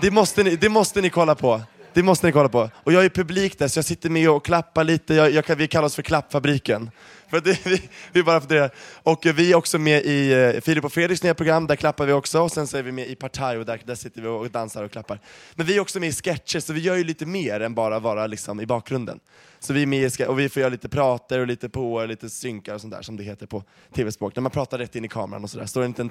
det 0.00 0.10
måste 0.10 0.42
ni, 0.42 0.56
det 0.56 0.68
måste 0.68 1.00
ni 1.00 1.10
kolla 1.10 1.34
på. 1.34 1.62
Det 1.92 2.02
måste 2.02 2.26
ni 2.26 2.32
kolla 2.32 2.48
på. 2.48 2.70
Och 2.74 2.92
jag 2.92 3.04
är 3.04 3.08
publik 3.08 3.58
där 3.58 3.68
så 3.68 3.78
jag 3.78 3.84
sitter 3.84 4.10
med 4.10 4.30
och 4.30 4.44
klappar 4.44 4.84
lite, 4.84 5.14
jag, 5.14 5.30
jag, 5.30 5.56
vi 5.56 5.68
kallar 5.68 5.86
oss 5.86 5.94
för 5.94 6.02
Klappfabriken. 6.02 6.90
För 7.28 7.40
det, 7.40 7.66
vi, 7.66 7.88
vi 8.12 8.22
bara 8.22 8.40
för 8.40 8.48
det. 8.48 8.70
Och 9.02 9.26
vi 9.26 9.52
är 9.52 9.56
också 9.56 9.78
med 9.78 10.04
i 10.04 10.32
eh, 10.32 10.60
Filip 10.60 10.84
och 10.84 10.92
Fredriks 10.92 11.22
nya 11.22 11.34
program, 11.34 11.66
där 11.66 11.76
klappar 11.76 12.06
vi 12.06 12.12
också. 12.12 12.40
Och 12.40 12.52
sen 12.52 12.66
så 12.66 12.76
är 12.76 12.82
vi 12.82 12.92
med 12.92 13.06
i 13.06 13.14
Partaj 13.14 13.58
och 13.58 13.66
där, 13.66 13.80
där 13.84 13.94
sitter 13.94 14.22
vi 14.22 14.28
och 14.28 14.50
dansar 14.50 14.84
och 14.84 14.92
klappar. 14.92 15.20
Men 15.54 15.66
vi 15.66 15.76
är 15.76 15.80
också 15.80 16.00
med 16.00 16.08
i 16.08 16.12
sketcher, 16.12 16.60
så 16.60 16.72
vi 16.72 16.80
gör 16.80 16.96
ju 16.96 17.04
lite 17.04 17.26
mer 17.26 17.60
än 17.60 17.74
bara 17.74 17.98
vara 17.98 18.26
liksom 18.26 18.60
i 18.60 18.66
bakgrunden. 18.66 19.20
Så 19.58 19.72
vi 19.72 19.82
är 19.82 19.86
med 19.86 20.20
i 20.20 20.24
och 20.24 20.38
vi 20.38 20.48
får 20.48 20.60
göra 20.60 20.70
lite 20.70 20.88
prater 20.88 21.40
och 21.40 21.46
lite 21.46 21.68
på 21.68 21.94
och 21.94 22.08
lite 22.08 22.30
synkar 22.30 22.74
och 22.74 22.80
sånt 22.80 22.92
där 22.92 23.02
som 23.02 23.16
det 23.16 23.22
heter 23.22 23.46
på 23.46 23.64
tv-språk. 23.94 24.36
När 24.36 24.40
man 24.40 24.52
pratar 24.52 24.78
rätt 24.78 24.96
in 24.96 25.04
i 25.04 25.08
kameran 25.08 25.44
och 25.44 25.50
sådär. 25.50 25.66
Står 25.66 25.80
det 25.80 25.84
en 25.84 25.90
liten 25.90 26.10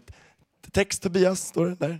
text 0.71 1.03
Tobias, 1.03 1.47
står 1.47 1.65
det 1.65 1.75
där? 1.75 1.99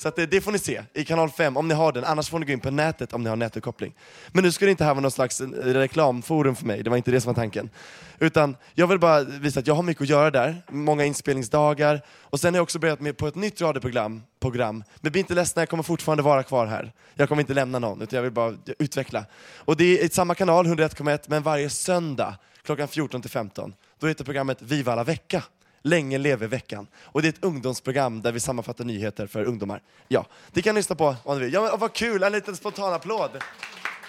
Så 0.00 0.08
att 0.08 0.16
det, 0.16 0.26
det 0.26 0.40
får 0.40 0.52
ni 0.52 0.58
se 0.58 0.82
i 0.94 1.04
kanal 1.04 1.30
5 1.30 1.56
om 1.56 1.68
ni 1.68 1.74
har 1.74 1.92
den, 1.92 2.04
annars 2.04 2.28
får 2.30 2.38
ni 2.38 2.46
gå 2.46 2.52
in 2.52 2.60
på 2.60 2.70
nätet 2.70 3.12
om 3.12 3.22
ni 3.22 3.28
har 3.28 3.36
nätuppkoppling. 3.36 3.94
Men 4.28 4.44
nu 4.44 4.52
ska 4.52 4.64
det 4.64 4.70
inte 4.70 4.84
här 4.84 4.94
vara 4.94 5.00
någon 5.00 5.10
slags 5.10 5.40
eh, 5.40 5.46
reklamforum 5.46 6.56
för 6.56 6.66
mig, 6.66 6.82
det 6.82 6.90
var 6.90 6.96
inte 6.96 7.10
det 7.10 7.20
som 7.20 7.32
var 7.32 7.42
tanken. 7.42 7.70
Utan 8.18 8.56
jag 8.74 8.86
vill 8.86 8.98
bara 8.98 9.22
visa 9.22 9.60
att 9.60 9.66
jag 9.66 9.74
har 9.74 9.82
mycket 9.82 10.02
att 10.02 10.08
göra 10.08 10.30
där, 10.30 10.62
många 10.68 11.04
inspelningsdagar. 11.04 12.00
Och 12.20 12.40
sen 12.40 12.54
har 12.54 12.58
jag 12.58 12.62
också 12.62 12.78
börjat 12.78 13.00
med 13.00 13.16
på 13.16 13.26
ett 13.26 13.34
nytt 13.34 13.60
radioprogram, 13.60 14.22
program. 14.40 14.84
Men 15.00 15.12
bli 15.12 15.20
inte 15.20 15.34
ledsna, 15.34 15.62
jag 15.62 15.68
kommer 15.68 15.82
fortfarande 15.82 16.22
vara 16.22 16.42
kvar 16.42 16.66
här. 16.66 16.92
Jag 17.14 17.28
kommer 17.28 17.42
inte 17.42 17.54
lämna 17.54 17.78
någon, 17.78 18.02
utan 18.02 18.16
jag 18.16 18.22
vill 18.22 18.32
bara 18.32 18.54
utveckla. 18.78 19.24
Och 19.56 19.76
det 19.76 19.84
är 19.84 20.04
i 20.04 20.08
samma 20.08 20.34
kanal, 20.34 20.66
101,1, 20.66 21.18
men 21.26 21.42
varje 21.42 21.70
söndag 21.70 22.34
klockan 22.62 22.88
14 22.88 23.22
till 23.22 23.30
15. 23.30 23.74
Då 23.98 24.06
heter 24.06 24.24
programmet 24.24 24.62
Viva 24.62 24.92
alla 24.92 25.04
vecka. 25.04 25.42
Länge 25.82 26.18
leve 26.18 26.46
veckan. 26.46 26.86
Och 27.02 27.22
det 27.22 27.28
är 27.28 27.32
ett 27.32 27.44
ungdomsprogram 27.44 28.22
där 28.22 28.32
vi 28.32 28.40
sammanfattar 28.40 28.84
nyheter 28.84 29.26
för 29.26 29.44
ungdomar. 29.44 29.82
Ja, 30.08 30.26
det 30.52 30.62
kan 30.62 30.74
ni 30.74 30.78
lyssna 30.78 30.96
på 30.96 31.16
om 31.24 31.38
ni 31.38 31.44
vill. 31.44 31.54
Ja, 31.54 31.62
men, 31.62 31.80
vad 31.80 31.92
kul, 31.92 32.22
en 32.22 32.32
liten 32.32 32.56
spontan 32.56 32.92
applåd. 32.92 33.30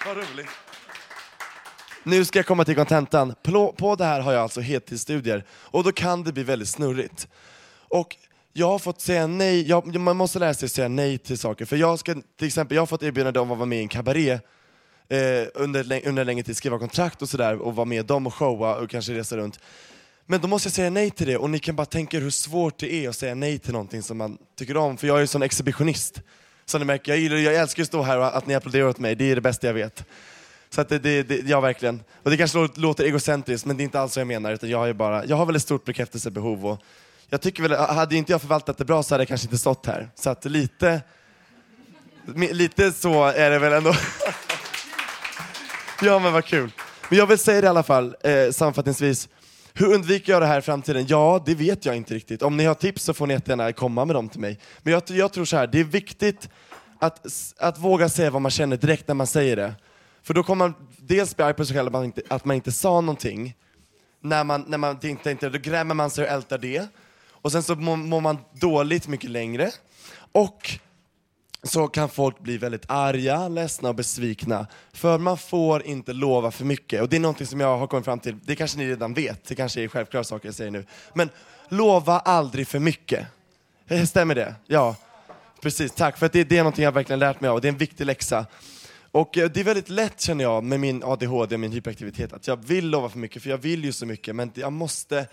Vad 0.06 0.16
roligt. 0.16 0.46
Nu 2.04 2.24
ska 2.24 2.38
jag 2.38 2.46
komma 2.46 2.64
till 2.64 2.74
kontentan. 2.74 3.34
På, 3.76 3.94
det 3.98 4.04
här 4.04 4.20
har 4.20 4.32
jag 4.32 4.42
alltså 4.42 4.60
heltidsstudier 4.60 5.44
och 5.50 5.84
då 5.84 5.92
kan 5.92 6.24
det 6.24 6.32
bli 6.32 6.42
väldigt 6.42 6.68
snurrigt. 6.68 7.28
Och 7.88 8.16
jag 8.52 8.66
har 8.66 8.78
fått 8.78 9.00
säga 9.00 9.26
nej, 9.26 9.68
jag, 9.68 9.96
man 9.96 10.16
måste 10.16 10.38
lära 10.38 10.54
sig 10.54 10.68
säga 10.68 10.88
nej 10.88 11.18
till 11.18 11.38
saker. 11.38 11.64
För 11.64 11.76
jag 11.76 11.98
ska, 11.98 12.14
till 12.14 12.46
exempel, 12.46 12.74
jag 12.74 12.82
har 12.82 12.86
fått 12.86 13.02
erbjudande 13.02 13.40
om 13.40 13.50
att 13.50 13.58
vara 13.58 13.66
med 13.66 13.78
i 13.78 13.82
en 13.82 13.88
kabaré 13.88 14.30
eh, 15.08 15.46
under, 15.54 16.08
under 16.08 16.24
längre 16.24 16.42
tid, 16.42 16.56
skriva 16.56 16.78
kontrakt 16.78 17.22
och 17.22 17.28
sådär 17.28 17.56
och 17.56 17.76
vara 17.76 17.84
med 17.84 18.06
dem 18.06 18.26
och 18.26 18.34
showa 18.34 18.76
och 18.76 18.90
kanske 18.90 19.12
resa 19.14 19.36
runt. 19.36 19.60
Men 20.26 20.40
då 20.40 20.48
måste 20.48 20.66
jag 20.66 20.74
säga 20.74 20.90
nej 20.90 21.10
till 21.10 21.26
det 21.26 21.36
och 21.36 21.50
ni 21.50 21.58
kan 21.58 21.76
bara 21.76 21.86
tänka 21.86 22.16
er 22.16 22.20
hur 22.20 22.30
svårt 22.30 22.78
det 22.78 22.92
är 22.94 23.08
att 23.08 23.16
säga 23.16 23.34
nej 23.34 23.58
till 23.58 23.72
någonting 23.72 24.02
som 24.02 24.18
man 24.18 24.38
tycker 24.58 24.76
om. 24.76 24.96
För 24.96 25.06
jag 25.06 25.16
är 25.16 25.20
ju 25.20 25.26
sån 25.26 25.42
exhibitionist. 25.42 26.20
Så 26.64 26.78
ni 26.78 26.84
märker, 26.84 27.12
jag, 27.12 27.18
gillar, 27.18 27.36
jag 27.36 27.54
älskar 27.54 27.82
att 27.82 27.86
stå 27.86 28.02
här 28.02 28.18
och 28.18 28.36
att 28.36 28.46
ni 28.46 28.54
applåderar 28.54 28.88
åt 28.88 28.98
mig, 28.98 29.14
det 29.14 29.30
är 29.30 29.34
det 29.34 29.40
bästa 29.40 29.66
jag 29.66 29.74
vet. 29.74 30.04
Så 30.70 30.80
att 30.80 30.88
det, 30.88 30.98
det, 30.98 31.22
det, 31.22 31.48
ja 31.48 31.60
verkligen. 31.60 32.02
Och 32.22 32.30
det 32.30 32.36
kanske 32.36 32.68
låter, 32.74 33.04
egocentriskt 33.04 33.66
men 33.66 33.76
det 33.76 33.82
är 33.82 33.84
inte 33.84 34.00
alls 34.00 34.16
vad 34.16 34.20
jag 34.20 34.28
menar. 34.28 34.52
Utan 34.52 34.70
jag, 34.70 34.88
är 34.88 34.92
bara, 34.92 35.24
jag 35.24 35.36
har 35.36 35.46
väldigt 35.46 35.62
stort 35.62 35.84
bekräftelsebehov 35.84 36.66
och 36.66 36.82
jag 37.28 37.40
tycker 37.40 37.62
väl, 37.62 37.72
hade 37.72 38.16
inte 38.16 38.32
jag 38.32 38.40
förvaltat 38.40 38.78
det 38.78 38.84
bra 38.84 39.02
så 39.02 39.14
hade 39.14 39.22
jag 39.22 39.28
kanske 39.28 39.46
inte 39.46 39.58
stått 39.58 39.86
här. 39.86 40.10
Så 40.14 40.30
att 40.30 40.44
lite, 40.44 41.02
lite 42.34 42.92
så 42.92 43.24
är 43.24 43.50
det 43.50 43.58
väl 43.58 43.72
ändå. 43.72 43.94
ja 46.02 46.18
men 46.18 46.32
vad 46.32 46.44
kul. 46.44 46.70
Men 47.08 47.18
jag 47.18 47.26
vill 47.26 47.38
säga 47.38 47.60
det 47.60 47.64
i 47.64 47.68
alla 47.68 47.82
fall, 47.82 48.16
eh, 48.20 48.50
sammanfattningsvis. 48.50 49.28
Hur 49.74 49.94
undviker 49.94 50.32
jag 50.32 50.42
det 50.42 50.46
här 50.46 50.58
i 50.58 50.62
framtiden? 50.62 51.06
Ja, 51.08 51.42
det 51.46 51.54
vet 51.54 51.86
jag 51.86 51.96
inte 51.96 52.14
riktigt. 52.14 52.42
Om 52.42 52.56
ni 52.56 52.64
har 52.64 52.74
tips 52.74 53.04
så 53.04 53.14
får 53.14 53.26
ni 53.26 53.34
jättegärna 53.34 53.72
komma 53.72 54.04
med 54.04 54.16
dem 54.16 54.28
till 54.28 54.40
mig. 54.40 54.58
Men 54.82 54.92
jag, 54.92 55.02
jag 55.06 55.32
tror 55.32 55.44
så 55.44 55.56
här, 55.56 55.66
det 55.66 55.80
är 55.80 55.84
viktigt 55.84 56.48
att, 56.98 57.26
att 57.58 57.78
våga 57.78 58.08
säga 58.08 58.30
vad 58.30 58.42
man 58.42 58.50
känner 58.50 58.76
direkt 58.76 59.08
när 59.08 59.14
man 59.14 59.26
säger 59.26 59.56
det. 59.56 59.74
För 60.22 60.34
då 60.34 60.42
kommer 60.42 60.68
man 60.68 60.74
dels 60.96 61.36
bli 61.36 61.44
arg 61.44 61.54
på 61.54 61.64
sig 61.64 61.76
själv 61.76 61.86
att 61.86 61.92
man 61.92 62.04
inte, 62.04 62.22
att 62.28 62.44
man 62.44 62.56
inte 62.56 62.72
sa 62.72 63.00
någonting. 63.00 63.54
När 64.20 64.44
man, 64.44 64.64
när 64.68 64.78
man 64.78 64.98
inte, 65.02 65.30
inte, 65.30 65.48
då 65.48 65.58
grämer 65.58 65.94
man 65.94 66.10
sig 66.10 66.24
och 66.24 66.30
ältar 66.30 66.58
det. 66.58 66.86
Och 67.30 67.52
sen 67.52 67.62
så 67.62 67.74
mår, 67.74 67.96
mår 67.96 68.20
man 68.20 68.38
dåligt 68.52 69.08
mycket 69.08 69.30
längre. 69.30 69.70
Och 70.32 70.78
så 71.62 71.88
kan 71.88 72.08
folk 72.08 72.38
bli 72.38 72.58
väldigt 72.58 72.84
arga, 72.88 73.48
ledsna 73.48 73.88
och 73.88 73.94
besvikna. 73.94 74.66
För 74.92 75.18
man 75.18 75.38
får 75.38 75.82
inte 75.82 76.12
lova 76.12 76.50
för 76.50 76.64
mycket. 76.64 77.02
Och 77.02 77.08
det 77.08 77.16
är 77.16 77.20
någonting 77.20 77.46
som 77.46 77.60
jag 77.60 77.78
har 77.78 77.86
kommit 77.86 78.04
fram 78.04 78.20
till, 78.20 78.38
det 78.44 78.56
kanske 78.56 78.78
ni 78.78 78.88
redan 78.88 79.14
vet, 79.14 79.44
det 79.44 79.54
kanske 79.54 79.82
är 79.82 79.88
självklara 79.88 80.24
saker 80.24 80.48
jag 80.48 80.54
säger 80.54 80.70
nu. 80.70 80.84
Men 81.14 81.30
lova 81.68 82.18
aldrig 82.18 82.68
för 82.68 82.78
mycket. 82.78 83.26
Eh, 83.88 84.04
stämmer 84.04 84.34
det? 84.34 84.54
Ja, 84.66 84.96
precis. 85.60 85.92
Tack, 85.92 86.18
för 86.18 86.30
det, 86.32 86.44
det 86.44 86.58
är 86.58 86.62
någonting 86.62 86.84
jag 86.84 86.92
verkligen 86.92 87.18
lärt 87.18 87.40
mig 87.40 87.50
av. 87.50 87.60
Det 87.60 87.68
är 87.68 87.72
en 87.72 87.78
viktig 87.78 88.06
läxa. 88.06 88.46
Och 89.10 89.38
eh, 89.38 89.50
det 89.50 89.60
är 89.60 89.64
väldigt 89.64 89.88
lätt 89.88 90.20
känner 90.20 90.44
jag 90.44 90.64
med 90.64 90.80
min 90.80 91.02
ADHD 91.04 91.54
och 91.54 91.60
min 91.60 91.72
hyperaktivitet 91.72 92.32
att 92.32 92.46
jag 92.46 92.56
vill 92.56 92.88
lova 92.88 93.08
för 93.08 93.18
mycket, 93.18 93.42
för 93.42 93.50
jag 93.50 93.58
vill 93.58 93.84
ju 93.84 93.92
så 93.92 94.06
mycket, 94.06 94.36
men 94.36 94.52
jag 94.54 94.72
måste... 94.72 95.26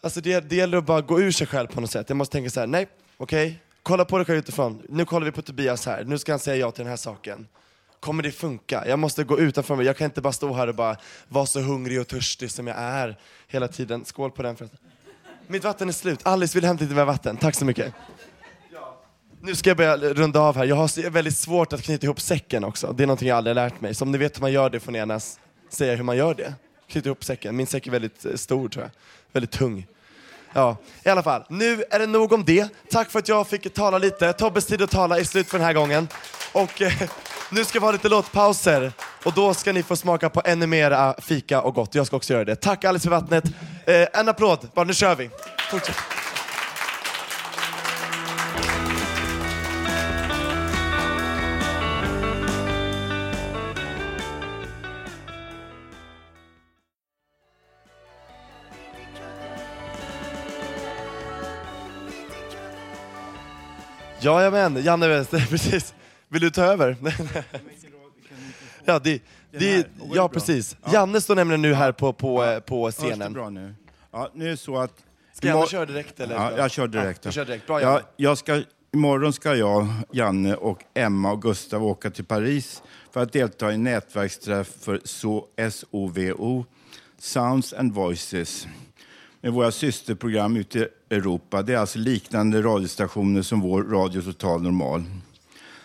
Alltså 0.00 0.20
det, 0.20 0.40
det 0.40 0.56
gäller 0.56 0.78
att 0.78 0.86
bara 0.86 1.00
gå 1.00 1.20
ur 1.20 1.30
sig 1.30 1.46
själv 1.46 1.66
på 1.66 1.80
något 1.80 1.90
sätt. 1.90 2.08
Jag 2.08 2.16
måste 2.16 2.32
tänka 2.32 2.50
så 2.50 2.60
här: 2.60 2.66
nej, 2.66 2.86
okej, 3.16 3.60
kolla 3.82 4.04
på 4.04 4.16
dig 4.16 4.26
själv 4.26 4.38
utifrån. 4.38 4.82
Nu 4.88 5.04
kollar 5.04 5.24
vi 5.24 5.32
på 5.32 5.42
Tobias 5.42 5.86
här, 5.86 6.04
nu 6.04 6.18
ska 6.18 6.32
han 6.32 6.38
säga 6.38 6.56
ja 6.56 6.70
till 6.70 6.84
den 6.84 6.90
här 6.90 6.96
saken. 6.96 7.46
Kommer 8.00 8.22
det 8.22 8.30
funka? 8.30 8.84
Jag 8.86 8.98
måste 8.98 9.24
gå 9.24 9.38
utanför 9.38 9.76
mig, 9.76 9.86
jag 9.86 9.96
kan 9.96 10.04
inte 10.04 10.20
bara 10.20 10.32
stå 10.32 10.52
här 10.52 10.66
och 10.66 10.74
bara 10.74 10.96
vara 11.28 11.46
så 11.46 11.60
hungrig 11.60 12.00
och 12.00 12.08
törstig 12.08 12.50
som 12.50 12.66
jag 12.66 12.76
är 12.76 13.18
hela 13.48 13.68
tiden. 13.68 14.04
Skål 14.04 14.30
på 14.30 14.42
den 14.42 14.56
förresten. 14.56 14.78
Mitt 15.46 15.64
vatten 15.64 15.88
är 15.88 15.92
slut. 15.92 16.20
Alice 16.22 16.58
vill 16.58 16.64
hämta 16.64 16.84
lite 16.84 16.94
mer 16.94 17.04
vatten. 17.04 17.36
Tack 17.36 17.54
så 17.54 17.64
mycket. 17.64 17.94
Nu 19.42 19.54
ska 19.54 19.70
jag 19.70 19.76
börja 19.76 19.96
runda 19.96 20.40
av 20.40 20.56
här. 20.56 20.64
Jag 20.64 20.76
har 20.76 21.10
väldigt 21.10 21.36
svårt 21.36 21.72
att 21.72 21.82
knyta 21.82 22.06
ihop 22.06 22.20
säcken 22.20 22.64
också. 22.64 22.92
Det 22.92 23.02
är 23.02 23.06
någonting 23.06 23.28
jag 23.28 23.36
aldrig 23.36 23.56
har 23.56 23.64
lärt 23.64 23.80
mig. 23.80 23.94
Så 23.94 24.04
om 24.04 24.12
ni 24.12 24.18
vet 24.18 24.36
hur 24.36 24.40
man 24.40 24.52
gör 24.52 24.70
det 24.70 24.80
får 24.80 24.92
ni 24.92 24.98
gärna 24.98 25.20
säga 25.68 25.96
hur 25.96 26.02
man 26.02 26.16
gör 26.16 26.34
det. 26.34 26.54
Knyta 26.88 27.08
ihop 27.08 27.24
säcken. 27.24 27.56
Min 27.56 27.66
säck 27.66 27.86
är 27.86 27.90
väldigt 27.90 28.24
eh, 28.24 28.34
stor 28.34 28.68
tror 28.68 28.84
jag. 28.84 28.90
Väldigt 29.32 29.50
tung. 29.50 29.86
Ja, 30.52 30.76
i 31.04 31.08
alla 31.08 31.22
fall. 31.22 31.44
Nu 31.48 31.84
är 31.90 31.98
det 31.98 32.06
nog 32.06 32.32
om 32.32 32.44
det. 32.44 32.68
Tack 32.90 33.10
för 33.10 33.18
att 33.18 33.28
jag 33.28 33.46
fick 33.46 33.74
tala 33.74 33.98
lite. 33.98 34.32
Tobbes 34.32 34.66
tid 34.66 34.82
att 34.82 34.90
tala 34.90 35.18
är 35.18 35.24
slut 35.24 35.48
för 35.48 35.58
den 35.58 35.66
här 35.66 35.74
gången. 35.74 36.08
Och 36.52 36.82
eh, 36.82 36.92
nu 37.50 37.64
ska 37.64 37.80
vi 37.80 37.84
ha 37.84 37.92
lite 37.92 38.08
låtpauser. 38.08 38.92
Och 39.24 39.32
då 39.32 39.54
ska 39.54 39.72
ni 39.72 39.82
få 39.82 39.96
smaka 39.96 40.30
på 40.30 40.42
ännu 40.44 40.66
mera 40.66 41.14
fika 41.18 41.62
och 41.62 41.74
gott. 41.74 41.94
Jag 41.94 42.06
ska 42.06 42.16
också 42.16 42.32
göra 42.32 42.44
det. 42.44 42.56
Tack 42.56 42.84
Alice 42.84 43.02
för 43.02 43.10
vattnet. 43.10 43.44
Eh, 43.86 44.20
en 44.20 44.28
applåd. 44.28 44.68
Bara 44.74 44.84
nu 44.84 44.94
kör 44.94 45.14
vi. 45.14 45.30
Fortsätt. 45.70 45.96
Jajamän, 64.22 64.82
Janne 64.82 65.08
Wester, 65.08 65.46
precis. 65.50 65.94
Vill 66.28 66.40
du 66.40 66.50
ta 66.50 66.64
över? 66.64 66.96
ja, 68.84 68.98
det, 68.98 69.22
det, 69.50 69.86
ja, 70.14 70.28
precis. 70.28 70.76
Janne 70.92 71.20
står 71.20 71.34
nämligen 71.34 71.62
nu 71.62 71.74
här 71.74 71.92
på, 71.92 72.12
på, 72.12 72.44
eh, 72.44 72.60
på 72.60 72.90
scenen. 72.90 73.32
bra 73.32 73.50
nu? 73.50 73.74
Ja, 74.12 74.30
nu 74.34 74.46
är 74.46 74.50
det 74.50 74.56
så 74.56 74.76
att... 74.76 74.92
Ska 75.32 75.46
Janne 75.48 75.66
köra 75.66 75.86
direkt, 75.86 76.20
eller? 76.20 76.34
Ja, 76.34 76.52
jag 76.56 76.70
kör 76.70 76.88
direkt. 76.88 77.24
Ja, 77.24 77.28
du 77.28 77.34
kör 77.34 77.44
direkt. 77.44 77.66
Bra, 77.66 77.80
Janne. 77.80 77.92
ja, 77.92 78.00
jag 78.16 78.38
ska, 78.38 78.62
imorgon 78.92 79.32
ska 79.32 79.54
jag, 79.54 79.88
Janne 80.12 80.54
och 80.54 80.84
Emma 80.94 81.32
och 81.32 81.42
Gustav 81.42 81.84
åka 81.84 82.10
till 82.10 82.24
Paris 82.24 82.82
för 83.12 83.22
att 83.22 83.32
delta 83.32 83.72
i 83.72 83.78
nätverksträff 83.78 84.68
för 84.80 85.00
SO, 85.04 85.46
SOVO, 85.70 86.64
Sounds 87.18 87.72
and 87.72 87.92
Voices, 87.92 88.66
med 89.40 89.52
våra 89.52 89.72
systerprogram 89.72 90.56
ute 90.56 90.78
i 90.78 91.14
Europa. 91.14 91.62
Det 91.62 91.74
är 91.74 91.78
alltså 91.78 91.98
liknande 91.98 92.62
radiostationer 92.62 93.42
som 93.42 93.60
vår 93.60 93.82
Radio 93.82 94.22
Total 94.22 94.62
Normal, 94.62 95.04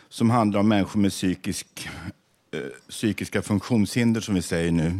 som 0.10 0.30
handlar 0.30 0.60
om 0.60 0.68
människor 0.68 1.00
med 1.00 1.12
psykisk, 1.12 1.90
eh, 2.52 2.60
psykiska 2.90 3.42
funktionshinder, 3.42 4.22
som 4.22 4.36
vi 4.36 4.42
säger 4.42 4.72
nu 4.72 5.00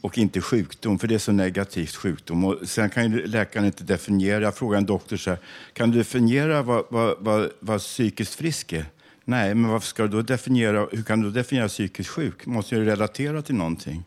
och 0.00 0.18
inte 0.18 0.40
sjukdom, 0.40 0.98
för 0.98 1.08
det 1.08 1.14
är 1.14 1.18
så 1.18 1.32
negativt 1.32 1.94
sjukdom. 1.94 2.44
Och 2.44 2.68
sen 2.68 2.90
kan 2.90 3.12
ju 3.12 3.26
läkaren 3.26 3.66
inte 3.66 3.84
definiera. 3.84 4.42
Jag 4.42 4.56
frågade 4.56 4.78
en 4.78 4.86
doktor 4.86 5.16
så 5.16 5.30
här, 5.30 5.38
kan 5.72 5.90
du 5.90 5.98
definiera 5.98 6.62
vad, 6.62 6.84
vad, 6.90 7.16
vad, 7.20 7.50
vad 7.60 7.80
psykiskt 7.80 8.34
frisk 8.34 8.72
är? 8.72 8.84
Nej, 9.24 9.54
men 9.54 9.70
varför 9.70 9.86
ska 9.86 10.02
du 10.02 10.08
då 10.08 10.22
definiera, 10.22 10.86
hur 10.92 11.02
kan 11.02 11.20
du 11.20 11.28
då 11.28 11.34
definiera 11.34 11.68
psykiskt 11.68 12.10
sjuk? 12.10 12.46
måste 12.46 12.74
ju 12.74 12.84
relatera 12.84 13.42
till 13.42 13.54
någonting. 13.54 14.04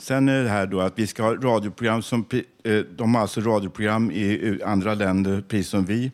Sen 0.00 0.28
är 0.28 0.42
det 0.42 0.48
här 0.48 0.66
då 0.66 0.80
att 0.80 0.98
vi 0.98 1.06
ska 1.06 1.22
ha 1.22 1.34
radioprogram 1.34 2.02
som, 2.02 2.24
eh, 2.64 2.78
de 2.78 3.14
har 3.14 3.22
alltså 3.22 3.40
radioprogram 3.40 4.10
i 4.10 4.58
andra 4.64 4.94
länder, 4.94 5.44
precis 5.48 5.68
som 5.68 5.84
vi. 5.84 6.12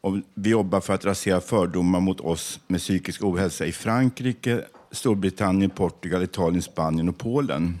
Och 0.00 0.16
vi 0.34 0.50
jobbar 0.50 0.80
för 0.80 0.94
att 0.94 1.04
rasera 1.04 1.40
fördomar 1.40 2.00
mot 2.00 2.20
oss 2.20 2.60
med 2.66 2.80
psykisk 2.80 3.24
ohälsa 3.24 3.66
i 3.66 3.72
Frankrike, 3.72 4.64
Storbritannien, 4.90 5.70
Portugal, 5.70 6.22
Italien, 6.22 6.62
Spanien 6.62 7.08
och 7.08 7.18
Polen. 7.18 7.78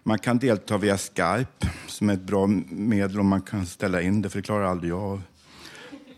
Man 0.10 0.20
kan 0.20 0.38
delta 0.40 0.78
via 0.78 0.98
Skype, 0.98 1.68
som 1.88 2.10
är 2.10 2.14
ett 2.14 2.22
bra 2.22 2.48
medel 2.70 3.20
om 3.20 3.28
man 3.28 3.42
kan 3.42 3.66
ställa 3.66 4.02
in 4.02 4.22
det, 4.22 4.30
för 4.30 4.38
det 4.40 4.44
klarar 4.44 4.66
aldrig 4.66 4.92
jag 4.92 5.00
av. 5.00 5.22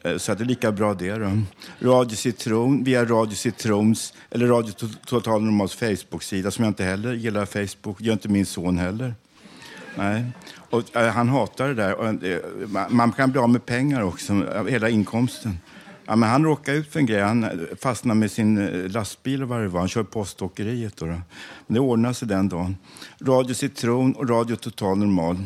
Eh, 0.03 0.17
så 0.17 0.31
att 0.31 0.37
det 0.37 0.43
är 0.43 0.45
lika 0.45 0.71
bra 0.71 0.93
det 0.93 1.15
då. 1.15 1.41
Radio 1.81 2.15
Citron, 2.15 2.83
via 2.83 3.05
Radio 3.05 3.35
Citrons 3.35 4.13
eller 4.29 4.47
Radio 4.47 4.73
Total 5.05 5.41
Normals 5.41 5.75
Facebook-sida 5.75 6.51
som 6.51 6.63
jag 6.65 6.69
inte 6.69 6.83
heller 6.83 7.13
gillar 7.13 7.45
Facebook. 7.45 8.01
gör 8.01 8.13
inte 8.13 8.29
min 8.29 8.45
son 8.45 8.77
heller. 8.77 9.15
Nej. 9.95 10.25
Och, 10.55 10.95
eh, 10.95 11.11
han 11.13 11.29
hatar 11.29 11.67
det 11.67 11.73
där. 11.73 11.93
Och, 11.95 12.23
eh, 12.23 12.39
man- 12.89 13.11
kan 13.11 13.31
bli 13.31 13.41
av 13.41 13.49
med 13.49 13.65
pengar 13.65 14.01
också, 14.01 14.33
hela 14.69 14.89
inkomsten. 14.89 15.57
Ja, 16.05 16.15
men 16.15 16.29
han 16.29 16.43
råkade 16.43 16.77
ut 16.77 16.91
för 16.91 16.99
en 16.99 17.05
grej. 17.05 17.21
Han 17.21 17.67
fastnade 17.81 18.19
med 18.19 18.31
sin 18.31 18.57
eh, 18.57 18.91
lastbil 18.91 19.43
och 19.43 19.49
vad 19.49 19.61
det 19.61 19.67
var. 19.67 19.79
Han 19.79 19.89
kör 19.89 20.03
poståkeriet. 20.03 20.97
Då, 20.97 21.05
då. 21.05 21.11
Men 21.11 21.21
det 21.67 21.79
ordnade 21.79 22.13
sig 22.13 22.27
den 22.27 22.49
dagen. 22.49 22.77
Radio 23.21 23.53
Citron 23.53 24.15
och 24.15 24.29
Radio 24.29 24.55
Total 24.55 24.97
Normal. 24.97 25.37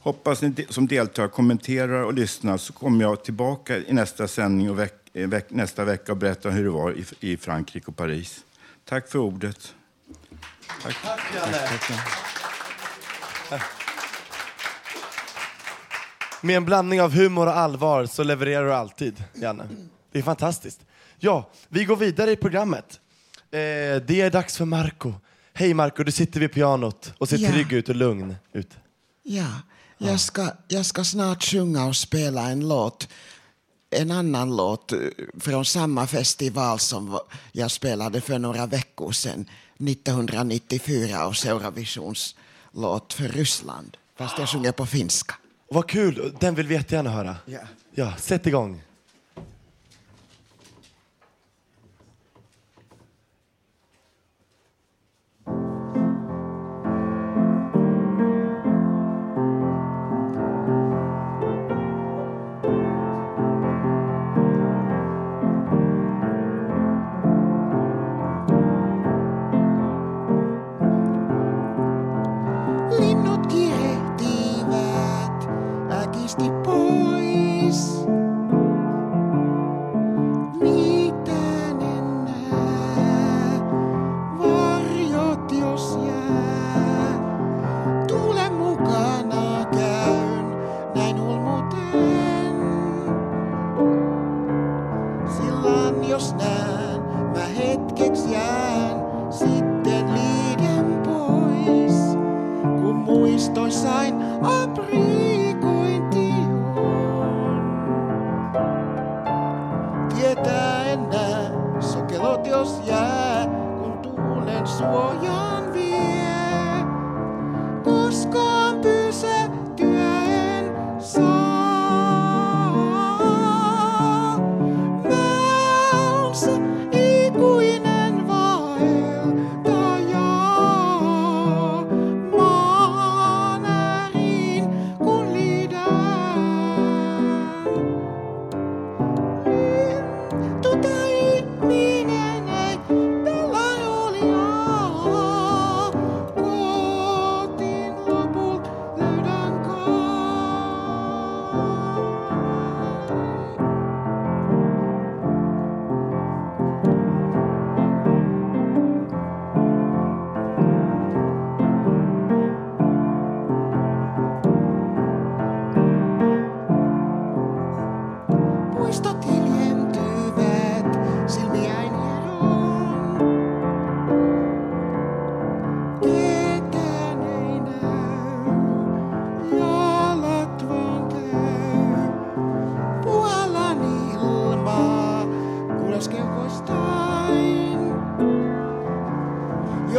Hoppas 0.00 0.42
ni 0.42 0.66
som 0.68 0.86
deltar 0.86 1.28
kommenterar 1.28 2.02
och 2.02 2.14
lyssnar 2.14 2.56
så 2.56 2.72
kommer 2.72 3.04
jag 3.04 3.24
tillbaka 3.24 3.78
i 3.78 3.92
nästa 3.92 4.28
sändning 4.28 4.70
och 4.70 4.78
veck, 4.78 4.94
eh, 5.12 5.28
veck, 5.28 5.46
nästa 5.50 5.84
vecka 5.84 6.12
och 6.12 6.18
berätta 6.18 6.50
hur 6.50 6.64
det 6.64 6.70
var 6.70 6.92
i, 6.92 7.32
i 7.32 7.36
Frankrike 7.36 7.86
och 7.86 7.96
Paris. 7.96 8.44
Tack 8.84 9.08
för 9.08 9.18
ordet. 9.18 9.74
Tack. 10.82 10.96
Janne. 11.34 11.52
tack, 11.52 11.92
tack. 13.48 13.81
Med 16.44 16.56
en 16.56 16.64
blandning 16.64 17.00
av 17.02 17.12
humor 17.12 17.46
och 17.46 17.56
allvar 17.56 18.06
så 18.06 18.22
levererar 18.22 18.64
du 18.64 18.74
alltid, 18.74 19.24
Janne. 19.34 19.68
Det 20.12 20.18
är 20.18 20.22
fantastiskt. 20.22 20.80
Ja, 21.18 21.50
vi 21.68 21.84
går 21.84 21.96
vidare 21.96 22.30
i 22.30 22.36
programmet. 22.36 23.00
Eh, 23.50 23.58
det 24.06 24.10
är 24.20 24.30
dags 24.30 24.56
för 24.56 24.64
Marco. 24.64 25.12
Hej 25.54 25.74
Marco, 25.74 26.02
du 26.04 26.12
sitter 26.12 26.40
vid 26.40 26.52
pianot 26.52 27.12
och 27.18 27.28
ser 27.28 27.38
Ja. 27.38 27.50
trygg 27.50 27.72
ut 27.72 27.88
och 27.88 27.94
lugn 27.96 28.36
ut. 28.52 28.70
Ja, 29.22 29.46
jag 29.98 30.20
ska, 30.20 30.48
jag 30.68 30.86
ska 30.86 31.04
snart 31.04 31.44
sjunga 31.44 31.86
och 31.86 31.96
spela 31.96 32.42
en 32.50 32.68
låt. 32.68 33.08
En 33.90 34.10
annan 34.10 34.56
låt 34.56 34.92
eh, 34.92 34.98
från 35.40 35.64
samma 35.64 36.06
festival 36.06 36.78
som 36.78 37.18
jag 37.52 37.70
spelade 37.70 38.20
för 38.20 38.38
några 38.38 38.66
veckor 38.66 39.12
sedan. 39.12 39.46
1994 39.78 41.28
års 41.28 41.46
Eurovisionslåt 41.46 43.12
för 43.12 43.28
Ryssland. 43.28 43.96
Fast 44.18 44.38
jag 44.38 44.48
sjunger 44.48 44.72
på 44.72 44.86
finska. 44.86 45.34
Vad 45.72 45.86
kul, 45.88 46.32
den 46.40 46.54
vill 46.54 46.66
vi 46.66 46.74
jättegärna 46.74 47.10
höra. 47.10 47.36
Ja. 47.46 47.58
Ja, 47.94 48.12
sätt 48.16 48.46
igång. 48.46 48.82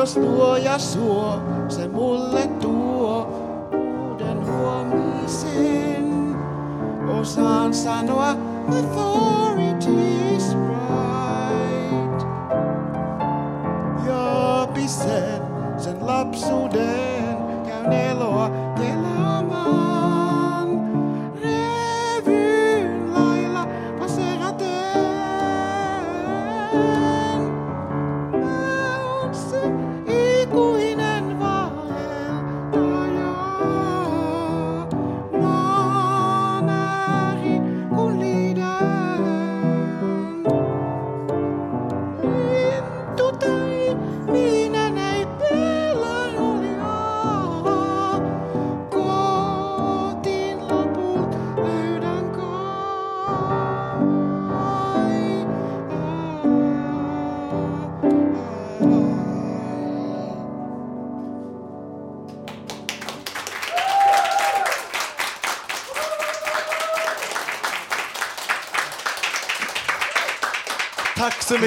Jos 0.04 0.18
luoja 0.18 0.80
suo, 0.80 1.42
se 1.70 1.88
mulle 1.88 2.48
tuo 2.62 3.28
uuden 3.72 4.48
huomisen. 4.48 6.36
Osaan 7.20 7.74
sanoa 7.74 8.36
authorities 8.68 10.58
right. 10.68 12.28
Ja 14.08 14.68
pisen 14.74 15.42
sen 15.78 16.08
lapsuuden 16.08 17.03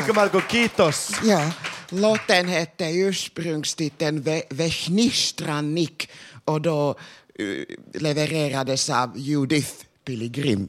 mycket 0.06 0.16
Marco. 0.16 0.40
Kitos. 0.48 1.10
Ja, 1.24 1.50
låten 1.88 2.48
hette 2.48 2.84
ursprungstiteln 2.84 4.22
Ve- 4.22 4.42
Vesnistranik 4.50 6.08
och 6.44 6.60
då 6.60 6.94
levererades 7.94 8.90
av 8.90 9.12
Judith 9.18 9.70
Pilgrim. 10.04 10.68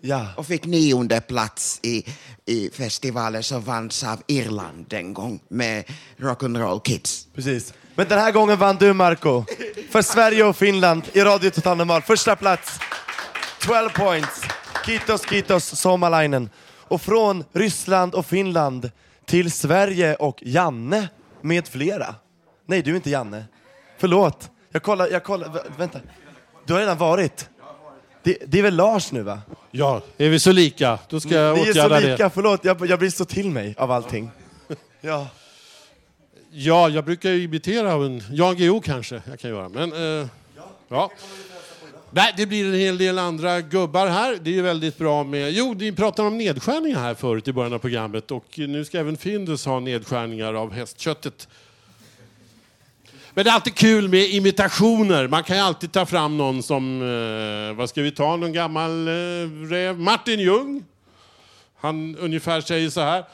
Ja. 0.00 0.26
Och 0.36 0.46
fick 0.46 0.64
nionde 0.64 1.20
plats 1.20 1.80
i, 1.82 2.04
i 2.46 2.70
festivalen 2.72 3.42
som 3.42 3.62
vanns 3.62 4.04
av 4.04 4.22
Irland 4.26 4.92
en 4.92 5.14
gång 5.14 5.40
med 5.48 5.84
Rock'n'Roll 6.16 6.80
Kids. 6.82 7.26
Precis. 7.34 7.74
Men 7.94 8.08
den 8.08 8.18
här 8.18 8.32
gången 8.32 8.58
vann 8.58 8.76
du 8.76 8.92
Marco. 8.92 9.44
För 9.90 10.02
Sverige 10.02 10.44
och 10.44 10.56
Finland 10.56 11.02
i 11.12 11.20
Radio 11.20 11.50
Total 11.50 11.76
Normal. 11.76 12.02
Första 12.02 12.36
plats. 12.36 12.78
12 13.60 13.88
points. 13.90 14.40
Kitos, 14.86 15.26
Kitos, 15.30 15.64
Somalainen. 15.80 16.50
Och 16.88 17.02
från 17.02 17.44
Ryssland 17.52 18.14
och 18.14 18.26
Finland 18.26 18.90
till 19.24 19.52
Sverige 19.52 20.14
och 20.14 20.42
Janne 20.42 21.08
med 21.40 21.68
flera. 21.68 22.14
Nej, 22.66 22.82
du 22.82 22.90
är 22.90 22.94
inte 22.96 23.10
Janne. 23.10 23.44
Förlåt. 23.98 24.50
Jag 24.72 24.82
kollar, 24.82 25.08
jag 25.08 25.24
kollar, 25.24 25.48
vä- 25.48 25.72
vänta. 25.78 25.98
Du 26.66 26.72
har 26.72 26.80
redan 26.80 26.98
varit. 26.98 27.48
Det, 28.22 28.38
det 28.46 28.58
är 28.58 28.62
väl 28.62 28.76
Lars 28.76 29.12
nu 29.12 29.22
va? 29.22 29.40
Ja, 29.70 30.00
är 30.18 30.28
vi 30.28 30.38
så 30.38 30.52
lika? 30.52 30.98
Då 31.08 31.20
ska 31.20 31.34
jag 31.34 31.54
Ni 31.56 31.60
är 31.60 31.64
så 31.64 31.70
åtgärda 31.70 31.98
lika, 32.00 32.24
det. 32.24 32.30
förlåt. 32.30 32.64
Jag, 32.64 32.86
jag 32.86 32.98
blir 32.98 33.10
så 33.10 33.24
till 33.24 33.50
mig 33.50 33.74
av 33.78 33.90
allting. 33.92 34.30
Ja. 35.00 35.26
Ja, 36.50 36.88
jag 36.88 37.04
brukar 37.04 37.30
ju 37.30 37.42
imitera 37.42 37.92
en 37.92 38.22
Jan 38.30 38.56
Guillou 38.56 38.80
kanske 38.80 39.22
jag 39.28 39.38
kan 39.40 39.50
göra. 39.50 39.68
Men, 39.68 39.92
eh, 40.20 40.26
ja. 40.88 41.10
Nej, 42.10 42.34
det 42.36 42.46
blir 42.46 42.66
en 42.66 42.74
hel 42.74 42.98
del 42.98 43.18
andra 43.18 43.60
gubbar 43.60 44.06
här. 44.06 44.38
Det 44.42 44.50
är 44.50 44.54
ju 44.54 44.62
väldigt 44.62 44.98
bra 44.98 45.24
med... 45.24 45.52
Jo, 45.52 45.74
ni 45.74 45.92
pratade 45.92 46.28
om 46.28 46.38
nedskärningar 46.38 46.98
här 46.98 47.14
förut 47.14 47.48
i 47.48 47.52
början 47.52 47.72
av 47.72 47.78
programmet 47.78 48.30
och 48.30 48.46
nu 48.56 48.84
ska 48.84 48.98
även 48.98 49.16
Findus 49.16 49.66
ha 49.66 49.80
nedskärningar 49.80 50.54
av 50.54 50.72
hästköttet. 50.72 51.48
Men 53.34 53.44
det 53.44 53.50
är 53.50 53.54
alltid 53.54 53.74
kul 53.74 54.08
med 54.08 54.30
imitationer. 54.30 55.28
Man 55.28 55.44
kan 55.44 55.56
ju 55.56 55.62
alltid 55.62 55.92
ta 55.92 56.06
fram 56.06 56.36
någon 56.36 56.62
som... 56.62 57.02
Eh, 57.02 57.76
vad 57.76 57.88
ska 57.88 58.02
vi 58.02 58.10
ta? 58.10 58.36
Någon 58.36 58.52
gammal 58.52 59.08
eh, 59.08 59.12
räv? 59.70 59.98
Martin 59.98 60.40
Ljung. 60.40 60.84
Han 61.76 62.16
ungefär 62.16 62.60
säger 62.60 62.90
så 62.90 63.00
här. 63.00 63.24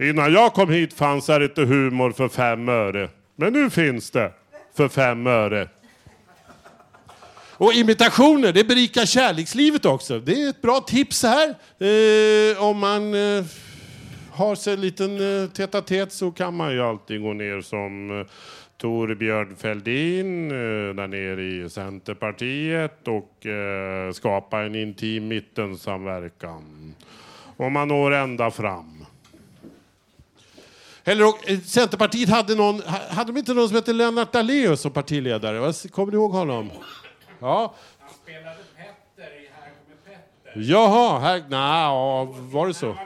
Innan 0.00 0.32
jag 0.32 0.54
kom 0.54 0.70
hit 0.70 0.92
fanns 0.94 1.28
här 1.28 1.44
inte 1.44 1.62
humor 1.62 2.12
för 2.12 2.28
fem 2.28 2.68
öre. 2.68 3.08
Men 3.36 3.52
nu 3.52 3.70
finns 3.70 4.10
det 4.10 4.32
för 4.76 4.88
fem 4.88 5.26
öre. 5.26 5.68
Och 7.54 7.72
imitationer, 7.72 8.52
det 8.52 8.64
berikar 8.64 9.06
kärlekslivet 9.06 9.84
också. 9.84 10.18
Det 10.18 10.42
är 10.42 10.48
ett 10.48 10.62
bra 10.62 10.80
tips 10.80 11.22
här. 11.22 11.48
Eh, 11.78 12.62
om 12.62 12.78
man 12.78 13.14
eh, 13.14 13.44
har 14.32 14.54
sig 14.54 14.74
en 14.74 14.80
liten 14.80 15.42
eh, 15.44 15.80
tät 15.82 16.12
så 16.12 16.30
kan 16.30 16.56
man 16.56 16.72
ju 16.72 16.82
alltid 16.82 17.22
gå 17.22 17.32
ner 17.32 17.60
som 17.60 18.20
eh, 18.20 18.26
Torbjörn 18.76 19.56
Fälldin 19.56 20.50
eh, 20.50 20.94
där 20.94 21.06
nere 21.06 21.42
i 21.42 21.70
Centerpartiet 21.70 23.08
och 23.08 23.46
eh, 23.46 24.12
skapa 24.12 24.60
en 24.60 24.74
intim 24.74 25.28
mittensamverkan. 25.28 26.94
Och 27.56 27.72
man 27.72 27.88
når 27.88 28.12
ända 28.14 28.50
fram. 28.50 29.06
Eller, 31.04 31.24
eh, 31.24 31.60
Centerpartiet 31.60 32.28
hade 32.28 32.54
någon, 32.54 32.82
hade 33.10 33.32
de 33.32 33.38
inte 33.38 33.54
någon 33.54 33.68
som 33.68 33.74
hette 33.74 33.92
Lennart 33.92 34.32
Daléus 34.32 34.80
som 34.80 34.90
partiledare? 34.90 35.72
Kommer 35.90 36.12
ni 36.12 36.16
ihåg 36.16 36.32
honom? 36.32 36.70
Ja. 37.42 37.74
Jaha, 40.54 41.18
här, 41.18 41.44
nej, 41.48 41.82
ja, 41.82 42.24
var 42.24 42.66
det 42.66 42.74
så? 42.74 42.96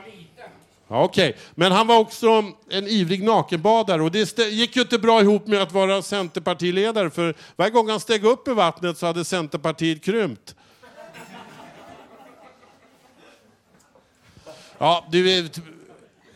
Ja, 0.87 1.03
Okej, 1.03 1.37
men 1.55 1.71
han 1.71 1.87
var 1.87 1.99
också 1.99 2.43
en 2.69 2.87
ivrig 2.87 3.23
nakenbadare 3.23 4.01
och 4.01 4.11
det 4.11 4.39
gick 4.39 4.75
ju 4.75 4.81
inte 4.81 4.99
bra 4.99 5.21
ihop 5.21 5.47
med 5.47 5.61
att 5.61 5.71
vara 5.71 6.01
Centerpartiledare 6.01 7.09
för 7.09 7.35
varje 7.55 7.71
gång 7.71 7.89
han 7.89 7.99
steg 7.99 8.25
upp 8.25 8.47
i 8.47 8.53
vattnet 8.53 8.97
så 8.97 9.05
hade 9.05 9.25
Centerpartiet 9.25 10.03
krympt. 10.03 10.55
Ja, 14.77 15.05
du 15.11 15.49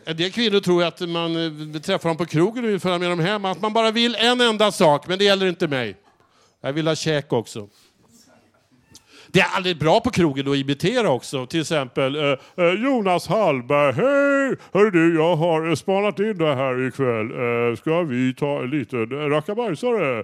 en 0.05 0.17
del 0.17 0.31
kvinnor 0.31 0.59
tror 0.59 0.83
att 0.83 0.99
man 0.99 1.35
eh, 1.75 1.81
träffar 1.81 2.09
dem 2.09 2.17
på 2.17 2.25
krogen 2.25 2.63
och 2.63 2.69
vill 2.69 2.79
följa 2.79 2.99
med 2.99 3.09
dem 3.09 3.19
hem, 3.19 3.45
att 3.45 3.61
man 3.61 3.73
bara 3.73 3.91
vill 3.91 4.15
en 4.15 4.41
enda 4.41 4.71
sak, 4.71 5.07
men 5.07 5.19
det 5.19 5.25
gäller 5.25 5.45
inte 5.45 5.67
mig. 5.67 5.95
Jag 6.61 6.73
vill 6.73 6.87
ha 6.87 6.95
käk 6.95 7.33
också. 7.33 7.69
Det 9.33 9.39
är 9.39 9.47
aldrig 9.55 9.77
bra 9.77 9.99
på 9.99 10.09
krogen 10.09 10.47
att 10.47 10.55
imitera 10.55 11.09
också. 11.09 11.45
Till 11.45 11.61
exempel 11.61 12.15
eh, 12.15 12.21
eh 12.57 12.73
Jonas 12.83 13.27
Hallberg. 13.27 13.93
Hej! 13.93 14.57
Hör 14.73 14.91
du, 14.91 15.15
jag 15.15 15.35
har 15.35 15.69
eh, 15.69 15.75
spanat 15.75 16.19
in 16.19 16.37
det 16.37 16.55
här 16.55 16.87
ikväll. 16.87 17.31
Eh, 17.31 17.75
ska 17.75 18.01
vi 18.01 18.33
ta 18.33 18.59
en 18.63 18.69
liten 18.69 19.11
eh, 19.11 19.29
rackabajsare? 19.29 20.23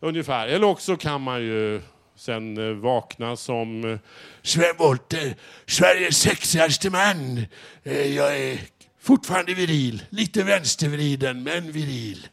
Ungefär. 0.00 0.48
Eller 0.48 0.66
också 0.66 0.96
kan 0.96 1.20
man 1.22 1.42
ju 1.42 1.80
sen 2.16 2.80
vakna 2.80 3.36
som 3.36 3.98
Sven 4.42 4.74
Wollter, 4.78 5.34
Sveriges 5.66 6.16
sexigaste 6.16 6.90
man. 6.90 7.46
Eh, 7.82 8.16
jag 8.16 8.38
är 8.38 8.58
fortfarande 9.00 9.54
viril. 9.54 10.02
Lite 10.10 10.42
vänstervriden, 10.42 11.42
men 11.42 11.72
viril. 11.72 12.26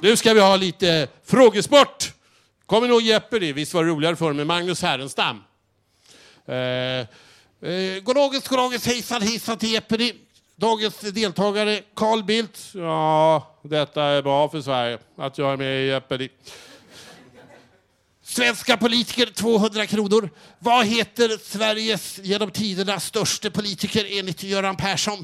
Nu 0.00 0.16
ska 0.16 0.34
vi 0.34 0.40
ha 0.40 0.56
lite 0.56 1.08
frågesport. 1.24 2.12
Kommer 2.66 2.88
nog 2.88 3.02
Jeppe 3.02 3.38
det? 3.38 3.52
Visst 3.52 3.74
var 3.74 3.84
det 3.84 3.90
roligare 3.90 4.16
förr 4.16 4.32
med 4.32 4.46
Magnus 4.46 4.82
Härenstam? 4.82 5.42
Eh, 6.46 6.56
eh, 6.56 7.06
Goddagens, 8.02 8.48
goddagens, 8.48 8.86
hejsan, 8.86 9.22
hejsan 9.22 9.58
till 9.58 9.72
Jeopardy. 9.72 10.12
Dagens 10.56 11.00
deltagare, 11.00 11.80
Carl 11.94 12.24
Bildt. 12.24 12.58
Ja, 12.74 13.54
detta 13.62 14.02
är 14.02 14.22
bra 14.22 14.48
för 14.48 14.60
Sverige, 14.60 14.98
att 15.16 15.38
jag 15.38 15.52
är 15.52 15.56
med 15.56 15.84
i 15.84 15.86
Jeopardy. 15.86 16.28
Svenska 18.22 18.76
politiker, 18.76 19.26
200 19.26 19.86
kronor. 19.86 20.30
Vad 20.58 20.86
heter 20.86 21.38
Sveriges 21.42 22.18
genom 22.18 22.50
tiderna 22.50 23.00
största 23.00 23.50
politiker 23.50 24.06
enligt 24.18 24.42
Göran 24.42 24.76
Persson? 24.76 25.18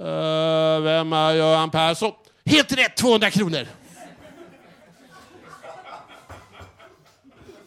Uh, 0.00 0.80
vem 0.80 1.12
är 1.12 1.32
Göran 1.32 1.70
Persson? 1.70 2.12
Helt 2.44 2.72
rätt, 2.72 2.96
200 2.96 3.30
kronor. 3.30 3.66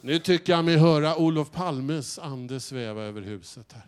Nu 0.06 0.20
tycker 0.20 0.54
jag 0.54 0.66
mig 0.66 0.78
höra 0.78 1.16
Olof 1.16 1.52
Palmes 1.52 2.20
ande 2.20 2.60
sväva 2.60 3.02
över 3.02 3.22
huset 3.22 3.74
här. 3.74 3.86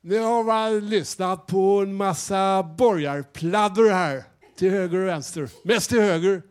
Nu 0.00 0.18
har 0.18 0.44
man 0.44 0.88
lyssnat 0.88 1.46
på 1.46 1.80
en 1.80 1.94
massa 1.94 2.62
borgarpladder 2.62 3.92
här, 3.92 4.24
till 4.56 4.70
höger 4.70 4.98
och 4.98 5.08
vänster. 5.08 5.48
Mest 5.64 5.90
till 5.90 6.00
höger. 6.00 6.42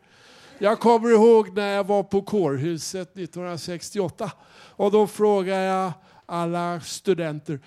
Jag 0.58 0.80
kommer 0.80 1.12
ihåg 1.12 1.56
när 1.56 1.68
jag 1.68 1.84
var 1.88 2.04
på 2.04 2.22
kårhuset 2.22 3.18
1968 3.18 4.32
och 4.52 4.92
då 4.92 5.08
frågade 5.08 5.64
jag 5.64 5.92
alla 6.26 6.82
studenter. 6.82 7.60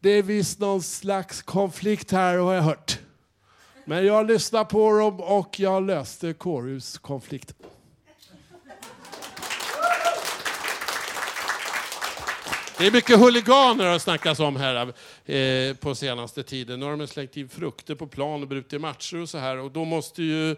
Det 0.00 0.10
är 0.10 0.22
visst 0.22 0.58
någon 0.58 0.82
slags 0.82 1.42
konflikt 1.42 2.10
här 2.10 2.36
har 2.36 2.54
jag 2.54 2.62
hört. 2.62 2.98
Men 3.84 4.06
jag 4.06 4.26
lyssnade 4.26 4.64
på 4.64 4.98
dem 4.98 5.20
och 5.20 5.60
jag 5.60 5.86
löste 5.86 6.32
kårhuskonflikten. 6.32 7.69
Det 12.80 12.86
är 12.86 12.90
mycket 12.90 13.18
huliganer 13.18 13.86
har 13.86 13.98
snackats 13.98 14.40
om 14.40 14.56
här 14.56 14.92
eh, 15.26 15.74
på 15.74 15.94
senaste 15.94 16.42
tiden. 16.42 16.80
Nu 16.80 16.86
har 16.86 16.96
de 16.96 17.06
slängt 17.06 17.36
in 17.36 17.48
frukter 17.48 17.94
på 17.94 18.06
plan 18.06 18.42
och 18.42 18.48
brutit 18.48 18.80
matcher 18.80 19.16
och 19.22 19.28
så 19.28 19.38
här. 19.38 19.58
Och 19.58 19.70
då 19.70 19.84
måste 19.84 20.22
ju 20.22 20.50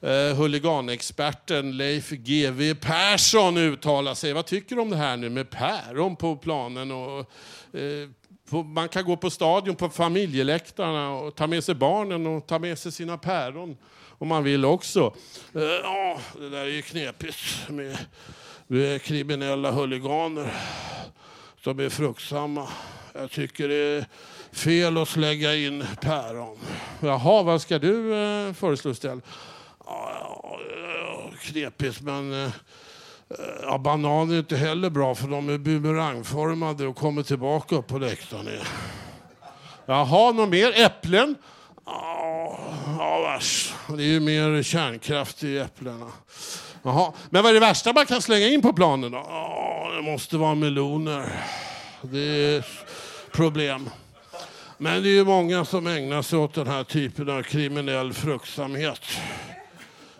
eh, 0.00 0.36
huliganexperten 0.36 1.76
Leif 1.76 2.10
GW 2.10 2.74
Persson 2.74 3.56
uttala 3.56 4.14
sig. 4.14 4.32
Vad 4.32 4.46
tycker 4.46 4.76
du 4.76 4.82
om 4.82 4.90
det 4.90 4.96
här 4.96 5.16
nu 5.16 5.30
med 5.30 5.50
päron 5.50 6.16
på 6.16 6.36
planen? 6.36 6.90
Och, 6.90 7.18
eh, 7.78 8.08
på, 8.50 8.62
man 8.62 8.88
kan 8.88 9.04
gå 9.04 9.16
på 9.16 9.30
stadion 9.30 9.76
på 9.76 9.88
familjeläktarna 9.88 11.10
och 11.10 11.34
ta 11.34 11.46
med 11.46 11.64
sig 11.64 11.74
barnen 11.74 12.26
och 12.26 12.46
ta 12.46 12.58
med 12.58 12.78
sig 12.78 12.92
sina 12.92 13.18
päron 13.18 13.76
om 14.18 14.28
man 14.28 14.44
vill 14.44 14.64
också. 14.64 15.14
Eh, 15.54 15.62
Ja, 15.62 16.18
det 16.38 16.48
där 16.48 16.60
är 16.60 16.66
ju 16.66 16.82
knepigt 16.82 17.68
med, 17.68 17.98
med 18.66 19.02
kriminella 19.02 19.70
huliganer 19.70 20.52
som 21.64 21.80
är 21.80 21.88
fruktsamma. 21.88 22.68
Jag 23.12 23.30
tycker 23.30 23.68
det 23.68 23.74
är 23.74 24.06
fel 24.52 24.98
att 24.98 25.08
slänga 25.08 25.54
in 25.54 25.84
päron. 26.00 26.58
Jaha, 27.00 27.42
vad 27.42 27.62
ska 27.62 27.78
du 27.78 28.14
eh, 28.14 28.52
föreslå 28.52 28.90
istället? 28.90 29.24
Ja, 29.84 30.58
knepigt, 31.40 32.00
men 32.00 32.44
eh, 32.44 32.50
ja, 33.62 33.78
bananer 33.78 34.34
är 34.34 34.38
inte 34.38 34.56
heller 34.56 34.90
bra 34.90 35.14
för 35.14 35.28
de 35.28 35.48
är 35.48 35.58
bumerangformade 35.58 36.86
och 36.86 36.96
kommer 36.96 37.22
tillbaka 37.22 37.76
upp 37.76 37.86
på 37.86 37.98
läktaren. 37.98 38.48
igen. 38.48 38.64
Jaha, 39.86 40.32
något 40.32 40.48
mer? 40.48 40.72
Äpplen? 40.80 41.34
Ja, 41.84 42.58
ja 42.98 43.20
vars. 43.20 43.74
Det 43.88 44.02
är 44.02 44.08
ju 44.08 44.20
mer 44.20 44.62
kärnkraft 44.62 45.44
i 45.44 45.58
äpplena. 45.58 46.06
Jaha. 46.88 47.12
Men 47.30 47.42
vad 47.42 47.50
är 47.50 47.54
det 47.54 47.60
värsta 47.60 47.92
man 47.92 48.06
kan 48.06 48.22
slänga 48.22 48.46
in 48.46 48.62
på 48.62 48.72
planen 48.72 49.12
då? 49.12 49.18
Oh, 49.18 49.96
det 49.96 50.02
måste 50.02 50.36
vara 50.36 50.54
meloner. 50.54 51.32
Det 52.02 52.18
är 52.18 52.66
problem. 53.32 53.90
Men 54.78 55.02
det 55.02 55.08
är 55.08 55.12
ju 55.12 55.24
många 55.24 55.64
som 55.64 55.86
ägnar 55.86 56.22
sig 56.22 56.38
åt 56.38 56.54
den 56.54 56.66
här 56.66 56.84
typen 56.84 57.30
av 57.30 57.42
kriminell 57.42 58.12
fruktsamhet. 58.12 59.00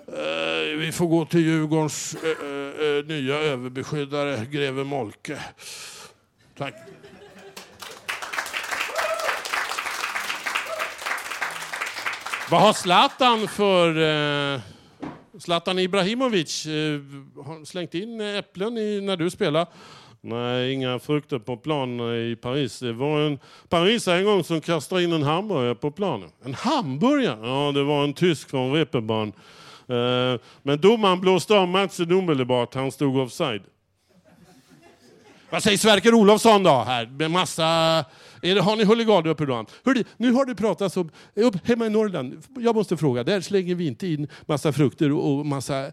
Eh, 0.09 0.79
vi 0.79 0.93
får 0.93 1.07
gå 1.07 1.25
till 1.25 1.41
Djurgårdens 1.41 2.15
eh, 2.15 2.31
eh, 2.31 2.99
eh 2.99 3.05
nya 3.05 3.35
överbeskyddare, 3.35 4.47
greve 4.51 4.85
Molke. 4.85 5.39
Tack. 6.59 6.75
Vad 12.51 12.61
har 12.61 12.73
Zlatan 12.73 13.49
för... 13.49 13.89
Eh, 14.55 14.61
Zlatan 15.39 15.79
Ibrahimovic 15.79 16.67
eh, 16.67 17.01
har 17.45 17.65
slängt 17.65 17.95
in 17.95 18.21
äpplen 18.21 18.79
i, 18.79 19.01
när 19.01 19.17
du 19.17 19.31
spelar. 19.31 19.67
Nej, 20.21 20.73
inga 20.73 20.99
frukter 20.99 21.39
på 21.39 21.57
plan 21.57 22.01
i 22.01 22.37
Paris. 22.37 22.79
Det 22.79 22.93
var 22.93 23.21
en 23.21 23.39
Paris 23.69 24.09
en 24.09 24.25
gång 24.25 24.45
som 24.45 24.61
kastade 24.61 25.05
in 25.05 25.13
en 25.13 25.23
hamburgare 25.23 25.75
på 25.75 25.91
planen. 25.91 26.31
En 26.45 26.55
hamburgare? 26.55 27.49
Ja, 27.49 27.73
det 27.73 27.83
var 27.83 28.05
en 28.05 28.15
tysk 28.15 28.51
från 28.51 28.73
Reeperbahn. 28.73 29.33
Eh, 29.89 30.41
men 30.63 30.81
domaren 30.81 31.21
blåste 31.21 31.55
av 31.59 31.69
matchen 31.69 32.13
omedelbart. 32.13 32.75
Han 32.75 32.93
stod 32.93 33.17
offside. 33.17 33.63
Vad 35.51 35.63
säger 35.63 35.79
Sverker 35.79 36.15
Olofsson 36.15 36.63
då? 36.63 36.71
Här 36.71 37.07
med 37.07 37.31
massa... 37.31 37.65
Är 38.43 38.55
det, 38.55 38.61
har 38.61 38.77
ni 38.77 38.85
huliganer 38.85 39.31
uppe 39.31 39.47
då? 39.47 39.67
Hörde, 39.85 40.05
nu 40.17 40.33
har 40.33 40.45
det 40.45 40.55
pratats 40.55 40.97
om... 40.97 41.11
Upp, 41.35 41.69
hemma 41.69 41.87
i 41.87 41.91
Norrland, 41.91 42.43
jag 42.59 42.75
måste 42.75 42.97
fråga, 42.97 43.25
där 43.25 43.41
slänger 43.41 43.75
vi 43.75 43.87
inte 43.87 44.07
in 44.07 44.29
massa 44.47 44.73
frukter 44.73 45.13
och 45.13 45.47
massa 45.47 45.91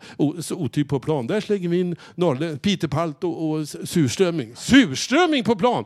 otyg 0.51 0.89
på 0.89 0.99
plan. 0.99 1.27
Där 1.27 1.41
slänger 1.41 1.69
vi 1.69 1.79
in 1.79 1.95
norrland, 2.15 2.61
pitepalt 2.61 3.23
och, 3.23 3.49
och 3.49 3.67
surströmming. 3.67 4.55
Surströmming 4.55 5.43
på 5.43 5.55
plan! 5.55 5.85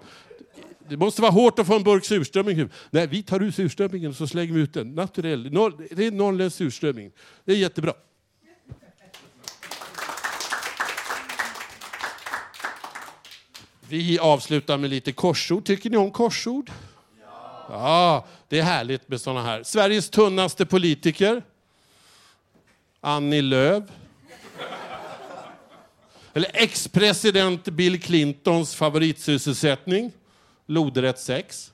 Det 0.90 0.98
måste 0.98 1.22
vara 1.22 1.32
hårt 1.32 1.60
att 1.60 1.68
få 1.68 1.76
en 1.76 1.84
burk 1.84 2.06
surströmming. 2.06 2.70
Nej, 2.90 3.08
vi 3.08 3.24
tar 3.24 3.40
ut 3.40 3.56
surströmmingen 3.56 4.10
och 4.10 4.16
så 4.16 4.28
slänger 4.28 4.54
vi 4.54 4.62
ut 4.62 4.74
den. 4.74 4.96
Naturell. 4.96 5.44
Det 5.92 6.06
är 6.06 6.12
norrländsk 6.12 6.58
surströmming. 6.58 7.12
Det 7.46 7.52
är 7.52 7.58
jättebra. 7.58 7.94
Vi 13.90 14.20
avslutar 14.20 14.78
med 14.78 14.90
lite 14.90 15.12
korsord. 15.12 15.66
Tycker 15.66 15.90
ni 15.90 15.98
om 15.98 16.12
korsord? 16.12 16.72
Ja. 17.22 17.68
ja 17.70 18.26
det 18.48 18.60
är 18.60 18.64
härligt 18.64 19.10
med 19.10 19.22
såna 19.22 19.44
här. 19.44 19.64
Sveriges 19.64 20.10
tunnaste 20.10 20.66
politiker. 20.66 21.44
Annie 23.02 23.42
Lööf. 23.42 23.84
Eller 26.34 26.52
ex-president 26.54 27.66
Bill 27.66 28.02
Clintons 28.02 28.76
favoritsysselsättning. 28.76 30.12
Lodrätt 30.66 31.20
sex. 31.20 31.72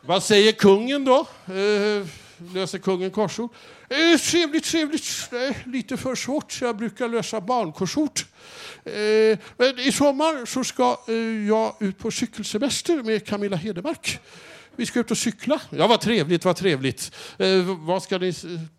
Vad 0.00 0.22
säger 0.22 0.52
kungen 0.52 1.04
då? 1.04 1.26
Eh, 1.46 2.06
löser 2.54 2.78
kungen 2.78 3.10
korsord? 3.10 3.50
Eh, 3.88 4.18
trevligt, 4.18 4.64
trevligt. 4.64 5.28
Eh, 5.32 5.56
lite 5.66 5.96
för 5.96 6.14
svårt, 6.14 6.52
så 6.52 6.64
jag 6.64 6.76
brukar 6.76 7.08
lösa 7.08 7.40
barnkorsord. 7.40 8.20
Eh, 8.84 9.38
men 9.56 9.78
i 9.78 9.92
sommar 9.92 10.46
så 10.46 10.64
ska 10.64 11.00
eh, 11.08 11.14
jag 11.48 11.74
ut 11.80 11.98
på 11.98 12.10
cykelsemester 12.10 13.02
med 13.02 13.26
Camilla 13.26 13.56
Hedemark. 13.56 14.20
Vi 14.76 14.86
ska 14.86 15.00
ut 15.00 15.10
och 15.10 15.18
cykla. 15.18 15.60
Ja, 15.70 15.86
vad 15.86 16.00
trevligt, 16.00 16.44
vad 16.44 16.56
trevligt. 16.56 17.16
Eh, 17.38 17.78
vad 17.78 18.02
ska 18.02 18.18
ni 18.18 18.34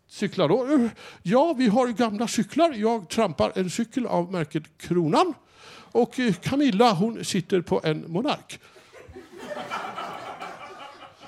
cykla 0.09 0.47
då? 0.47 0.73
Eh, 0.73 0.87
ja, 1.23 1.53
vi 1.57 1.67
har 1.67 1.87
gamla 1.87 2.27
cyklar. 2.27 2.73
Jag 2.73 3.09
trampar 3.09 3.51
en 3.55 3.69
cykel 3.69 4.05
av 4.05 4.31
märket 4.31 4.63
Kronan. 4.77 5.33
Och 5.91 6.19
eh, 6.19 6.33
Camilla, 6.33 6.93
hon 6.93 7.25
sitter 7.25 7.61
på 7.61 7.81
en 7.83 8.11
Monark. 8.11 8.59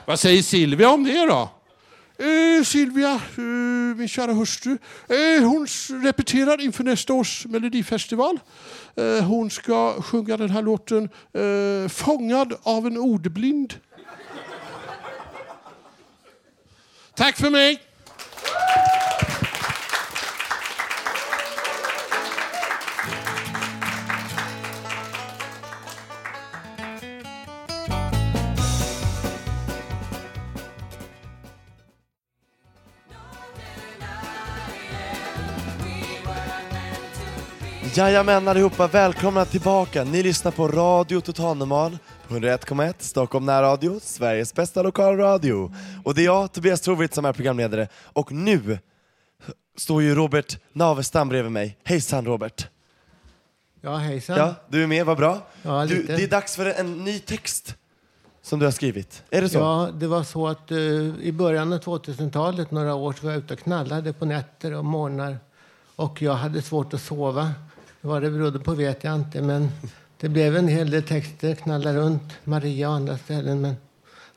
vad 0.05 0.19
säger 0.19 0.41
Silvia 0.41 0.89
om 0.89 1.03
det 1.03 1.25
då? 1.25 1.49
Eh, 2.23 2.63
Silvia, 2.63 3.13
eh, 3.37 3.95
min 3.97 4.07
kära 4.07 4.33
hustru, 4.33 4.77
eh, 5.09 5.43
hon 5.43 5.67
repeterar 6.03 6.61
inför 6.61 6.83
nästa 6.83 7.13
års 7.13 7.45
melodifestival. 7.45 8.39
Eh, 8.95 9.23
hon 9.23 9.49
ska 9.49 10.01
sjunga 10.01 10.37
den 10.37 10.49
här 10.49 10.61
låten 10.61 11.09
eh, 11.33 11.89
Fångad 11.89 12.53
av 12.63 12.87
en 12.87 12.97
ordblind. 12.97 13.73
Tack 17.15 17.37
för 17.37 17.49
mig! 17.49 17.81
Jajamän 37.95 38.47
allihopa, 38.47 38.87
välkomna 38.87 39.45
tillbaka. 39.45 40.03
Ni 40.03 40.23
lyssnar 40.23 40.51
på 40.51 40.67
Radio 40.67 41.21
Total 41.21 41.57
Normal 41.57 41.97
på 42.27 42.33
101,1 42.33 42.93
Stockholm 42.99 43.45
närradio, 43.45 43.99
Sveriges 43.99 44.53
bästa 44.53 44.83
lokalradio. 44.83 45.73
Och 46.03 46.15
det 46.15 46.21
är 46.21 46.25
jag, 46.25 46.51
Tobias 46.51 46.81
Trovitt, 46.81 47.13
som 47.13 47.25
är 47.25 47.33
programledare. 47.33 47.87
Och 48.13 48.31
nu 48.31 48.79
står 49.77 50.03
ju 50.03 50.15
Robert 50.15 50.59
Navestam 50.71 51.29
bredvid 51.29 51.51
mig. 51.51 51.77
Hejsan 51.83 52.25
Robert! 52.25 52.67
Ja, 53.81 53.95
hejsan. 53.95 54.37
Ja, 54.37 54.55
du 54.69 54.83
är 54.83 54.87
med, 54.87 55.05
vad 55.05 55.17
bra. 55.17 55.41
Ja, 55.61 55.85
du, 55.85 55.95
lite. 55.95 56.15
det 56.15 56.23
är 56.23 56.27
dags 56.27 56.55
för 56.55 56.65
en 56.65 57.03
ny 57.03 57.19
text 57.19 57.75
som 58.41 58.59
du 58.59 58.65
har 58.65 58.71
skrivit. 58.71 59.23
Är 59.29 59.41
det 59.41 59.49
så? 59.49 59.57
Ja, 59.57 59.89
det 59.93 60.07
var 60.07 60.23
så 60.23 60.47
att 60.47 60.71
eh, 60.71 60.77
i 61.21 61.31
början 61.31 61.73
av 61.73 61.79
2000-talet, 61.79 62.71
några 62.71 62.95
år, 62.95 63.13
så 63.13 63.25
var 63.25 63.33
jag 63.33 63.43
ute 63.43 63.53
och 63.53 63.59
knallade 63.59 64.13
på 64.13 64.25
nätter 64.25 64.73
och 64.73 64.85
morgnar. 64.85 65.37
Och 65.95 66.21
jag 66.21 66.33
hade 66.33 66.61
svårt 66.61 66.93
att 66.93 67.01
sova. 67.01 67.51
Vad 68.05 68.21
det 68.21 68.31
berodde 68.31 68.59
på 68.59 68.73
vet 68.73 69.03
jag 69.03 69.15
inte, 69.15 69.41
men 69.41 69.71
det 70.17 70.29
blev 70.29 70.55
en 70.55 70.67
hel 70.67 70.89
del 70.89 71.03
texter, 71.03 71.55
knalla 71.55 71.93
runt 71.93 72.33
Maria 72.43 72.89
och 72.89 72.95
andra 72.95 73.17
ställen. 73.17 73.61
Men 73.61 73.75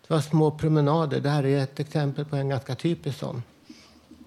det 0.06 0.14
var 0.14 0.20
små 0.20 0.50
promenader. 0.50 1.20
Det 1.20 1.30
här 1.30 1.46
är 1.46 1.62
ett 1.62 1.80
exempel 1.80 2.24
på 2.24 2.36
en 2.36 2.48
ganska 2.48 2.74
typisk 2.74 3.18
sån. 3.18 3.42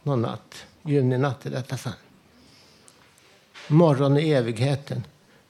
Någon 0.03 0.21
natt, 0.21 0.55
juninatt 0.83 1.45
i 1.45 1.49
detta 1.49 1.77
fall. 1.77 1.93
Morgon 3.67 4.17
i 4.17 4.29
evigheten. 4.29 5.03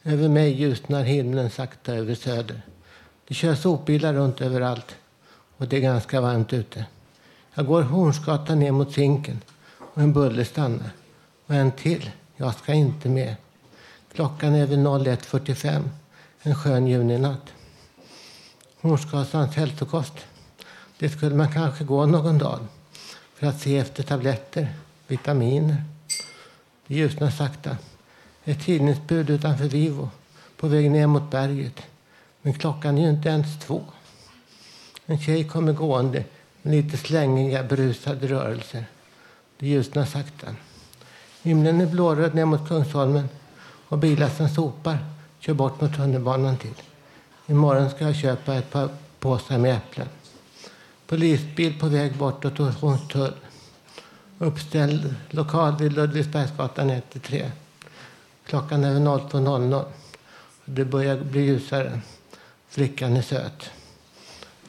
Över 0.04 0.30
mig 0.30 0.52
ljusnar 0.52 1.04
himlen 1.04 1.50
sakta 1.50 1.94
över 1.94 2.16
söder. 2.16 2.62
Det 3.28 3.34
kör 3.34 3.56
sopbilar 3.56 4.14
runt 4.14 4.42
överallt 4.42 4.96
och 5.58 5.68
det 5.68 5.78
är 5.78 5.82
ganska 5.82 6.22
varmt 6.22 6.54
ute. 6.54 6.86
Jag 7.54 7.66
går 7.66 7.82
Hornsgatan 7.82 8.60
ner 8.60 8.72
mot 8.72 8.94
Zinken 8.94 9.42
och 9.78 10.02
en 10.02 10.14
bulle 10.14 10.46
stannar. 10.46 10.90
Och 11.46 11.56
en 11.56 11.72
till. 11.72 12.12
Jag 12.36 12.56
ska 12.56 12.74
inte 12.74 13.10
med. 13.10 13.36
Klockan 14.20 14.56
är 14.56 14.66
vid 14.66 14.80
01.45 14.80 15.90
en 16.42 16.56
skön 16.56 16.88
juninatt. 16.88 17.54
Hornsgatans 18.82 19.56
hälsokost. 19.56 20.14
Det 20.98 21.10
skulle 21.10 21.36
man 21.36 21.52
kanske 21.52 21.84
gå 21.84 22.06
någon 22.06 22.38
dag 22.38 22.60
för 23.36 23.48
att 23.48 23.60
se 23.60 23.78
efter 23.78 24.04
tabletter, 24.04 24.74
vitaminer. 25.08 25.84
Det 26.88 26.96
ljusnar 26.96 27.30
sakta. 27.30 27.78
Ett 28.44 28.66
tidningsbud 28.66 29.30
utanför 29.30 29.66
Vivo 29.66 30.10
på 30.58 30.68
väg 30.68 30.92
ner 30.92 31.08
mot 31.08 31.32
berget. 31.32 31.82
Men 32.42 32.54
klockan 32.54 32.98
är 32.98 33.02
ju 33.02 33.10
inte 33.10 33.30
ens 33.30 33.60
två. 33.60 33.82
En 35.06 35.20
tjej 35.20 35.44
kommer 35.44 35.74
gående 35.74 36.24
med 36.62 36.74
lite 36.74 36.98
slängiga, 36.98 37.64
brusade 37.64 38.28
rörelser. 38.28 38.86
Det 39.58 39.68
ljusnar 39.68 40.06
sakta. 40.06 40.48
Himlen 41.42 41.82
är 41.82 41.88
blåröd 41.88 42.36
ner 42.36 42.46
mot 42.46 42.68
Kungsholmen 42.68 43.30
och 43.90 43.98
bilar 43.98 44.30
som 44.30 44.50
sopar 44.50 44.98
kör 45.40 45.54
bort 45.54 45.82
mot 45.82 45.96
tunnelbanan 45.96 46.58
till. 46.58 46.82
Imorgon 47.48 47.90
ska 47.90 48.04
jag 48.04 48.16
köpa 48.16 48.56
ett 48.56 48.72
par 48.72 48.90
påsar 49.20 49.58
med 49.58 49.76
äpplen. 49.76 50.08
Polisbil 51.08 51.80
på 51.80 51.88
väg 51.88 52.18
bortåt 52.18 52.58
Hornstull. 52.58 53.34
Uppställd 54.38 55.16
lokal 55.30 55.78
vid 55.78 55.94
Ludvigsbergsgatan 55.94 56.92
1-3. 56.92 57.52
Klockan 58.46 58.84
är 58.84 58.94
02.00. 59.00 59.86
Det 60.66 60.86
börjar 60.86 61.18
bli 61.18 61.42
ljusare. 61.42 62.02
Flickan 62.70 63.18
är 63.18 63.22
söt. 63.22 63.70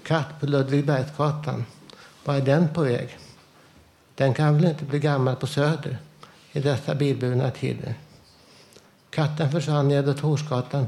Katt 0.02 0.40
på 0.40 0.46
Ludvigsbergsgatan. 0.46 1.64
Var 2.24 2.34
är 2.34 2.40
den 2.40 2.68
på 2.68 2.82
väg? 2.82 3.18
Den 4.14 4.34
kan 4.34 4.54
väl 4.54 4.64
inte 4.64 4.84
bli 4.84 4.98
gammal 4.98 5.36
på 5.36 5.46
Söder 5.46 5.98
i 6.52 6.60
dessa 6.60 6.94
bilburna 6.94 7.50
tider. 7.50 7.94
Katten 9.10 9.50
försvann 9.50 9.88
nedåt 9.88 10.20
Torsgatan 10.20 10.86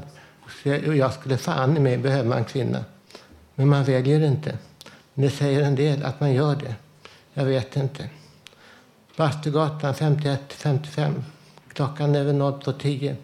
och 0.87 0.95
jag 0.95 1.13
skulle 1.13 1.37
fan 1.37 1.77
i 1.77 1.79
mig 1.79 1.97
behöva 1.97 2.37
en 2.37 2.45
kvinna. 2.45 2.85
Men 3.55 3.67
man 3.67 3.83
väljer 3.83 4.23
inte. 4.23 4.57
Det 5.13 5.29
säger 5.29 5.61
en 5.61 5.75
del 5.75 6.03
att 6.03 6.19
man 6.19 6.33
gör 6.33 6.55
det. 6.55 6.75
Jag 7.33 7.45
vet 7.45 7.75
inte. 7.75 8.09
Bastugatan 9.17 9.93
51-55. 9.93 11.23
Klockan 11.73 12.15
är 12.15 12.19
över 12.19 12.33
02.10 12.33 13.15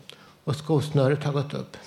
och 0.43 0.55
skosnöret 0.55 1.23
har 1.23 1.33
gått 1.33 1.53
upp. 1.53 1.77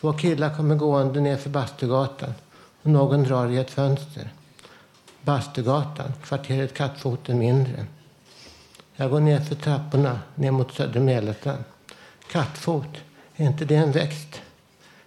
Två 0.00 0.12
killar 0.12 0.54
kommer 0.56 0.74
gående 0.74 1.20
ner 1.20 1.36
för 1.36 1.50
Bastugatan 1.50 2.34
och 2.82 2.90
någon 2.90 3.22
drar 3.22 3.48
i 3.48 3.58
ett 3.58 3.70
fönster. 3.70 4.32
Bastugatan, 5.22 6.12
kvarteret 6.24 6.74
Kattfoten 6.74 7.38
mindre. 7.38 7.86
Jag 8.96 9.10
går 9.10 9.20
ner 9.20 9.40
för 9.40 9.54
trapporna 9.54 10.20
ner 10.34 10.50
mot 10.50 10.72
Södra 10.72 11.00
Mälarstrand. 11.00 11.64
Kattfot, 12.30 12.96
är 13.36 13.46
inte 13.46 13.64
det 13.64 13.76
en 13.76 13.92
växt? 13.92 14.42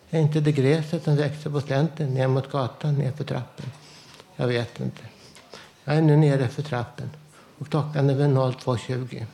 Är 0.10 0.20
inte 0.20 0.40
det 0.40 0.52
gräset 0.52 1.04
som 1.04 1.16
växer 1.16 1.50
på 1.50 1.62
slänten 1.62 2.14
ner 2.14 2.28
mot 2.28 2.52
gatan 2.52 2.96
ner 2.96 3.12
för 3.12 3.24
trappen? 3.24 3.66
Jag 4.36 4.48
vet 4.48 4.80
inte. 4.80 5.02
Jag 5.84 5.96
är 5.96 6.02
nu 6.02 6.18
nere 6.18 6.48
för 6.48 6.62
trappen 6.62 7.10
och 7.60 7.70
klockan 7.70 8.10
är 8.10 8.16
väl 8.16 8.30
02.20. 8.30 9.26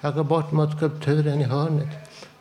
Jag 0.00 0.14
går 0.14 0.24
bort 0.24 0.52
mot 0.52 0.76
skulpturen 0.76 1.40
i 1.40 1.44
hörnet 1.44 1.88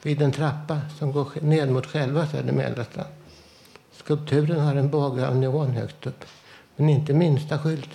vid 0.02 0.22
en 0.22 0.32
trappa 0.32 0.82
som 1.00 1.12
går 1.12 1.28
ned 1.42 1.72
mot 1.72 1.86
själva 1.86 2.28
Söder 2.28 2.54
Mälarstrand. 2.54 3.10
Skulpturen 3.92 4.60
har 4.60 4.76
en 4.76 4.90
båge 4.90 5.28
av 5.28 5.36
neon 5.36 5.72
högst 5.72 6.08
upp, 6.08 6.26
men 6.76 6.90
inte 6.90 7.14
minsta 7.14 7.60
skylt 7.60 7.90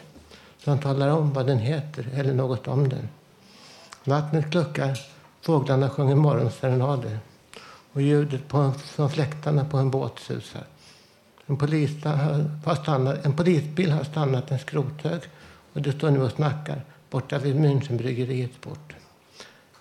som 0.64 0.78
talar 0.78 1.08
om 1.08 1.32
vad 1.32 1.46
den 1.46 1.58
heter 1.58 2.08
eller 2.14 2.34
något 2.34 2.68
om 2.68 2.88
den. 2.88 3.08
Vattnet 4.04 4.50
kluckar, 4.50 4.98
fåglarna 5.40 5.90
sjunger 5.90 6.14
morgonserenader 6.14 7.18
och 7.92 8.02
ljudet 8.02 8.48
på, 8.48 8.72
från 8.72 9.10
fläktarna 9.10 9.64
på 9.64 9.76
en 9.76 9.90
båt 9.90 10.18
susar. 10.18 10.64
En, 11.46 11.56
polis 11.56 12.04
har 12.64 12.74
stannat, 12.74 13.26
en 13.26 13.36
polisbil 13.36 13.90
har 13.90 14.04
stannat 14.04 14.50
en 14.50 14.58
skrothög 14.58 15.20
och 15.72 15.82
det 15.82 15.92
står 15.92 16.10
nu 16.10 16.22
och 16.22 16.30
snackar 16.30 16.84
borta 17.10 17.38
vid 17.38 17.56
Münchenbryggeriets 17.56 18.58
port. 18.60 18.94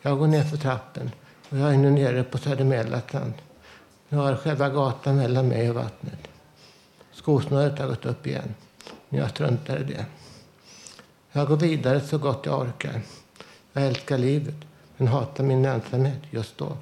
Jag 0.01 0.20
går 0.20 0.28
ner 0.28 0.43
för 0.43 0.58
trappen 0.58 1.12
och 1.49 1.58
jag 1.58 1.74
är 1.74 1.78
nu 1.78 1.91
nere 1.91 2.24
på 2.24 2.38
Söder 2.38 2.66
Mälarstrand. 2.66 3.34
Nu 4.10 4.18
har 4.18 4.36
själva 4.36 4.70
gatan 4.70 5.16
mellan 5.16 5.47
mig 5.47 5.70
och 5.70 5.76
vattnet. 5.76 6.20
Skosnöret 7.12 7.80
har 7.80 7.88
gått 7.88 8.05
upp 8.05 8.28
igen, 8.28 8.55
men 9.10 9.20
jag 9.20 9.30
struntar 9.30 9.80
i 9.80 9.84
det. 9.84 10.05
Jag 11.32 11.47
går 11.47 11.58
vidare 11.58 12.01
så 12.01 12.18
gott 12.18 12.45
jag 12.45 12.62
orkar. 12.62 13.01
Jag 13.74 13.88
älskar 13.88 14.18
livet, 14.18 14.55
men 14.98 15.08
hatar 15.08 15.43
min 15.43 15.66
ensamhet 15.66 16.22
just 16.32 16.58
då. 16.58 16.78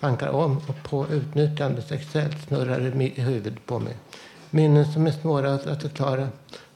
Tankar 0.00 0.28
om 0.28 0.60
och 0.66 0.90
på 0.90 1.06
utnyttjande 1.08 1.82
sexuellt 1.82 2.48
snurrar 2.48 3.02
i 3.02 3.20
huvudet 3.20 3.66
på 3.66 3.78
mig. 3.78 3.96
Minnen 4.50 4.92
som 4.92 5.06
är 5.06 5.10
svåra 5.10 5.54
att 5.54 5.82
förklara. 5.82 6.28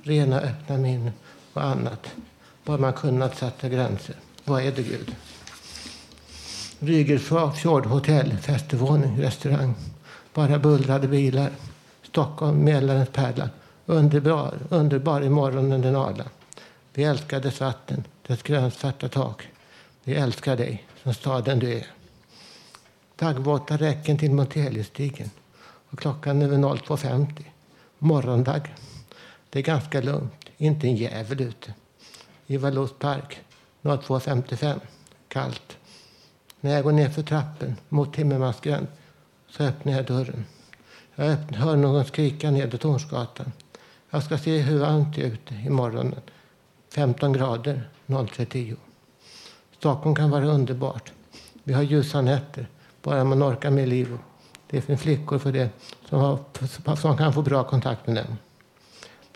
Rena 0.02 0.40
öppna 0.40 0.76
minnen 0.76 1.12
och 1.52 1.64
annat. 1.64 2.10
Bara 2.64 2.78
man 2.78 2.92
kunnat 2.92 3.36
sätta 3.36 3.68
gränser. 3.68 4.16
Vad 4.44 4.62
är 4.62 4.72
det, 4.72 4.82
Gud? 4.82 5.14
Rygersvag 6.78 7.56
fjordhotell, 7.56 8.36
festervåning, 8.36 9.22
restaurang. 9.22 9.74
Bara 10.34 10.58
bullrade 10.58 11.08
bilar. 11.08 11.50
Stockholm, 12.02 12.64
Mälarens 12.64 13.08
pärla. 13.08 13.48
Underbar, 13.86 14.58
underbar 14.68 15.22
i 15.22 15.28
morgonen 15.28 15.80
den 15.80 15.96
arla 15.96 16.24
Vi 16.94 17.04
älskar 17.04 17.40
dess 17.40 17.60
vatten, 17.60 18.04
dess 18.26 18.42
grönsvarta 18.42 19.08
tak. 19.08 19.48
Vi 20.04 20.14
älskar 20.14 20.56
dig 20.56 20.86
som 21.02 21.14
staden 21.14 21.58
du 21.58 21.72
är. 21.72 21.86
Daggvåta 23.16 23.76
räcken 23.76 24.18
till 24.18 24.30
Monteliusstigen 24.30 25.30
och 25.64 25.98
klockan 25.98 26.42
är 26.42 26.48
02.50. 26.48 27.44
Morgondag. 27.98 28.62
Det 29.50 29.58
är 29.58 29.62
ganska 29.62 30.00
lugnt, 30.00 30.46
inte 30.56 30.86
en 30.86 30.96
jävel 30.96 31.40
ute. 31.40 31.74
I 32.46 32.56
Valos 32.56 32.92
park 32.98 33.40
02.55. 33.82 34.80
Kallt. 35.28 35.76
När 36.60 36.74
jag 36.74 36.84
går 36.84 36.92
ner 36.92 37.08
för 37.08 37.22
trappen 37.22 37.76
mot 37.88 38.14
Timmermansgränd 38.14 38.86
så 39.48 39.62
öppnar 39.62 39.92
jag 39.92 40.06
dörren. 40.06 40.44
Jag 41.14 41.28
öppnar, 41.28 41.58
hör 41.58 41.76
någon 41.76 42.04
skrika 42.04 42.50
nedåt 42.50 42.80
Tornsgatan. 42.80 43.52
Jag 44.10 44.22
ska 44.22 44.38
se 44.38 44.58
hur 44.58 44.78
varmt 44.78 45.14
det 45.14 45.22
är 45.22 45.26
ute 45.26 45.54
i 45.54 45.70
morgonen. 45.70 46.20
15 46.88 47.32
grader 47.32 47.88
03.10. 48.06 48.76
Stockholm 49.82 50.14
kan 50.14 50.30
vara 50.30 50.46
underbart. 50.46 51.12
Vi 51.64 51.72
har 51.72 51.82
ljusa 51.82 52.20
nätter, 52.20 52.66
bara 53.02 53.24
man 53.24 53.42
orkar 53.42 53.70
med 53.70 53.88
livet. 53.88 54.20
Det 54.70 54.80
finns 54.80 55.00
flickor 55.00 55.38
för 55.38 55.52
det 55.52 55.70
som, 56.08 56.18
har, 56.20 56.96
som 56.96 57.16
kan 57.16 57.32
få 57.32 57.42
bra 57.42 57.64
kontakt 57.64 58.06
med 58.06 58.16
dem. 58.16 58.36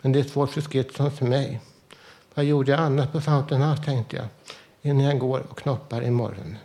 Men 0.01 0.11
det 0.11 0.19
är 0.19 0.23
svårt 0.23 0.49
för 0.49 0.61
Skitson 0.61 1.11
för 1.11 1.25
mig. 1.25 1.61
Vad 2.33 2.45
gjorde 2.45 2.71
jag 2.71 2.79
annat 2.79 3.11
på 3.11 3.21
Fountain 3.21 3.61
House, 3.61 3.83
tänkte 3.83 4.15
jag, 4.15 4.25
innan 4.81 5.05
jag 5.05 5.19
går 5.19 5.39
och 5.49 5.57
knoppar 5.57 6.03
imorgon. 6.03 6.57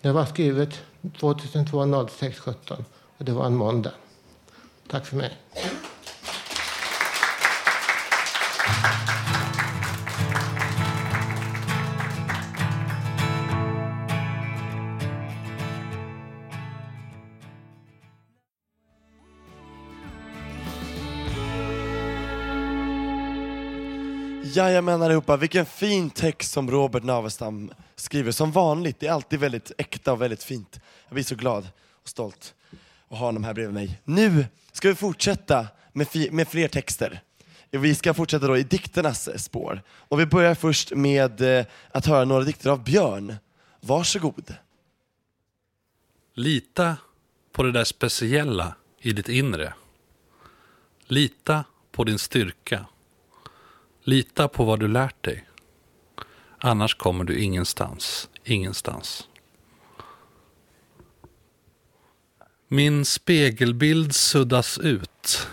Det 0.00 0.12
var 0.12 0.24
skrivet 0.26 0.80
2002 1.18 2.08
06 2.08 2.38
17 2.38 2.84
och 3.18 3.24
det 3.24 3.32
var 3.32 3.46
en 3.46 3.56
måndag. 3.56 3.92
Tack 4.88 5.06
för 5.06 5.16
mig. 5.16 5.38
Jajamän 24.56 25.02
allihopa, 25.02 25.36
vilken 25.36 25.66
fin 25.66 26.10
text 26.10 26.52
som 26.52 26.70
Robert 26.70 27.02
Navestam 27.02 27.72
skriver. 27.96 28.32
Som 28.32 28.52
vanligt, 28.52 29.00
det 29.00 29.06
är 29.06 29.12
alltid 29.12 29.40
väldigt 29.40 29.72
äkta 29.78 30.12
och 30.12 30.22
väldigt 30.22 30.42
fint. 30.42 30.80
Jag 31.08 31.14
blir 31.14 31.24
så 31.24 31.34
glad 31.34 31.68
och 32.02 32.08
stolt 32.08 32.54
att 33.08 33.18
ha 33.18 33.26
honom 33.26 33.44
här 33.44 33.54
bredvid 33.54 33.74
mig. 33.74 34.00
Nu 34.04 34.46
ska 34.72 34.88
vi 34.88 34.94
fortsätta 34.94 35.66
med, 35.92 36.32
med 36.32 36.48
fler 36.48 36.68
texter. 36.68 37.20
Vi 37.70 37.94
ska 37.94 38.14
fortsätta 38.14 38.46
då 38.46 38.56
i 38.56 38.62
dikternas 38.62 39.42
spår. 39.44 39.82
Och 39.88 40.20
vi 40.20 40.26
börjar 40.26 40.54
först 40.54 40.92
med 40.92 41.40
eh, 41.40 41.66
att 41.90 42.06
höra 42.06 42.24
några 42.24 42.44
dikter 42.44 42.70
av 42.70 42.84
Björn. 42.84 43.36
Varsågod. 43.80 44.54
Lita 46.34 46.96
på 47.52 47.62
det 47.62 47.72
där 47.72 47.84
speciella 47.84 48.74
i 48.98 49.12
ditt 49.12 49.28
inre. 49.28 49.74
Lita 51.06 51.64
på 51.90 52.04
din 52.04 52.18
styrka. 52.18 52.86
Lita 54.10 54.48
på 54.48 54.64
vad 54.64 54.80
du 54.80 54.88
lärt 54.88 55.24
dig. 55.24 55.48
Annars 56.58 56.94
kommer 56.94 57.24
du 57.24 57.38
ingenstans. 57.38 58.28
Ingenstans. 58.44 59.28
Min 62.68 63.04
spegelbild 63.04 64.14
suddas 64.14 64.78
ut. 64.78 65.48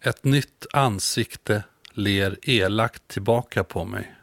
Ett 0.00 0.24
nytt 0.24 0.66
ansikte 0.72 1.64
ler 1.90 2.38
elakt 2.42 3.08
tillbaka 3.08 3.64
på 3.64 3.84
mig. 3.84 4.14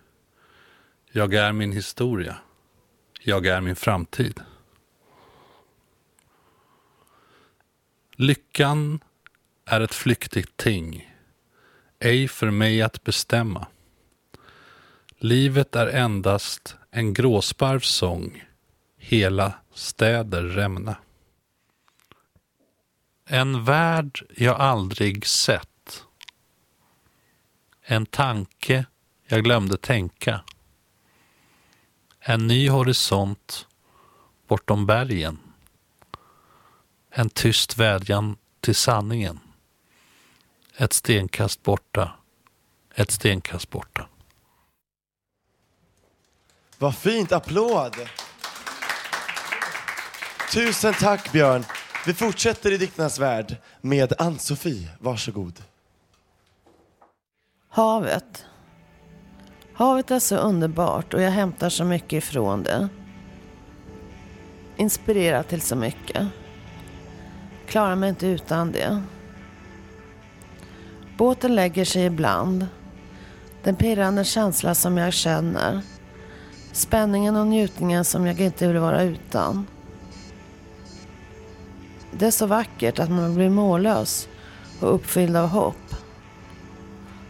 Jag 1.11 1.33
är 1.33 1.51
min 1.51 1.71
historia. 1.71 2.37
Jag 3.21 3.45
är 3.45 3.61
min 3.61 3.75
framtid. 3.75 4.41
Lyckan 8.15 8.99
är 9.65 9.81
ett 9.81 9.93
flyktigt 9.93 10.57
ting 10.57 11.14
ej 11.99 12.27
för 12.27 12.49
mig 12.51 12.81
att 12.81 13.03
bestämma. 13.03 13.67
Livet 15.17 15.75
är 15.75 15.87
endast 15.87 16.75
en 16.91 17.13
gråsparvsång, 17.13 18.43
hela 18.97 19.53
städer 19.73 20.41
rämna. 20.41 20.97
En 23.25 23.63
värld 23.63 24.21
jag 24.35 24.59
aldrig 24.59 25.27
sett. 25.27 26.03
En 27.81 28.05
tanke 28.05 28.85
jag 29.27 29.43
glömde 29.43 29.77
tänka. 29.77 30.41
En 32.19 32.47
ny 32.47 32.69
horisont 32.69 33.67
bortom 34.47 34.85
bergen. 34.85 35.39
En 37.09 37.29
tyst 37.29 37.77
vädjan 37.77 38.37
till 38.59 38.75
sanningen. 38.75 39.39
Ett 40.77 40.93
stenkast 40.93 41.63
borta. 41.63 42.11
Ett 42.95 43.11
stenkast 43.11 43.69
borta. 43.69 44.07
Vad 46.77 46.95
fint, 46.95 47.31
applåd! 47.31 47.95
Tusen 50.53 50.93
tack 50.93 51.31
Björn. 51.31 51.65
Vi 52.05 52.13
fortsätter 52.13 52.71
i 52.71 52.77
dikternas 52.77 53.19
värld 53.19 53.55
med 53.81 54.13
Ann-Sofie. 54.17 54.89
Varsågod. 54.99 55.63
Havet. 57.69 58.45
Havet 59.73 60.11
är 60.11 60.19
så 60.19 60.37
underbart 60.37 61.13
och 61.13 61.21
jag 61.21 61.31
hämtar 61.31 61.69
så 61.69 61.83
mycket 61.83 62.13
ifrån 62.13 62.63
det. 62.63 62.89
Inspirerar 64.77 65.43
till 65.43 65.61
så 65.61 65.75
mycket. 65.75 66.27
Klarar 67.67 67.95
mig 67.95 68.09
inte 68.09 68.27
utan 68.27 68.71
det. 68.71 69.03
Båten 71.17 71.55
lägger 71.55 71.85
sig 71.85 72.05
ibland. 72.05 72.67
Den 73.63 73.75
pirrande 73.75 74.23
känsla 74.23 74.75
som 74.75 74.97
jag 74.97 75.13
känner. 75.13 75.81
Spänningen 76.71 77.35
och 77.35 77.47
njutningen 77.47 78.05
som 78.05 78.27
jag 78.27 78.41
inte 78.41 78.67
vill 78.67 78.77
vara 78.77 79.03
utan. 79.03 79.67
Det 82.11 82.25
är 82.25 82.31
så 82.31 82.45
vackert 82.45 82.99
att 82.99 83.09
man 83.09 83.35
blir 83.35 83.49
mållös 83.49 84.27
och 84.79 84.95
uppfylld 84.95 85.37
av 85.37 85.47
hopp. 85.47 85.95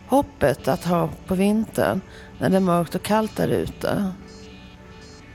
Hoppet 0.08 0.68
att 0.68 0.86
ha 0.86 1.10
på 1.28 1.36
vintern 1.36 2.02
när 2.40 2.50
det 2.50 2.56
är 2.56 2.62
mörkt 2.62 2.96
och 2.96 3.02
kallt 3.02 3.36
där 3.36 3.48
ute. 3.48 4.12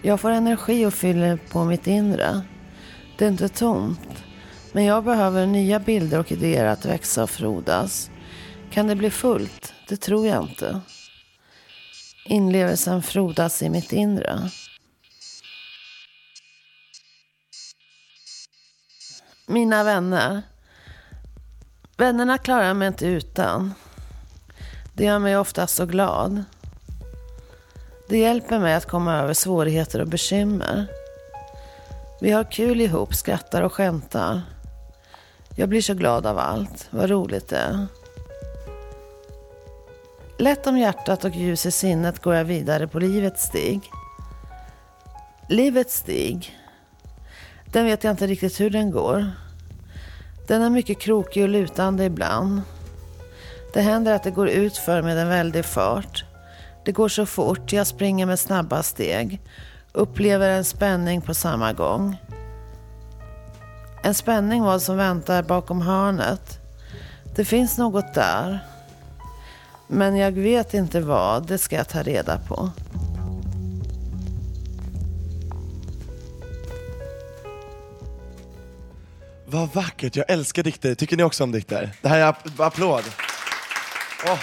Jag 0.02 0.20
får 0.20 0.30
energi 0.30 0.86
och 0.86 0.94
fyller 0.94 1.36
på 1.36 1.64
mitt 1.64 1.86
inre. 1.86 2.40
Det 3.18 3.24
är 3.24 3.28
inte 3.28 3.48
tomt. 3.48 4.24
Men 4.72 4.84
jag 4.84 5.04
behöver 5.04 5.46
nya 5.46 5.80
bilder 5.80 6.18
och 6.18 6.32
idéer 6.32 6.64
att 6.64 6.84
växa 6.84 7.22
och 7.22 7.30
frodas. 7.30 8.09
Kan 8.70 8.86
det 8.86 8.96
bli 8.96 9.10
fullt? 9.10 9.74
Det 9.88 9.96
tror 9.96 10.26
jag 10.26 10.42
inte. 10.42 10.80
Inlevelsen 12.24 13.02
frodas 13.02 13.62
i 13.62 13.68
mitt 13.68 13.92
inre. 13.92 14.50
Mina 19.46 19.84
vänner. 19.84 20.42
Vännerna 21.96 22.38
klarar 22.38 22.64
jag 22.64 22.76
mig 22.76 22.88
inte 22.88 23.06
utan. 23.06 23.74
Det 24.94 25.04
gör 25.04 25.18
mig 25.18 25.36
ofta 25.36 25.66
så 25.66 25.86
glad. 25.86 26.44
Det 28.08 28.18
hjälper 28.18 28.58
mig 28.58 28.74
att 28.74 28.86
komma 28.86 29.16
över 29.16 29.34
svårigheter 29.34 30.00
och 30.00 30.08
bekymmer. 30.08 30.86
Vi 32.20 32.30
har 32.30 32.44
kul 32.44 32.80
ihop, 32.80 33.14
skrattar 33.14 33.62
och 33.62 33.72
skämtar. 33.72 34.42
Jag 35.56 35.68
blir 35.68 35.82
så 35.82 35.94
glad 35.94 36.26
av 36.26 36.38
allt. 36.38 36.88
Vad 36.90 37.10
roligt 37.10 37.48
det 37.48 37.56
är. 37.56 37.86
Lätt 40.40 40.66
om 40.66 40.78
hjärtat 40.78 41.24
och 41.24 41.36
ljus 41.36 41.66
i 41.66 41.70
sinnet 41.70 42.22
går 42.22 42.34
jag 42.34 42.44
vidare 42.44 42.86
på 42.86 42.98
livets 42.98 43.42
stig. 43.42 43.80
Livets 45.48 45.96
stig. 45.96 46.58
Den 47.66 47.84
vet 47.84 48.04
jag 48.04 48.10
inte 48.10 48.26
riktigt 48.26 48.60
hur 48.60 48.70
den 48.70 48.90
går. 48.90 49.30
Den 50.48 50.62
är 50.62 50.70
mycket 50.70 51.00
krokig 51.00 51.42
och 51.42 51.48
lutande 51.48 52.04
ibland. 52.04 52.62
Det 53.72 53.80
händer 53.80 54.14
att 54.14 54.22
det 54.22 54.30
går 54.30 54.48
ut 54.48 54.76
för 54.76 55.02
med 55.02 55.18
en 55.18 55.28
väldig 55.28 55.64
fart. 55.64 56.24
Det 56.84 56.92
går 56.92 57.08
så 57.08 57.26
fort, 57.26 57.72
jag 57.72 57.86
springer 57.86 58.26
med 58.26 58.38
snabba 58.38 58.82
steg. 58.82 59.40
Upplever 59.92 60.50
en 60.50 60.64
spänning 60.64 61.20
på 61.20 61.34
samma 61.34 61.72
gång. 61.72 62.16
En 64.02 64.14
spänning 64.14 64.62
vad 64.62 64.82
som 64.82 64.96
väntar 64.96 65.42
bakom 65.42 65.80
hörnet. 65.80 66.58
Det 67.36 67.44
finns 67.44 67.78
något 67.78 68.14
där. 68.14 68.60
Men 69.92 70.16
jag 70.16 70.32
vet 70.32 70.74
inte 70.74 71.00
vad, 71.00 71.46
det 71.46 71.58
ska 71.58 71.76
jag 71.76 71.88
ta 71.88 72.02
reda 72.02 72.38
på. 72.38 72.70
Vad 79.46 79.72
vackert, 79.74 80.16
jag 80.16 80.30
älskar 80.30 80.62
dikter. 80.62 80.94
Tycker 80.94 81.16
ni 81.16 81.22
också 81.22 81.44
om 81.44 81.52
dikter? 81.52 81.90
Det 82.02 82.08
här 82.08 82.18
är 82.18 82.26
app- 82.32 82.60
applåd. 82.60 83.04
Oh. 84.26 84.38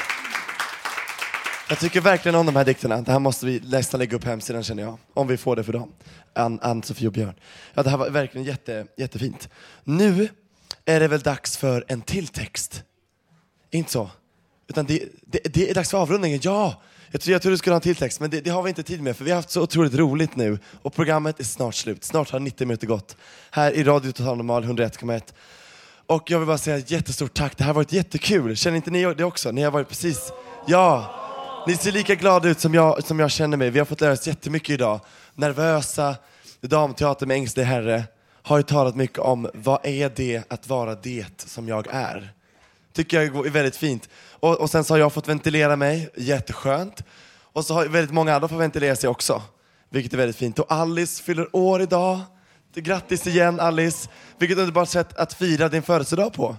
Jag 1.69 1.79
tycker 1.79 2.01
verkligen 2.01 2.35
om 2.35 2.45
de 2.45 2.55
här 2.55 2.65
dikterna. 2.65 3.01
Det 3.01 3.11
här 3.11 3.19
måste 3.19 3.45
vi 3.45 3.61
nästan 3.65 3.99
lägga 3.99 4.15
upp 4.15 4.23
på 4.23 4.29
hemsidan 4.29 4.63
känner 4.63 4.83
jag. 4.83 4.97
Om 5.13 5.27
vi 5.27 5.37
får 5.37 5.55
det 5.55 5.63
för 5.63 5.73
dem. 5.73 5.91
Ann, 6.35 6.59
Ann 6.61 6.83
Sofie 6.83 7.07
och 7.07 7.13
Björn. 7.13 7.33
Ja, 7.73 7.83
det 7.83 7.89
här 7.89 7.97
var 7.97 8.09
verkligen 8.09 8.47
jätte, 8.47 8.85
jättefint. 8.97 9.49
Nu 9.83 10.29
är 10.85 10.99
det 10.99 11.07
väl 11.07 11.19
dags 11.19 11.57
för 11.57 11.85
en 11.87 12.01
till 12.01 12.27
text? 12.27 12.83
Inte 13.71 13.91
så? 13.91 14.09
Utan 14.67 14.85
det, 14.85 15.03
det, 15.21 15.39
det 15.43 15.69
är 15.69 15.73
dags 15.73 15.91
för 15.91 15.97
avrundningen, 15.97 16.39
ja! 16.43 16.81
Jag 17.11 17.21
tror, 17.21 17.31
jag 17.31 17.41
tror 17.41 17.51
du 17.51 17.57
skulle 17.57 17.73
ha 17.73 17.77
en 17.77 17.81
till 17.81 17.95
text, 17.95 18.19
men 18.19 18.29
det, 18.29 18.41
det 18.41 18.49
har 18.49 18.63
vi 18.63 18.69
inte 18.69 18.83
tid 18.83 19.01
med 19.01 19.17
för 19.17 19.25
vi 19.25 19.31
har 19.31 19.35
haft 19.35 19.49
så 19.49 19.61
otroligt 19.61 19.93
roligt 19.93 20.35
nu 20.35 20.59
och 20.81 20.93
programmet 20.93 21.39
är 21.39 21.43
snart 21.43 21.75
slut. 21.75 22.03
Snart 22.03 22.29
har 22.29 22.39
90 22.39 22.67
minuter 22.67 22.87
gått. 22.87 23.17
Här 23.51 23.71
i 23.71 23.83
Radio 23.83 24.11
Total 24.11 24.37
Normal 24.37 24.63
101,1. 24.63 25.21
Och 26.05 26.31
jag 26.31 26.39
vill 26.39 26.47
bara 26.47 26.57
säga 26.57 26.77
jättestort 26.77 27.33
tack. 27.33 27.57
Det 27.57 27.63
här 27.63 27.69
har 27.69 27.75
varit 27.75 27.93
jättekul. 27.93 28.55
Känner 28.55 28.75
inte 28.75 28.91
ni 28.91 29.13
det 29.13 29.23
också? 29.23 29.51
Ni 29.51 29.63
har 29.63 29.71
varit 29.71 29.89
precis... 29.89 30.31
Ja! 30.67 31.13
Ni 31.67 31.75
ser 31.75 31.91
lika 31.91 32.15
glada 32.15 32.49
ut 32.49 32.59
som 32.59 32.73
jag, 32.73 33.03
som 33.03 33.19
jag 33.19 33.31
känner 33.31 33.57
mig. 33.57 33.69
Vi 33.69 33.79
har 33.79 33.85
fått 33.85 34.01
lära 34.01 34.11
oss 34.11 34.27
jättemycket 34.27 34.69
idag. 34.69 34.99
Nervösa, 35.35 36.15
damteater 36.61 37.25
med 37.25 37.37
ängslig 37.37 37.63
herre 37.63 38.03
har 38.41 38.57
ju 38.57 38.63
talat 38.63 38.95
mycket 38.95 39.19
om 39.19 39.49
vad 39.53 39.85
är 39.85 40.11
det 40.15 40.43
att 40.47 40.67
vara 40.67 40.95
det 40.95 41.41
som 41.41 41.67
jag 41.67 41.87
är. 41.91 42.33
Tycker 42.97 43.21
jag 43.21 43.45
är 43.45 43.49
väldigt 43.49 43.75
fint. 43.75 44.09
Och, 44.31 44.61
och 44.61 44.69
sen 44.69 44.83
så 44.83 44.93
har 44.93 44.99
jag 44.99 45.13
fått 45.13 45.27
ventilera 45.27 45.75
mig, 45.75 46.09
jätteskönt. 46.15 47.03
Och 47.53 47.65
så 47.65 47.73
har 47.73 47.85
väldigt 47.85 48.13
många 48.13 48.35
andra 48.35 48.47
fått 48.47 48.59
ventilera 48.59 48.95
sig 48.95 49.09
också, 49.09 49.41
vilket 49.89 50.13
är 50.13 50.17
väldigt 50.17 50.35
fint. 50.35 50.59
Och 50.59 50.71
Alice 50.71 51.23
fyller 51.23 51.55
år 51.55 51.81
idag. 51.81 52.19
Grattis 52.75 53.27
igen 53.27 53.59
Alice! 53.59 54.09
Vilket 54.37 54.57
underbart 54.57 54.89
sätt 54.89 55.17
att 55.17 55.33
fira 55.33 55.69
din 55.69 55.81
födelsedag 55.81 56.33
på, 56.33 56.55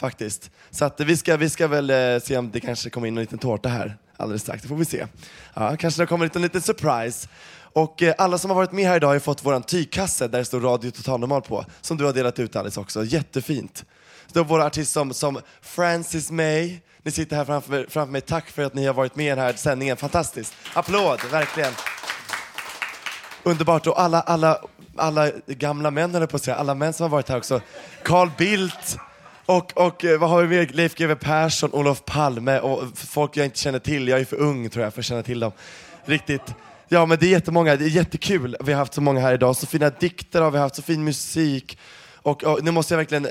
faktiskt. 0.00 0.50
Så 0.70 0.84
att 0.84 1.00
vi 1.00 1.16
ska, 1.16 1.36
vi 1.36 1.50
ska 1.50 1.68
väl 1.68 1.90
eh, 1.90 2.18
se 2.22 2.36
om 2.36 2.50
det 2.50 2.60
kanske 2.60 2.90
kommer 2.90 3.08
in 3.08 3.16
en 3.16 3.20
liten 3.20 3.38
tårta 3.38 3.68
här 3.68 3.96
alldeles 4.16 4.42
strax, 4.42 4.62
det 4.62 4.68
får 4.68 4.76
vi 4.76 4.84
se. 4.84 5.06
Ja, 5.54 5.76
kanske 5.76 6.02
det 6.02 6.06
kommer 6.06 6.24
en 6.24 6.28
liten, 6.28 6.42
liten 6.42 6.62
surprise. 6.62 7.28
Och 7.58 8.02
eh, 8.02 8.14
alla 8.18 8.38
som 8.38 8.50
har 8.50 8.54
varit 8.54 8.72
med 8.72 8.88
här 8.88 8.96
idag 8.96 9.08
har 9.08 9.14
ju 9.14 9.20
fått 9.20 9.44
våran 9.44 9.62
tygkasse 9.62 10.28
där 10.28 10.38
det 10.38 10.44
står 10.44 10.60
Radio 10.60 10.90
Total 10.90 11.20
Normal 11.20 11.42
på, 11.42 11.64
som 11.80 11.96
du 11.96 12.04
har 12.04 12.12
delat 12.12 12.38
ut 12.38 12.56
Alice 12.56 12.80
också. 12.80 13.04
Jättefint. 13.04 13.84
Då 14.36 14.42
våra 14.42 14.64
artister 14.64 14.92
som, 14.92 15.14
som 15.14 15.40
Francis 15.60 16.30
May, 16.30 16.76
ni 17.02 17.10
sitter 17.10 17.36
här 17.36 17.44
framför, 17.44 17.86
framför 17.88 18.12
mig. 18.12 18.20
Tack 18.20 18.50
för 18.50 18.62
att 18.62 18.74
ni 18.74 18.86
har 18.86 18.94
varit 18.94 19.16
med 19.16 19.26
i 19.26 19.28
den 19.28 19.38
här 19.38 19.52
sändningen. 19.52 19.96
Fantastiskt. 19.96 20.54
Applåd, 20.74 21.20
verkligen. 21.30 21.72
Underbart. 23.42 23.86
Och 23.86 24.00
alla, 24.00 24.20
alla, 24.20 24.60
alla 24.96 25.30
gamla 25.46 25.90
män, 25.90 26.14
eller 26.14 26.26
på 26.26 26.36
att 26.36 26.44
säga, 26.44 26.56
alla 26.56 26.74
män 26.74 26.92
som 26.92 27.04
har 27.04 27.08
varit 27.08 27.28
här 27.28 27.36
också. 27.36 27.60
Carl 28.02 28.30
Bildt 28.38 28.98
och, 29.46 29.72
och 29.76 30.04
eh, 30.04 30.18
vad 30.18 30.30
har 30.30 30.42
vi 30.42 30.48
mer? 30.48 30.66
Leif 30.72 30.94
GW 30.94 31.14
Persson, 31.14 31.72
Olof 31.72 32.04
Palme 32.04 32.58
och 32.58 32.82
folk 32.94 33.36
jag 33.36 33.44
inte 33.44 33.58
känner 33.58 33.78
till. 33.78 34.08
Jag 34.08 34.20
är 34.20 34.24
för 34.24 34.36
ung 34.36 34.70
tror 34.70 34.84
jag 34.84 34.94
för 34.94 35.00
att 35.00 35.06
känna 35.06 35.22
till 35.22 35.40
dem. 35.40 35.52
Riktigt. 36.04 36.54
Ja 36.88 37.06
men 37.06 37.18
det 37.18 37.26
är 37.26 37.30
jättemånga, 37.30 37.76
det 37.76 37.84
är 37.84 37.88
jättekul. 37.88 38.56
Vi 38.60 38.72
har 38.72 38.78
haft 38.78 38.94
så 38.94 39.00
många 39.00 39.20
här 39.20 39.34
idag. 39.34 39.56
Så 39.56 39.66
fina 39.66 39.90
dikter 39.90 40.40
har 40.42 40.50
vi 40.50 40.58
haft, 40.58 40.74
så 40.74 40.82
fin 40.82 41.04
musik. 41.04 41.78
Och, 42.26 42.44
och 42.44 42.64
nu 42.64 42.70
måste 42.70 42.94
jag 42.94 42.98
verkligen 42.98 43.28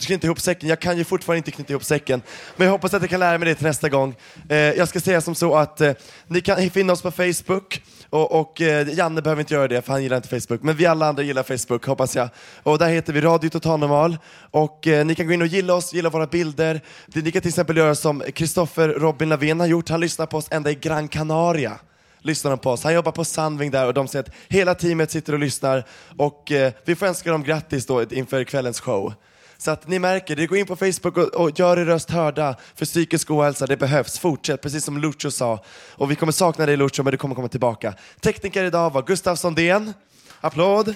knyta 0.00 0.26
ihop 0.26 0.40
säcken. 0.40 0.68
Jag 0.68 0.80
kan 0.80 0.98
ju 0.98 1.04
fortfarande 1.04 1.38
inte 1.38 1.50
knyta 1.50 1.72
ihop 1.72 1.84
säcken. 1.84 2.22
Men 2.56 2.64
jag 2.64 2.72
hoppas 2.72 2.94
att 2.94 3.02
jag 3.02 3.10
kan 3.10 3.20
lära 3.20 3.38
mig 3.38 3.48
det 3.48 3.54
till 3.54 3.66
nästa 3.66 3.88
gång. 3.88 4.14
Eh, 4.48 4.56
jag 4.56 4.88
ska 4.88 5.00
säga 5.00 5.20
som 5.20 5.34
så 5.34 5.56
att 5.56 5.80
eh, 5.80 5.92
ni 6.26 6.40
kan 6.40 6.70
finna 6.70 6.92
oss 6.92 7.02
på 7.02 7.10
Facebook. 7.10 7.82
Och, 8.10 8.40
och 8.40 8.60
eh, 8.60 8.88
Janne 8.88 9.22
behöver 9.22 9.40
inte 9.40 9.54
göra 9.54 9.68
det 9.68 9.82
för 9.82 9.92
han 9.92 10.02
gillar 10.02 10.16
inte 10.16 10.40
Facebook. 10.40 10.62
Men 10.62 10.76
vi 10.76 10.86
alla 10.86 11.06
andra 11.06 11.22
gillar 11.22 11.42
Facebook 11.42 11.86
hoppas 11.86 12.16
jag. 12.16 12.28
Och 12.62 12.78
där 12.78 12.88
heter 12.88 13.12
vi 13.12 13.20
Radio 13.20 13.50
Total 13.50 13.80
Normal. 13.80 14.18
Och 14.50 14.86
eh, 14.86 15.06
ni 15.06 15.14
kan 15.14 15.26
gå 15.26 15.32
in 15.32 15.42
och 15.42 15.46
gilla 15.46 15.74
oss, 15.74 15.92
gilla 15.92 16.10
våra 16.10 16.26
bilder. 16.26 16.80
Det, 17.06 17.22
ni 17.22 17.30
kan 17.30 17.42
till 17.42 17.48
exempel 17.48 17.76
göra 17.76 17.94
som 17.94 18.22
Kristoffer 18.34 18.88
Robin 18.88 19.28
Lavén 19.28 19.60
har 19.60 19.66
gjort. 19.66 19.88
Han 19.88 20.00
lyssnar 20.00 20.26
på 20.26 20.36
oss 20.36 20.48
ända 20.50 20.70
i 20.70 20.74
Gran 20.74 21.08
Canaria 21.08 21.78
lyssnar 22.24 22.50
de 22.50 22.58
på 22.58 22.70
oss. 22.70 22.84
Han 22.84 22.94
jobbar 22.94 23.12
på 23.12 23.24
Sandving 23.24 23.70
där 23.70 23.86
och 23.86 23.94
de 23.94 24.08
säger 24.08 24.22
att 24.22 24.34
hela 24.48 24.74
teamet 24.74 25.10
sitter 25.10 25.32
och 25.32 25.38
lyssnar 25.38 25.84
och 26.16 26.52
eh, 26.52 26.72
vi 26.84 26.94
får 26.94 27.06
önska 27.06 27.30
dem 27.30 27.42
grattis 27.42 27.86
då 27.86 28.02
inför 28.02 28.44
kvällens 28.44 28.80
show. 28.80 29.14
Så 29.58 29.70
att 29.70 29.88
ni 29.88 29.98
märker, 29.98 30.36
det 30.36 30.46
går 30.46 30.58
in 30.58 30.66
på 30.66 30.76
Facebook 30.76 31.16
och, 31.16 31.34
och 31.34 31.58
gör 31.58 31.76
er 31.76 31.84
röst 31.84 32.10
hörda 32.10 32.56
för 32.74 32.84
psykisk 32.84 33.30
ohälsa, 33.30 33.66
det 33.66 33.76
behövs. 33.76 34.18
Fortsätt, 34.18 34.62
precis 34.62 34.84
som 34.84 34.98
Lucio 34.98 35.30
sa. 35.30 35.64
Och 35.90 36.10
vi 36.10 36.16
kommer 36.16 36.32
sakna 36.32 36.66
dig 36.66 36.76
Lucio, 36.76 37.02
men 37.02 37.10
du 37.10 37.16
kommer 37.16 37.34
komma 37.34 37.48
tillbaka. 37.48 37.94
Tekniker 38.20 38.64
idag 38.64 38.92
var 38.92 39.02
Gustav 39.02 39.36
Sondén, 39.36 39.94
applåd. 40.40 40.94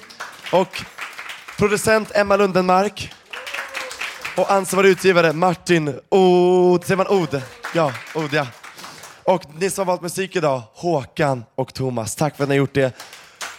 Och 0.52 0.82
producent 1.59 2.10
Emma 2.14 2.36
Lundenmark. 2.36 3.12
Och 4.36 4.50
ansvarig 4.52 4.90
utgivare 4.90 5.32
Martin 5.32 6.00
Od, 6.09 6.84
säger 6.84 6.96
man 6.96 7.06
Od? 7.06 7.42
Ja, 7.74 7.92
Od 8.14 8.32
ja. 8.32 8.46
Och 9.28 9.42
ni 9.59 9.70
som 9.70 9.86
har 9.86 9.92
valt 9.92 10.02
musik 10.02 10.36
idag, 10.36 10.62
Håkan 10.74 11.44
och 11.55 11.74
Thomas, 11.74 12.14
tack 12.14 12.36
för 12.36 12.42
att 12.42 12.48
ni 12.48 12.55
har 12.55 12.59
gjort 12.59 12.74
det. 12.74 12.92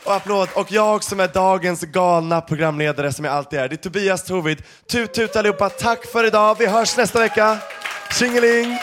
Och 0.05 0.15
applåd. 0.15 0.49
Och 0.55 0.71
jag 0.71 1.03
som 1.03 1.19
är 1.19 1.27
dagens 1.27 1.81
galna 1.81 2.41
programledare 2.41 3.13
som 3.13 3.25
jag 3.25 3.33
alltid 3.33 3.59
är, 3.59 3.69
det 3.69 3.75
är 3.75 3.77
Tobias 3.77 4.23
Tovid. 4.23 4.63
Tut 4.87 5.13
tut 5.13 5.35
allihopa, 5.35 5.69
tack 5.69 6.05
för 6.05 6.27
idag. 6.27 6.55
Vi 6.59 6.65
hörs 6.65 6.97
nästa 6.97 7.19
vecka. 7.19 7.57
Tjingeling! 8.19 8.77